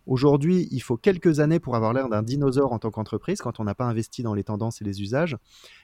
Aujourd'hui, 0.08 0.68
il 0.72 0.82
faut 0.82 0.98
quelques 0.98 1.40
années 1.40 1.60
pour 1.60 1.76
avoir 1.76 1.94
l'air 1.94 2.10
d'un 2.10 2.24
dinosaure 2.24 2.74
en 2.74 2.80
tant 2.80 2.90
qu'entreprise 2.90 3.40
quand 3.40 3.60
on 3.60 3.64
n'a 3.64 3.76
pas 3.76 3.86
investi 3.86 4.24
dans 4.24 4.34
les 4.34 4.44
tendances 4.44 4.82
et 4.82 4.86
les 4.86 5.02
usages. 5.02 5.38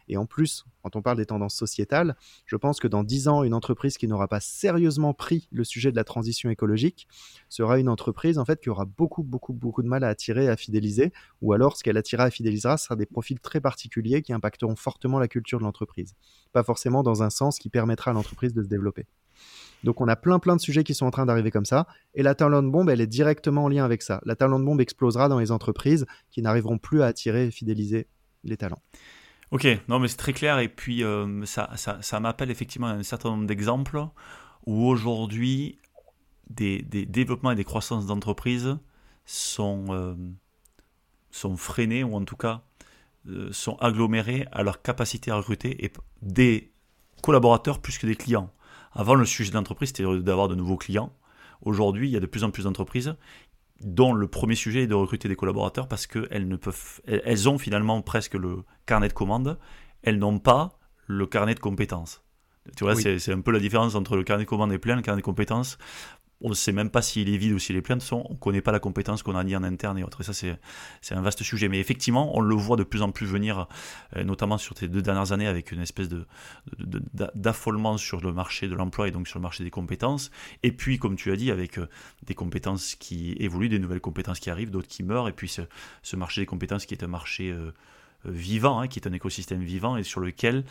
Et 0.08 0.18
en 0.18 0.26
plus, 0.26 0.66
quand 0.82 0.96
on 0.96 1.02
parle 1.02 1.18
des 1.18 1.26
tendances 1.26 1.56
sociétales, 1.56 2.16
je 2.46 2.56
pense 2.56 2.80
que 2.80 2.88
dans 2.88 3.04
dix 3.04 3.28
ans, 3.28 3.44
une 3.44 3.54
entreprise 3.54 3.98
qui 3.98 4.08
n'aura 4.08 4.28
pas 4.28 4.40
sérieusement 4.40 5.14
pris 5.14 5.48
le 5.52 5.64
sujet 5.64 5.92
de 5.92 5.96
la 5.96 6.04
transition 6.04 6.50
écologique 6.50 7.08
sera 7.50 7.80
une 7.80 7.90
entreprise 7.90 8.38
en 8.40 8.46
fait 8.46 8.60
qui 8.60 8.70
aura 8.70 8.86
beaucoup, 8.86 9.24
beaucoup, 9.24 9.54
beaucoup 9.54 9.84
de 9.84 9.88
mal 9.88 10.04
à 10.04 10.08
attirer 10.08 10.46
et 10.46 10.50
à 10.50 10.58
fidéliser. 10.58 11.14
Ou 11.42 11.54
alors, 11.54 11.78
ce 11.78 11.84
qu'elle 11.84 11.98
attirera 11.98 12.28
et 12.28 12.32
fidélisera, 12.32 12.78
sera 12.78 12.96
des 12.96 13.06
profils 13.06 13.40
très 13.40 13.62
particuliers 13.62 14.22
qui 14.22 14.34
impacteront 14.34 14.76
fortement 14.76 15.20
la 15.20 15.28
culture 15.28 15.60
de 15.60 15.64
l'entreprise. 15.64 16.16
Pas 16.54 16.64
forcément 16.64 17.04
dans 17.04 17.24
un 17.24 17.30
sens 17.30 17.60
qui 17.60 17.70
permettra 17.70 18.12
à 18.12 18.14
l'entreprise 18.14 18.54
de 18.54 18.64
se 18.64 18.68
développer. 18.68 19.06
Donc 19.84 20.02
on 20.02 20.08
a 20.08 20.16
plein 20.16 20.40
plein 20.40 20.56
de 20.56 20.62
sujets 20.62 20.84
qui 20.84 20.94
sont 20.94 21.06
en 21.06 21.12
train 21.12 21.26
d'arriver 21.26 21.52
comme 21.52 21.66
ça. 21.66 21.88
Et 22.16 22.24
la 22.24 22.36
talent 22.36 22.64
bombe, 22.64 22.90
elle 22.90 23.02
est 23.02 23.08
directement 23.08 23.66
en 23.66 23.70
lien 23.70 23.86
avec 23.86 24.02
ça. 24.02 24.22
La 24.26 24.36
talent 24.36 24.60
bombe 24.60 24.82
explosera 24.82 25.30
dans 25.30 25.40
les 25.40 25.52
entreprises 25.52 26.06
qui 26.32 26.42
n'arriveront 26.42 26.78
plus 26.78 27.02
à 27.02 27.08
attirer 27.08 27.48
et 27.48 27.52
fidéliser 27.52 28.08
les 28.44 28.58
talents. 28.58 28.82
Ok, 29.52 29.66
non 29.88 30.00
mais 30.00 30.08
c'est 30.08 30.18
très 30.18 30.34
clair. 30.34 30.60
Et 30.60 30.68
puis 30.68 31.04
euh, 31.04 31.46
ça, 31.46 31.72
ça, 31.76 32.20
m'appelle 32.20 32.52
effectivement 32.52 32.88
un 32.88 33.04
certain 33.04 33.30
nombre 33.30 33.46
d'exemples 33.46 34.06
où 34.66 34.86
aujourd'hui 34.86 35.80
des, 36.50 36.82
développements 36.82 37.52
et 37.52 37.56
des 37.56 37.64
croissances 37.64 38.06
d'entreprises 38.06 38.78
sont, 39.26 39.86
euh, 39.90 40.16
freinés 41.56 42.04
ou 42.04 42.16
en 42.16 42.24
tout 42.24 42.36
cas 42.36 42.62
euh, 43.28 43.50
sont 43.52 43.76
agglomérés 43.78 44.48
à 44.52 44.64
leur 44.64 44.82
capacité 44.82 45.32
à 45.32 45.36
recruter 45.36 45.92
des 46.22 46.72
collaborateurs 47.22 47.80
plus 47.80 47.98
que 47.98 48.08
des 48.08 48.16
clients. 48.16 48.52
Avant, 48.98 49.14
le 49.14 49.26
sujet 49.26 49.52
de 49.52 49.56
l'entreprise, 49.56 49.90
c'était 49.90 50.04
d'avoir 50.22 50.48
de 50.48 50.56
nouveaux 50.56 50.76
clients. 50.76 51.14
Aujourd'hui, 51.62 52.10
il 52.10 52.12
y 52.12 52.18
a 52.18 52.20
de 52.20 52.26
plus 52.26 52.44
en 52.44 52.50
plus 52.50 52.64
d'entreprises 52.64 53.16
dont 53.82 54.12
le 54.12 54.28
premier 54.28 54.56
sujet 54.56 54.84
est 54.84 54.88
de 54.88 54.96
recruter 54.96 55.28
des 55.28 55.36
collaborateurs 55.36 55.88
parce 55.88 56.08
qu'elles 56.08 56.48
ne 56.48 56.56
peuvent, 56.56 57.00
elles 57.06 57.48
ont 57.48 57.60
finalement 57.60 58.02
presque 58.02 58.34
le 58.34 58.64
carnet 58.88 59.08
de 59.08 59.14
commandes, 59.14 59.60
elles 60.02 60.18
n'ont 60.18 60.40
pas 60.40 60.80
le 61.06 61.28
carnet 61.28 61.54
de 61.54 61.60
compétences. 61.60 62.24
Tu 62.76 62.84
vois, 62.84 62.96
c'est 62.96 63.32
un 63.32 63.42
peu 63.42 63.52
la 63.52 63.60
différence 63.60 63.94
entre 63.94 64.18
le 64.18 64.24
carnet 64.24 64.46
de 64.46 64.50
commandes 64.50 64.74
est 64.74 64.80
plein, 64.80 64.96
le 64.96 65.04
carnet 65.04 65.22
de 65.22 65.26
compétences 65.26 65.78
on 66.42 66.50
ne 66.50 66.54
sait 66.54 66.72
même 66.72 66.90
pas 66.90 67.02
s'il 67.02 67.30
est 67.34 67.38
vide 67.38 67.54
ou 67.54 67.60
s'il 67.60 67.76
est 67.76 67.82
plein. 67.82 67.98
De 67.98 68.04
on 68.12 68.34
ne 68.34 68.38
connaît 68.38 68.62
pas 68.62 68.72
la 68.72 68.80
compétence 68.80 69.24
qu'on 69.24 69.36
a 69.36 69.44
dit 69.44 69.56
en 69.56 69.64
interne 69.64 69.98
et 69.98 70.04
autres. 70.04 70.22
Et 70.22 70.24
ça, 70.24 70.34
c'est 70.34 71.16
un 71.16 71.22
vaste 71.22 71.42
sujet. 71.44 71.68
Mais 71.68 71.80
effectivement, 71.80 72.38
on 72.38 72.42
le 72.42 72.56
voit 72.56 72.78
de 72.78 72.84
plus 72.84 73.02
en 73.02 73.12
plus 73.12 73.26
venir, 73.26 73.68
euh, 74.16 74.24
notamment 74.24 74.58
sur 74.58 74.78
ces 74.78 74.88
deux 74.88 75.02
dernières 75.02 75.32
années, 75.32 75.48
avec 75.48 75.72
une 75.72 75.82
espèce 75.82 76.10
de, 76.10 76.26
d'affolement 77.34 77.98
sur 77.98 78.22
le 78.22 78.32
marché 78.32 78.68
de 78.68 78.76
l'emploi 78.76 79.08
et 79.08 79.12
donc 79.12 79.28
sur 79.28 79.40
le 79.40 79.44
marché 79.44 79.64
des 79.64 79.72
compétences. 79.72 80.30
Et 80.62 80.72
puis, 80.72 81.00
comme 81.00 81.16
tu 81.16 81.32
as 81.32 81.36
dit, 81.36 81.50
avec 81.50 81.80
euh, 81.80 81.88
des 82.26 82.36
compétences 82.36 82.96
qui 82.96 83.36
évoluent, 83.40 83.70
des 83.70 83.80
nouvelles 83.80 84.02
compétences 84.02 84.40
qui 84.40 84.50
arrivent, 84.50 84.70
d'autres 84.70 84.88
qui 84.88 85.04
meurent. 85.04 85.30
Et 85.30 85.34
puis, 85.34 85.50
ce, 85.50 86.16
marché 86.16 86.42
des 86.42 86.48
compétences 86.48 86.86
qui 86.86 86.94
est 86.94 87.04
un 87.04 87.08
marché... 87.08 87.52
Euh, 87.52 87.72
vivant, 88.28 88.80
hein, 88.80 88.88
qui 88.88 89.00
est 89.00 89.08
un 89.08 89.14
écosystème 89.14 89.62
vivant 89.62 89.98
et 89.98 90.04
sur 90.04 90.20
lequel, 90.20 90.64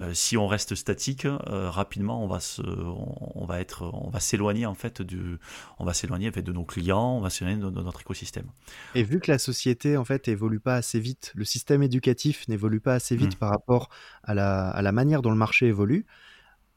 euh, 0.00 0.12
si 0.14 0.36
on 0.36 0.46
reste 0.46 0.74
statique, 0.74 1.24
euh, 1.24 1.70
rapidement 1.70 2.22
on 2.22 2.26
va 2.26 2.40
se, 2.40 2.62
on, 2.62 3.44
va 3.44 3.60
être, 3.60 3.90
on 3.92 4.10
va 4.10 4.20
s'éloigner 4.20 4.66
en 4.66 4.74
fait 4.74 5.02
du, 5.02 5.38
on 5.78 5.84
va 5.84 5.94
s'éloigner 5.94 6.30
de 6.30 6.52
nos 6.52 6.64
clients, 6.64 7.16
on 7.16 7.20
va 7.20 7.30
s'éloigner 7.30 7.60
de, 7.60 7.70
notre 7.70 8.00
écosystème. 8.00 8.46
Et 8.94 9.02
vu 9.02 9.20
que 9.20 9.30
la 9.30 9.38
société 9.38 9.96
en 9.96 10.04
fait 10.04 10.28
évolue 10.28 10.60
pas 10.60 10.76
assez 10.76 11.00
vite, 11.00 11.32
le 11.34 11.44
système 11.44 11.82
éducatif 11.82 12.46
n'évolue 12.48 12.80
pas 12.80 12.94
assez 12.94 13.16
vite 13.16 13.36
mmh. 13.36 13.38
par 13.38 13.50
rapport 13.50 13.88
à 14.22 14.34
la, 14.34 14.68
à 14.70 14.82
la 14.82 14.92
manière 14.92 15.22
dont 15.22 15.30
le 15.30 15.36
marché 15.36 15.66
évolue, 15.66 16.06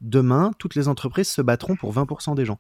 demain 0.01 0.51
toutes 0.57 0.75
les 0.75 0.87
entreprises 0.87 1.29
se 1.29 1.41
battront 1.41 1.75
pour 1.75 1.93
20% 1.93 2.35
des 2.35 2.45
gens. 2.45 2.59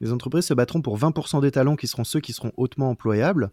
Les 0.00 0.12
entreprises 0.12 0.46
se 0.46 0.54
battront 0.54 0.80
pour 0.80 0.98
20% 0.98 1.40
des 1.40 1.50
talents 1.50 1.76
qui 1.76 1.86
seront 1.86 2.04
ceux 2.04 2.20
qui 2.20 2.32
seront 2.32 2.52
hautement 2.56 2.90
employables. 2.90 3.50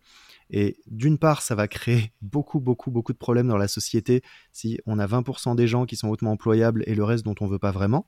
Et 0.49 0.77
d'une 0.87 1.17
part, 1.17 1.41
ça 1.41 1.55
va 1.55 1.67
créer 1.67 2.13
beaucoup, 2.21 2.59
beaucoup, 2.59 2.91
beaucoup 2.91 3.13
de 3.13 3.17
problèmes 3.17 3.47
dans 3.47 3.57
la 3.57 3.67
société 3.67 4.21
si 4.51 4.79
on 4.85 4.99
a 4.99 5.07
20% 5.07 5.55
des 5.55 5.67
gens 5.67 5.85
qui 5.85 5.95
sont 5.95 6.09
hautement 6.09 6.31
employables 6.31 6.83
et 6.87 6.95
le 6.95 7.03
reste 7.03 7.25
dont 7.25 7.35
on 7.41 7.47
veut 7.47 7.59
pas 7.59 7.71
vraiment. 7.71 8.07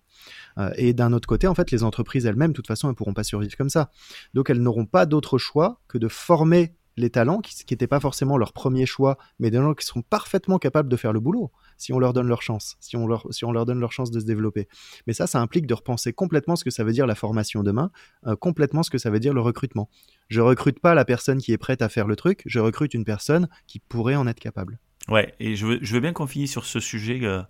Euh, 0.58 0.72
et 0.76 0.94
d'un 0.94 1.14
autre 1.14 1.28
côté, 1.28 1.48
en 1.48 1.56
fait, 1.56 1.72
les 1.72 1.84
entreprises 1.84 2.26
elles-mêmes, 2.26 2.52
de 2.52 2.56
toute 2.56 2.68
façon, 2.68 2.90
elles 2.90 2.96
pourront 2.96 3.14
pas 3.14 3.24
survivre 3.24 3.56
comme 3.58 3.70
ça. 3.70 3.92
Donc, 4.34 4.50
elles 4.50 4.62
n'auront 4.62 4.86
pas 4.86 5.06
d'autre 5.06 5.38
choix 5.38 5.82
que 5.88 5.98
de 5.98 6.08
former 6.08 6.77
les 6.98 7.10
talents 7.10 7.40
qui 7.40 7.56
n'étaient 7.72 7.88
pas 7.88 8.00
forcément 8.00 8.38
leur 8.38 8.54
premier 8.54 8.86
choix, 8.86 9.18
mais 9.40 9.52
des 9.52 9.58
gens 9.58 9.74
qui 9.74 9.86
seront 9.86 10.02
parfaitement 10.02 10.58
capables 10.58 10.90
de 10.90 10.96
faire 10.98 11.14
le 11.14 11.20
boulot 11.20 11.52
si 11.78 11.94
on 11.94 12.00
leur 12.00 12.12
donne 12.12 12.28
leur 12.28 12.42
chance, 12.42 12.76
si 12.80 12.98
on 12.98 13.08
leur, 13.08 13.26
si 13.32 13.46
on 13.46 13.52
leur 13.52 13.66
donne 13.66 13.80
leur 13.80 13.92
chance 13.92 14.12
de 14.12 14.20
se 14.20 14.26
développer. 14.26 14.68
Mais 15.06 15.14
ça, 15.14 15.28
ça 15.28 15.40
implique 15.40 15.68
de 15.68 15.74
repenser 15.74 16.12
complètement 16.12 16.56
ce 16.56 16.64
que 16.64 16.72
ça 16.72 16.84
veut 16.84 16.92
dire 16.92 17.08
la 17.08 17.16
formation 17.16 17.64
demain, 17.64 17.92
euh, 18.26 18.36
complètement 18.36 18.84
ce 18.84 18.90
que 18.90 18.98
ça 18.98 19.10
veut 19.10 19.20
dire 19.20 19.34
le 19.34 19.42
recrutement. 19.42 19.90
Je 20.28 20.42
recrute 20.42 20.80
pas 20.80 20.96
la 20.96 21.06
personne 21.06 21.38
qui 21.38 21.54
est 21.54 21.58
prête 21.58 21.82
à 21.82 21.90
faire 21.90 22.08
le 22.08 22.16
truc, 22.16 22.42
je 22.46 22.60
recrute 22.60 22.94
une 22.94 23.06
personne 23.06 23.48
qui 23.68 23.80
pourrait 23.80 24.16
en 24.16 24.28
être 24.28 24.40
capable. 24.40 24.80
Ouais, 25.08 25.34
et 25.40 25.56
je 25.56 25.66
veux, 25.66 26.00
bien 26.00 26.12
qu'on 26.12 26.28
finisse 26.28 26.52
sur 26.52 26.66
ce 26.66 26.80
sujet. 26.80 27.20
Euh, 27.24 27.42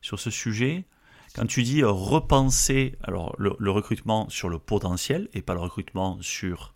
sur 0.00 0.18
ce 0.18 0.30
sujet. 0.30 0.84
Quand 1.34 1.46
tu 1.46 1.62
dis 1.62 1.82
repenser 1.84 2.96
le, 3.06 3.70
recrutement 3.70 4.28
sur 4.28 4.48
le 4.48 4.58
potentiel 4.58 5.28
et 5.32 5.42
pas 5.42 5.54
le 5.54 5.60
recrutement 5.60 6.18
sur 6.20 6.74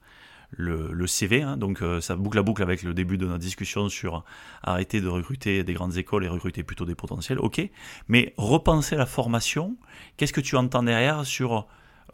le, 0.57 1.07
CV. 1.07 1.42
Hein. 1.42 1.57
donc 1.57 1.82
euh, 1.82 2.00
ça 2.00 2.16
boucle 2.16 2.36
la 2.36 2.42
boucle 2.42 2.62
avec 2.62 2.82
le 2.82 2.94
début 2.94 3.18
de 3.18 3.26
notre 3.26 3.38
discussion 3.38 3.88
sur 3.88 4.24
arrêter 4.62 5.00
de 5.00 5.09
recruter 5.09 5.64
des 5.64 5.74
grandes 5.74 5.96
écoles 5.96 6.24
et 6.24 6.28
recruter 6.28 6.62
plutôt 6.62 6.84
des 6.84 6.94
potentiels. 6.94 7.38
Ok, 7.38 7.61
mais 8.09 8.34
repenser 8.36 8.96
la 8.96 9.07
formation. 9.07 9.76
Qu'est-ce 10.16 10.32
que 10.32 10.40
tu 10.40 10.57
entends 10.57 10.82
derrière 10.82 11.24
sur 11.24 11.66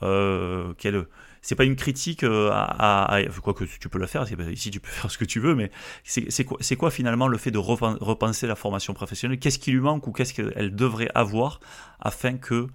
euh, 0.03 0.73
c'est 1.43 1.55
pas 1.55 1.65
une 1.65 1.77
critique 1.77 2.25
euh, 2.25 2.51
à, 2.53 3.21
quoi 3.43 3.53
que 3.53 3.65
tu 3.65 3.89
peux 3.91 3.99
le 3.99 4.07
faire 4.07 4.25
ici 4.51 4.71
tu 4.71 4.81
peux 4.81 4.89
faire 4.91 5.11
ce 5.11 5.19
que 5.19 5.27
tu 5.27 5.41
veux 5.41 5.55
mais 5.55 5.71
c'est 6.05 6.77
quoi, 6.77 6.91
finalement 6.91 7.29
le 7.29 7.37
fait 7.37 7.51
de 7.51 7.59
repenser 7.59 8.47
la 8.47 8.57
formation 8.57 8.95
professionnelle? 8.95 9.39
Qu'est-ce 9.39 9.59
qui 9.59 9.73
lui 9.73 9.81
manque 9.81 10.07
ou 10.07 10.13
qu'est-ce 10.13 10.35
qu'elle 10.35 10.75
devrait 10.75 11.11
avoir 11.15 11.61
afin 12.01 12.39
que 12.39 12.69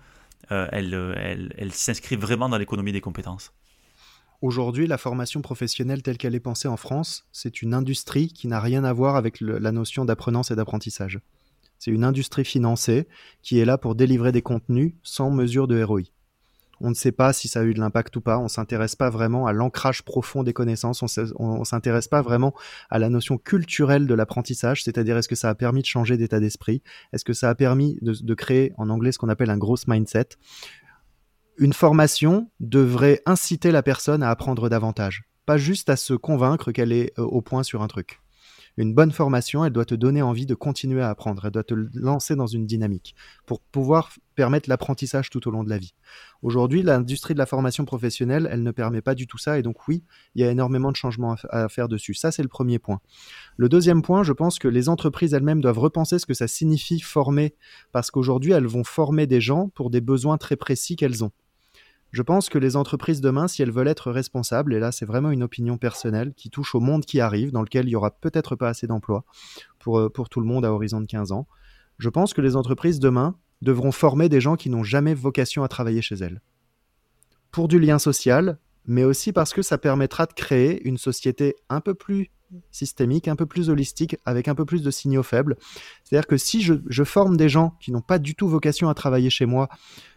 elle, 0.49 0.93
elle, 1.17 1.53
elle 1.57 1.71
s'inscrive 1.71 2.19
vraiment 2.19 2.49
dans 2.49 2.57
l'économie 2.57 2.91
des 2.91 3.01
compétences? 3.01 3.51
Aujourd'hui, 4.41 4.87
la 4.87 4.97
formation 4.97 5.41
professionnelle 5.41 6.03
telle 6.03 6.17
qu'elle 6.17 6.35
est 6.35 6.39
pensée 6.39 6.67
en 6.67 6.77
France, 6.77 7.25
c'est 7.31 7.61
une 7.61 7.73
industrie 7.73 8.27
qui 8.27 8.47
n'a 8.47 8.59
rien 8.59 8.83
à 8.83 8.93
voir 8.93 9.15
avec 9.15 9.39
la 9.41 9.71
notion 9.71 10.05
d'apprenance 10.05 10.51
et 10.51 10.55
d'apprentissage. 10.55 11.19
C'est 11.79 11.91
une 11.91 12.03
industrie 12.03 12.45
financée 12.45 13.07
qui 13.41 13.59
est 13.59 13.65
là 13.65 13.77
pour 13.77 13.95
délivrer 13.95 14.31
des 14.31 14.41
contenus 14.41 14.93
sans 15.03 15.29
mesure 15.29 15.67
de 15.67 15.81
ROI. 15.83 16.01
On 16.81 16.89
ne 16.89 16.93
sait 16.93 17.11
pas 17.11 17.31
si 17.31 17.47
ça 17.47 17.61
a 17.61 17.63
eu 17.63 17.73
de 17.73 17.79
l'impact 17.79 18.15
ou 18.17 18.21
pas, 18.21 18.37
on 18.37 18.43
ne 18.43 18.49
s'intéresse 18.49 18.95
pas 18.95 19.09
vraiment 19.09 19.47
à 19.47 19.53
l'ancrage 19.53 20.03
profond 20.03 20.43
des 20.43 20.53
connaissances, 20.53 21.01
on 21.37 21.59
ne 21.59 21.63
s'intéresse 21.63 22.07
pas 22.07 22.21
vraiment 22.21 22.53
à 22.89 22.99
la 22.99 23.09
notion 23.09 23.37
culturelle 23.37 24.07
de 24.07 24.13
l'apprentissage, 24.13 24.83
c'est-à-dire 24.83 25.17
est-ce 25.17 25.29
que 25.29 25.35
ça 25.35 25.49
a 25.49 25.55
permis 25.55 25.81
de 25.81 25.87
changer 25.87 26.17
d'état 26.17 26.39
d'esprit, 26.39 26.81
est-ce 27.13 27.23
que 27.23 27.33
ça 27.33 27.49
a 27.49 27.55
permis 27.55 27.97
de, 28.01 28.33
créer 28.33 28.73
en 28.77 28.89
anglais 28.89 29.13
ce 29.13 29.17
qu'on 29.17 29.29
appelle 29.29 29.49
un 29.49 29.57
growth 29.57 29.87
mindset, 29.87 30.29
une 31.57 31.73
formation 31.73 32.49
devrait 32.59 33.21
inciter 33.25 33.71
la 33.71 33.83
personne 33.83 34.23
à 34.23 34.29
apprendre 34.29 34.69
davantage, 34.69 35.23
pas 35.45 35.57
juste 35.57 35.89
à 35.89 35.95
se 35.95 36.13
convaincre 36.13 36.71
qu'elle 36.71 36.91
est 36.91 37.17
euh, 37.17 37.23
au 37.23 37.41
point 37.41 37.63
sur 37.63 37.81
un 37.81 37.87
truc. 37.87 38.19
Une 38.77 38.93
bonne 38.93 39.13
formation, 39.13 39.63
elle 39.63 39.71
doit 39.71 39.85
te 39.85 39.95
donner 39.95 40.21
envie 40.21 40.45
de 40.45 40.53
continuer 40.53 41.01
à 41.01 41.09
apprendre, 41.09 41.45
elle 41.45 41.51
doit 41.51 41.63
te 41.63 41.73
lancer 41.93 42.35
dans 42.35 42.45
une 42.45 42.65
dynamique 42.65 43.15
pour 43.45 43.61
pouvoir 43.61 44.11
permettre 44.35 44.67
l'apprentissage 44.67 45.29
tout 45.29 45.47
au 45.47 45.51
long 45.51 45.63
de 45.63 45.69
la 45.69 45.77
vie. 45.77 45.93
Aujourd'hui, 46.41 46.83
l'industrie 46.83 47.35
de 47.35 47.39
la 47.39 47.45
formation 47.45 47.85
professionnelle, 47.85 48.49
elle 48.51 48.63
ne 48.63 48.71
permet 48.71 49.01
pas 49.01 49.15
du 49.15 49.27
tout 49.27 49.37
ça, 49.37 49.57
et 49.57 49.61
donc 49.61 49.87
oui, 49.87 50.03
il 50.35 50.41
y 50.41 50.43
a 50.43 50.51
énormément 50.51 50.91
de 50.91 50.97
changements 50.97 51.37
à 51.51 51.69
faire 51.69 51.87
dessus. 51.87 52.15
Ça, 52.15 52.33
c'est 52.33 52.43
le 52.43 52.49
premier 52.49 52.77
point. 52.77 52.99
Le 53.55 53.69
deuxième 53.69 54.01
point, 54.01 54.23
je 54.23 54.33
pense 54.33 54.59
que 54.59 54.67
les 54.67 54.89
entreprises 54.89 55.33
elles-mêmes 55.33 55.61
doivent 55.61 55.79
repenser 55.79 56.19
ce 56.19 56.25
que 56.25 56.33
ça 56.33 56.49
signifie 56.49 56.99
former, 56.99 57.55
parce 57.93 58.11
qu'aujourd'hui, 58.11 58.51
elles 58.51 58.67
vont 58.67 58.83
former 58.83 59.25
des 59.25 59.39
gens 59.39 59.69
pour 59.69 59.89
des 59.89 60.01
besoins 60.01 60.37
très 60.37 60.57
précis 60.57 60.97
qu'elles 60.97 61.23
ont. 61.23 61.31
Je 62.15 62.21
pense 62.21 62.47
que 62.47 62.57
les 62.57 62.77
entreprises 62.77 63.19
demain, 63.19 63.49
si 63.49 63.61
elles 63.61 63.73
veulent 63.73 63.89
être 63.89 64.09
responsables, 64.09 64.73
et 64.73 64.79
là 64.79 64.93
c'est 64.93 65.05
vraiment 65.05 65.31
une 65.31 65.43
opinion 65.43 65.77
personnelle 65.77 66.33
qui 66.33 66.49
touche 66.49 66.73
au 66.73 66.79
monde 66.79 67.03
qui 67.03 67.19
arrive, 67.19 67.51
dans 67.51 67.61
lequel 67.61 67.87
il 67.87 67.89
y 67.89 67.95
aura 67.97 68.09
peut-être 68.09 68.55
pas 68.55 68.69
assez 68.69 68.87
d'emplois 68.87 69.25
pour, 69.79 69.99
euh, 69.99 70.09
pour 70.09 70.29
tout 70.29 70.39
le 70.39 70.45
monde 70.45 70.63
à 70.63 70.71
horizon 70.71 71.01
de 71.01 71.07
15 71.07 71.33
ans, 71.33 71.45
je 71.97 72.07
pense 72.07 72.33
que 72.33 72.39
les 72.39 72.55
entreprises 72.55 73.01
demain 73.01 73.35
devront 73.61 73.91
former 73.91 74.29
des 74.29 74.39
gens 74.39 74.55
qui 74.55 74.69
n'ont 74.69 74.81
jamais 74.81 75.13
vocation 75.13 75.61
à 75.65 75.67
travailler 75.67 76.01
chez 76.01 76.15
elles. 76.15 76.39
Pour 77.51 77.67
du 77.67 77.79
lien 77.79 77.99
social, 77.99 78.59
mais 78.85 79.03
aussi 79.03 79.33
parce 79.33 79.51
que 79.51 79.61
ça 79.61 79.77
permettra 79.77 80.25
de 80.25 80.31
créer 80.31 80.87
une 80.87 80.97
société 80.97 81.57
un 81.67 81.81
peu 81.81 81.95
plus 81.95 82.31
systémique, 82.71 83.27
un 83.27 83.35
peu 83.35 83.45
plus 83.45 83.69
holistique, 83.69 84.15
avec 84.23 84.47
un 84.47 84.55
peu 84.55 84.63
plus 84.63 84.83
de 84.83 84.91
signaux 84.91 85.23
faibles. 85.23 85.57
C'est-à-dire 86.05 86.27
que 86.27 86.37
si 86.37 86.61
je, 86.61 87.03
forme 87.03 87.35
des 87.35 87.49
gens 87.49 87.75
qui 87.81 87.91
n'ont 87.91 87.99
pas 87.99 88.19
du 88.19 88.35
tout 88.35 88.47
vocation 88.47 88.87
à 88.87 88.93
travailler 88.93 89.29
chez 89.29 89.45
moi, 89.45 89.67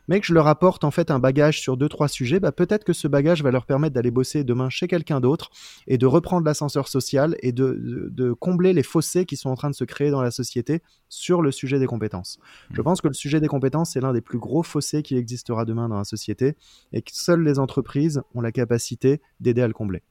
mais 0.08 0.20
que 0.20 0.26
je 0.26 0.34
leur 0.34 0.46
apporte 0.46 0.84
en 0.84 0.90
fait 0.90 1.10
un 1.10 1.18
bagage 1.18 1.60
sur 1.60 1.76
deux 1.76 1.88
trois 1.88 2.08
sujets, 2.08 2.40
bah, 2.40 2.52
peut-être 2.52 2.84
que 2.84 2.92
ce 2.92 3.06
bagage 3.06 3.42
va 3.42 3.50
leur 3.50 3.66
permettre 3.66 3.94
d'aller 3.94 4.10
bosser 4.10 4.42
demain 4.42 4.68
chez 4.70 4.88
quelqu'un 4.88 5.20
d'autre 5.20 5.50
et 5.86 5.98
de 5.98 6.06
reprendre 6.06 6.44
l'ascenseur 6.44 6.88
social 6.88 7.36
et 7.42 7.52
de, 7.52 8.32
combler 8.40 8.72
les 8.72 8.82
fossés 8.82 9.24
qui 9.24 9.36
sont 9.36 9.50
en 9.50 9.54
train 9.54 9.70
de 9.70 9.74
se 9.74 9.84
créer 9.84 10.10
dans 10.10 10.22
la 10.22 10.30
société 10.30 10.82
sur 11.08 11.42
le 11.42 11.50
sujet 11.50 11.78
des 11.78 11.86
compétences. 11.86 12.38
Mmh. 12.70 12.74
Je 12.74 12.82
pense 12.82 13.00
que 13.00 13.08
le 13.08 13.14
sujet 13.14 13.40
des 13.40 13.48
compétences 13.48 13.92
c'est 13.92 14.00
l'un 14.00 14.12
des 14.12 14.20
plus 14.20 14.38
gros 14.38 14.62
fossés 14.62 15.02
qui 15.02 15.16
existera 15.16 15.64
demain 15.64 15.88
dans 15.88 15.98
la 15.98 16.04
société 16.04 16.56
et 16.92 17.02
que 17.02 17.10
seules 17.12 17.42
les 17.42 17.58
entreprises 17.58 18.22
ont 18.34 18.40
la 18.40 18.52
capacité 18.52 19.20
d'aider 19.40 19.62
à 19.62 19.66
le 19.66 19.72
combler. 19.72 20.02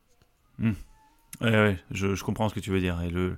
Mmh. 0.59 0.71
Ouais, 1.41 1.77
je, 1.91 2.23
comprends 2.23 2.49
ce 2.49 2.55
que 2.55 2.59
tu 2.59 2.71
veux 2.71 2.79
dire. 2.79 3.01
Et 3.01 3.09
le, 3.09 3.37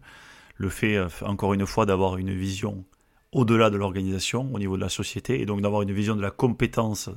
le 0.58 0.70
fait, 0.70 0.96
euh, 0.96 1.08
encore 1.24 1.54
une 1.54 1.66
fois, 1.66 1.86
d'avoir 1.86 2.18
une 2.18 2.34
vision 2.34 2.86
au-delà 3.32 3.70
de 3.70 3.78
l'organisation, 3.78 4.50
au 4.54 4.60
niveau 4.60 4.76
de 4.76 4.82
la 4.82 4.90
société, 4.90 5.42
et 5.42 5.46
donc 5.46 5.62
d'avoir 5.62 5.82
une 5.82 5.92
vision 5.92 6.16
de 6.16 6.22
la 6.22 6.32
compétence, 6.32 7.10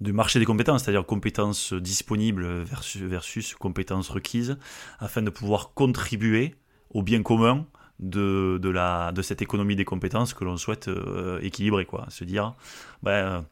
du 0.00 0.12
marché 0.12 0.38
des 0.38 0.44
compétences, 0.44 0.84
c'est-à-dire 0.84 1.06
compétences 1.06 1.72
disponibles 1.72 2.62
versus, 2.62 3.02
versus 3.02 3.54
compétences 3.54 4.08
requises, 4.10 4.58
afin 4.98 5.22
de 5.22 5.30
pouvoir 5.30 5.72
contribuer 5.74 6.54
au 6.90 7.02
bien 7.02 7.22
commun 7.22 7.66
de, 7.98 8.58
de, 8.60 8.68
la, 8.68 9.12
de 9.12 9.22
cette 9.22 9.42
économie 9.42 9.76
des 9.76 9.84
compétences 9.84 10.34
que 10.34 10.44
l'on 10.44 10.56
souhaite 10.56 10.88
euh, 10.88 11.40
équilibrer. 11.40 11.86
Quoi. 11.86 12.06
Se 12.08 12.24
dire, 12.24 12.54
ben, 13.02 13.46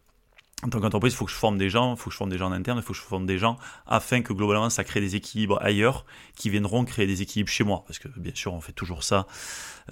en 0.63 0.71
tant 0.71 0.81
qu'entreprise, 0.81 1.13
il 1.13 1.17
faut 1.17 1.27
que 1.27 1.31
je 1.31 1.37
forme 1.37 1.59
des 1.59 1.69
gens, 1.69 1.95
il 1.95 1.99
faut 1.99 2.09
que 2.09 2.13
je 2.13 2.17
forme 2.17 2.31
des 2.31 2.39
gens 2.39 2.47
en 2.49 2.53
interne, 2.53 2.79
il 2.79 2.83
faut 2.83 2.95
que 2.95 2.99
je 2.99 3.05
forme 3.05 3.27
des 3.27 3.39
gens 3.39 3.59
afin 3.87 4.23
que 4.23 4.33
globalement 4.33 4.71
ça 4.71 4.85
crée 4.85 5.01
des 5.01 5.15
équilibres 5.15 5.59
ailleurs 5.63 6.07
qui 6.37 6.49
viendront 6.49 6.85
créer 6.85 7.07
des 7.07 7.21
équilibres 7.21 7.51
chez 7.51 7.65
moi. 7.65 7.85
Parce 7.87 7.99
que 7.99 8.09
bien 8.17 8.33
sûr, 8.35 8.55
on 8.55 8.61
fait 8.61 8.73
toujours 8.73 9.03
ça, 9.03 9.27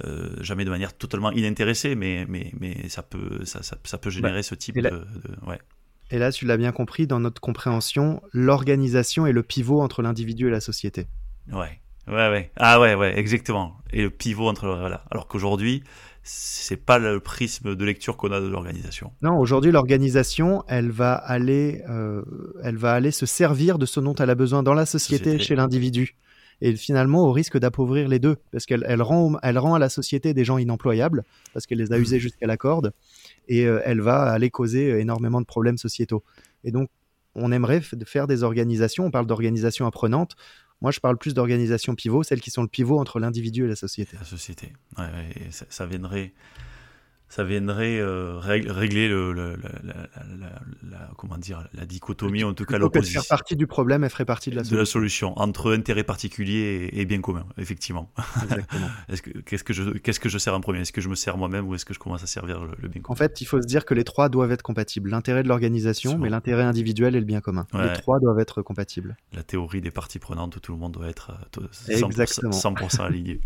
euh, 0.05 0.35
jamais 0.41 0.65
de 0.65 0.71
manière 0.71 0.97
totalement 0.97 1.31
inintéressée, 1.33 1.95
mais, 1.95 2.25
mais, 2.29 2.53
mais 2.59 2.89
ça, 2.89 3.03
peut, 3.03 3.45
ça, 3.45 3.61
ça, 3.63 3.99
peut 3.99 4.11
générer 4.11 4.43
ce 4.43 4.55
type 4.55 4.79
de, 4.79 5.05
Ouais. 5.47 5.59
Et 6.11 6.19
là, 6.19 6.31
tu 6.31 6.45
l'as 6.45 6.59
bien 6.59 6.73
compris, 6.73 7.07
dans 7.07 7.21
notre 7.21 7.41
compréhension, 7.41 8.23
l'organisation 8.33 9.27
est 9.27 9.33
le 9.33 9.43
pivot 9.43 9.81
entre 9.81 10.03
l'individu 10.03 10.49
et 10.49 10.51
la 10.51 10.61
société. 10.61 11.07
Ouais, 11.51 11.81
ouais, 12.07 12.31
ouais. 12.31 12.53
Ah 12.57 12.81
ouais, 12.81 12.95
ouais, 12.95 13.19
exactement. 13.19 13.79
Et 13.93 14.03
le 14.03 14.11
pivot 14.11 14.49
entre. 14.49 14.69
Voilà. 14.69 15.05
Alors 15.11 15.27
qu'aujourd'hui, 15.27 15.83
c'est 16.23 16.77
pas 16.77 16.99
le 16.99 17.19
prisme 17.21 17.75
de 17.75 17.85
lecture 17.85 18.17
qu'on 18.17 18.31
a 18.31 18.41
de 18.41 18.47
l'organisation. 18.47 19.13
Non, 19.23 19.39
aujourd'hui 19.39 19.73
l'organisation, 19.73 20.63
elle 20.69 20.91
va 20.91 21.15
aller, 21.15 21.83
euh, 21.89 22.23
elle 22.63 22.77
va 22.77 22.93
aller 22.93 23.11
se 23.11 23.27
servir 23.27 23.79
de 23.79 23.87
ce 23.87 23.99
dont 23.99 24.15
elle 24.15 24.31
a 24.31 24.35
besoin 24.35 24.63
dans 24.63 24.75
la 24.75 24.87
société, 24.87 25.39
chez 25.41 25.57
l'individu, 25.57 26.17
et 26.61 26.77
finalement 26.77 27.27
au 27.27 27.33
risque 27.33 27.59
d'appauvrir 27.59 28.09
les 28.09 28.21
deux, 28.21 28.37
parce 28.53 28.67
qu'elle 28.67 28.85
elle 28.87 29.03
rend, 29.03 29.37
elle 29.43 29.59
rend 29.59 29.75
à 29.75 29.81
la 29.81 29.89
société 29.89 30.33
des 30.33 30.45
gens 30.45 30.59
inemployables, 30.59 31.25
parce 31.53 31.67
qu'elle 31.67 31.79
les 31.79 31.93
a 31.93 31.99
usés 31.99 32.21
jusqu'à 32.21 32.47
la 32.47 32.57
corde, 32.57 32.93
et 33.49 33.67
euh, 33.67 33.81
elle 33.85 34.01
va 34.01 34.23
aller 34.23 34.51
causer 34.51 35.01
énormément 35.01 35.41
de 35.41 35.47
problèmes 35.47 35.79
sociétaux. 35.79 36.23
Et 36.63 36.71
donc 36.71 36.89
on 37.35 37.51
aimerait 37.51 37.81
faire 37.81 38.27
des 38.27 38.43
organisations, 38.43 39.07
on 39.07 39.11
parle 39.11 39.27
d'organisations 39.27 39.87
apprenantes, 39.87 40.37
moi, 40.83 40.91
je 40.91 40.99
parle 40.99 41.17
plus 41.17 41.33
d'organisations 41.33 41.95
pivot, 41.95 42.25
celles 42.25 42.41
qui 42.41 42.51
sont 42.51 42.63
le 42.63 42.69
pivot 42.69 42.99
entre 42.99 43.21
l'individu 43.21 43.65
et 43.65 43.69
la 43.69 43.77
société. 43.77 44.17
La 44.19 44.25
société. 44.25 44.73
Ouais, 44.99 45.31
ça, 45.51 45.87
viendrait 45.87 46.33
ça 47.33 47.45
viendrait 47.45 47.99
euh, 47.99 48.39
régler 48.39 49.09
le, 49.09 49.33
la, 49.33 49.57
comment 51.17 51.39
dire, 51.39 51.67
la 51.73 51.87
dichotomie, 51.87 52.45
en 52.45 52.53
tout 52.53 52.67
cas 52.67 52.77
l'opposition. 52.77 53.23
faire 53.23 53.39
partie 53.39 53.57
du 53.57 53.67
problème, 53.67 54.05
elle 54.05 54.11
ferait 54.11 54.27
partie 54.27 54.51
de 54.51 54.57
la 54.57 54.65
solution. 54.65 54.77
De 54.77 54.81
la 54.81 54.85
solution, 54.85 55.39
entre 55.39 55.73
intérêt 55.73 56.05
particulier 56.05 56.91
et, 56.93 57.07
bien 57.07 57.23
commun, 57.23 57.47
effectivement. 57.57 58.13
Qu'est-ce, 59.47 59.65
que 59.65 59.73
je, 59.73 59.83
qu'est-ce 59.93 60.21
que 60.21 60.29
je 60.29 60.37
sers 60.37 60.55
en 60.55 60.61
premier? 60.61 60.81
Est-ce 60.81 60.93
que 60.93 61.01
je 61.01 61.09
me 61.09 61.15
sers 61.15 61.39
moi-même 61.39 61.67
ou 61.67 61.75
est-ce 61.75 61.87
que 61.87 61.95
je 61.95 61.99
commence 61.99 62.23
à 62.23 62.27
servir 62.27 62.61
le, 62.65 62.89
bien 62.89 63.01
commun? 63.01 63.15
En 63.15 63.17
fait, 63.17 63.41
il 63.41 63.47
faut 63.47 63.63
se 63.63 63.67
dire 63.67 63.87
que 63.87 63.95
les 63.95 64.05
trois 64.05 64.29
doivent 64.29 64.53
être 64.53 64.63
compatibles. 64.63 65.09
L'intérêt 65.09 65.43
de 65.43 65.49
l'organisation, 65.49 66.19
mais 66.19 66.29
l'intérêt 66.29 66.65
individuel 66.65 67.17
et 67.17 67.21
le 67.21 67.25
bien 67.25 67.41
commun. 67.41 67.67
Les 67.73 67.95
trois 67.95 68.21
doivent 68.21 68.41
être 68.41 68.61
compatibles. 68.61 69.17
La 69.33 69.43
théorie 69.43 69.81
des 69.81 69.91
parties 69.91 70.19
prenantes, 70.19 70.61
tout 70.61 70.73
le 70.73 70.79
monde 70.79 70.93
doit 70.93 71.09
être 71.09 71.33
100%, 71.89 72.45
euh, 72.45 72.51
100% 72.51 73.01
aligné. 73.01 73.41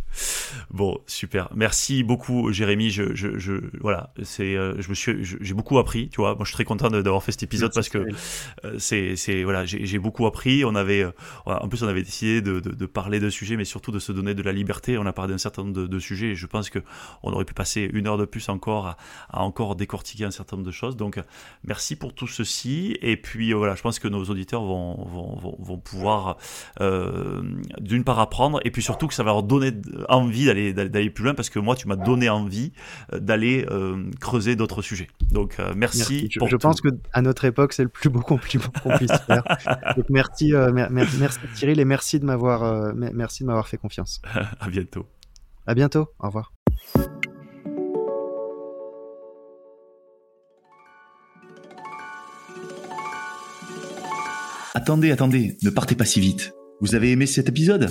bon, 0.70 0.98
super. 1.06 1.50
Merci 1.54 2.02
beaucoup, 2.02 2.50
Jérémy. 2.50 2.90
je, 2.90 3.14
je 3.14 3.75
voilà, 3.80 4.10
c'est, 4.22 4.56
euh, 4.56 4.80
je 4.80 4.88
me 4.88 4.94
suis, 4.94 5.24
j'ai 5.24 5.54
beaucoup 5.54 5.78
appris, 5.78 6.08
tu 6.08 6.20
vois. 6.20 6.34
Moi, 6.34 6.44
je 6.44 6.48
suis 6.48 6.54
très 6.54 6.64
content 6.64 6.88
d'avoir 6.88 7.22
fait 7.22 7.32
cet 7.32 7.42
épisode 7.42 7.72
parce 7.74 7.88
que 7.88 7.98
euh, 7.98 8.78
c'est, 8.78 9.16
c'est, 9.16 9.42
voilà, 9.44 9.64
j'ai 9.64 9.98
beaucoup 9.98 10.26
appris. 10.26 10.64
On 10.64 10.74
avait, 10.74 11.02
euh, 11.02 11.10
en 11.44 11.68
plus, 11.68 11.82
on 11.82 11.88
avait 11.88 12.02
décidé 12.02 12.40
de, 12.40 12.60
de, 12.60 12.70
de, 12.70 12.86
parler 12.86 13.20
de 13.20 13.30
sujets, 13.30 13.56
mais 13.56 13.64
surtout 13.64 13.92
de 13.92 13.98
se 13.98 14.12
donner 14.12 14.34
de 14.34 14.42
la 14.42 14.52
liberté. 14.52 14.98
On 14.98 15.06
a 15.06 15.12
parlé 15.12 15.32
d'un 15.32 15.38
certain 15.38 15.64
nombre 15.64 15.86
de, 15.86 15.98
sujets. 15.98 16.28
Et 16.28 16.34
je 16.34 16.46
pense 16.46 16.70
que 16.70 16.78
on 17.22 17.32
aurait 17.32 17.44
pu 17.44 17.54
passer 17.54 17.88
une 17.92 18.06
heure 18.06 18.18
de 18.18 18.24
plus 18.24 18.48
encore 18.48 18.96
à, 19.30 19.42
encore 19.42 19.76
décortiquer 19.76 20.24
un 20.24 20.30
certain 20.30 20.56
nombre 20.56 20.66
de 20.66 20.72
choses. 20.72 20.96
Donc, 20.96 21.20
merci 21.64 21.96
pour 21.96 22.14
tout 22.14 22.28
ceci. 22.28 22.96
Et 23.02 23.16
puis, 23.16 23.52
voilà, 23.52 23.74
je 23.74 23.82
pense 23.82 23.98
que 23.98 24.08
nos 24.08 24.24
auditeurs 24.24 24.62
vont, 24.62 25.04
vont, 25.04 25.36
vont, 25.36 25.56
vont 25.58 25.78
pouvoir, 25.78 26.38
d'une 27.80 28.04
part, 28.04 28.20
apprendre, 28.20 28.60
et 28.64 28.70
puis 28.70 28.82
surtout 28.82 29.08
que 29.08 29.14
ça 29.14 29.22
va 29.22 29.32
leur 29.32 29.42
donner 29.42 29.72
envie 30.08 30.46
d'aller, 30.46 30.72
d'aller 30.72 31.10
plus 31.10 31.24
loin 31.24 31.34
parce 31.34 31.50
que 31.50 31.58
moi, 31.58 31.76
tu 31.76 31.88
m'as 31.88 31.96
donné 31.96 32.28
envie 32.28 32.72
d'aller 33.12 33.65
euh, 33.70 34.10
creuser 34.20 34.56
d'autres 34.56 34.82
sujets. 34.82 35.08
Donc 35.30 35.56
euh, 35.58 35.72
merci. 35.76 36.28
Je, 36.30 36.56
pense 36.56 36.80
que 36.80 36.88
à 37.12 37.22
notre 37.22 37.44
époque, 37.44 37.72
c'est 37.72 37.82
le 37.82 37.88
plus 37.88 38.08
beau 38.08 38.20
compliment 38.20 38.64
qu'on 38.82 38.96
puisse 38.96 39.12
faire. 39.26 39.42
Donc 39.96 40.06
merci, 40.08 40.54
euh, 40.54 40.72
merci 40.72 41.38
Cyril 41.54 41.80
et 41.80 41.84
merci 41.84 42.20
de 42.20 42.24
m'avoir, 42.24 42.94
merci 42.94 43.42
de 43.42 43.46
m'avoir 43.46 43.68
fait 43.68 43.76
confiance. 43.76 44.20
à 44.60 44.68
bientôt. 44.68 45.06
À 45.66 45.74
bientôt. 45.74 46.08
Au 46.20 46.26
revoir. 46.26 46.52
Attendez, 54.74 55.10
attendez, 55.10 55.56
ne 55.62 55.70
partez 55.70 55.94
pas 55.94 56.04
si 56.04 56.20
vite. 56.20 56.52
Vous 56.80 56.94
avez 56.94 57.10
aimé 57.10 57.26
cet 57.26 57.48
épisode? 57.48 57.90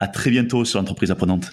à 0.00 0.08
très 0.08 0.30
bientôt 0.30 0.64
sur 0.64 0.78
l'entreprise 0.78 1.10
apprenante. 1.10 1.52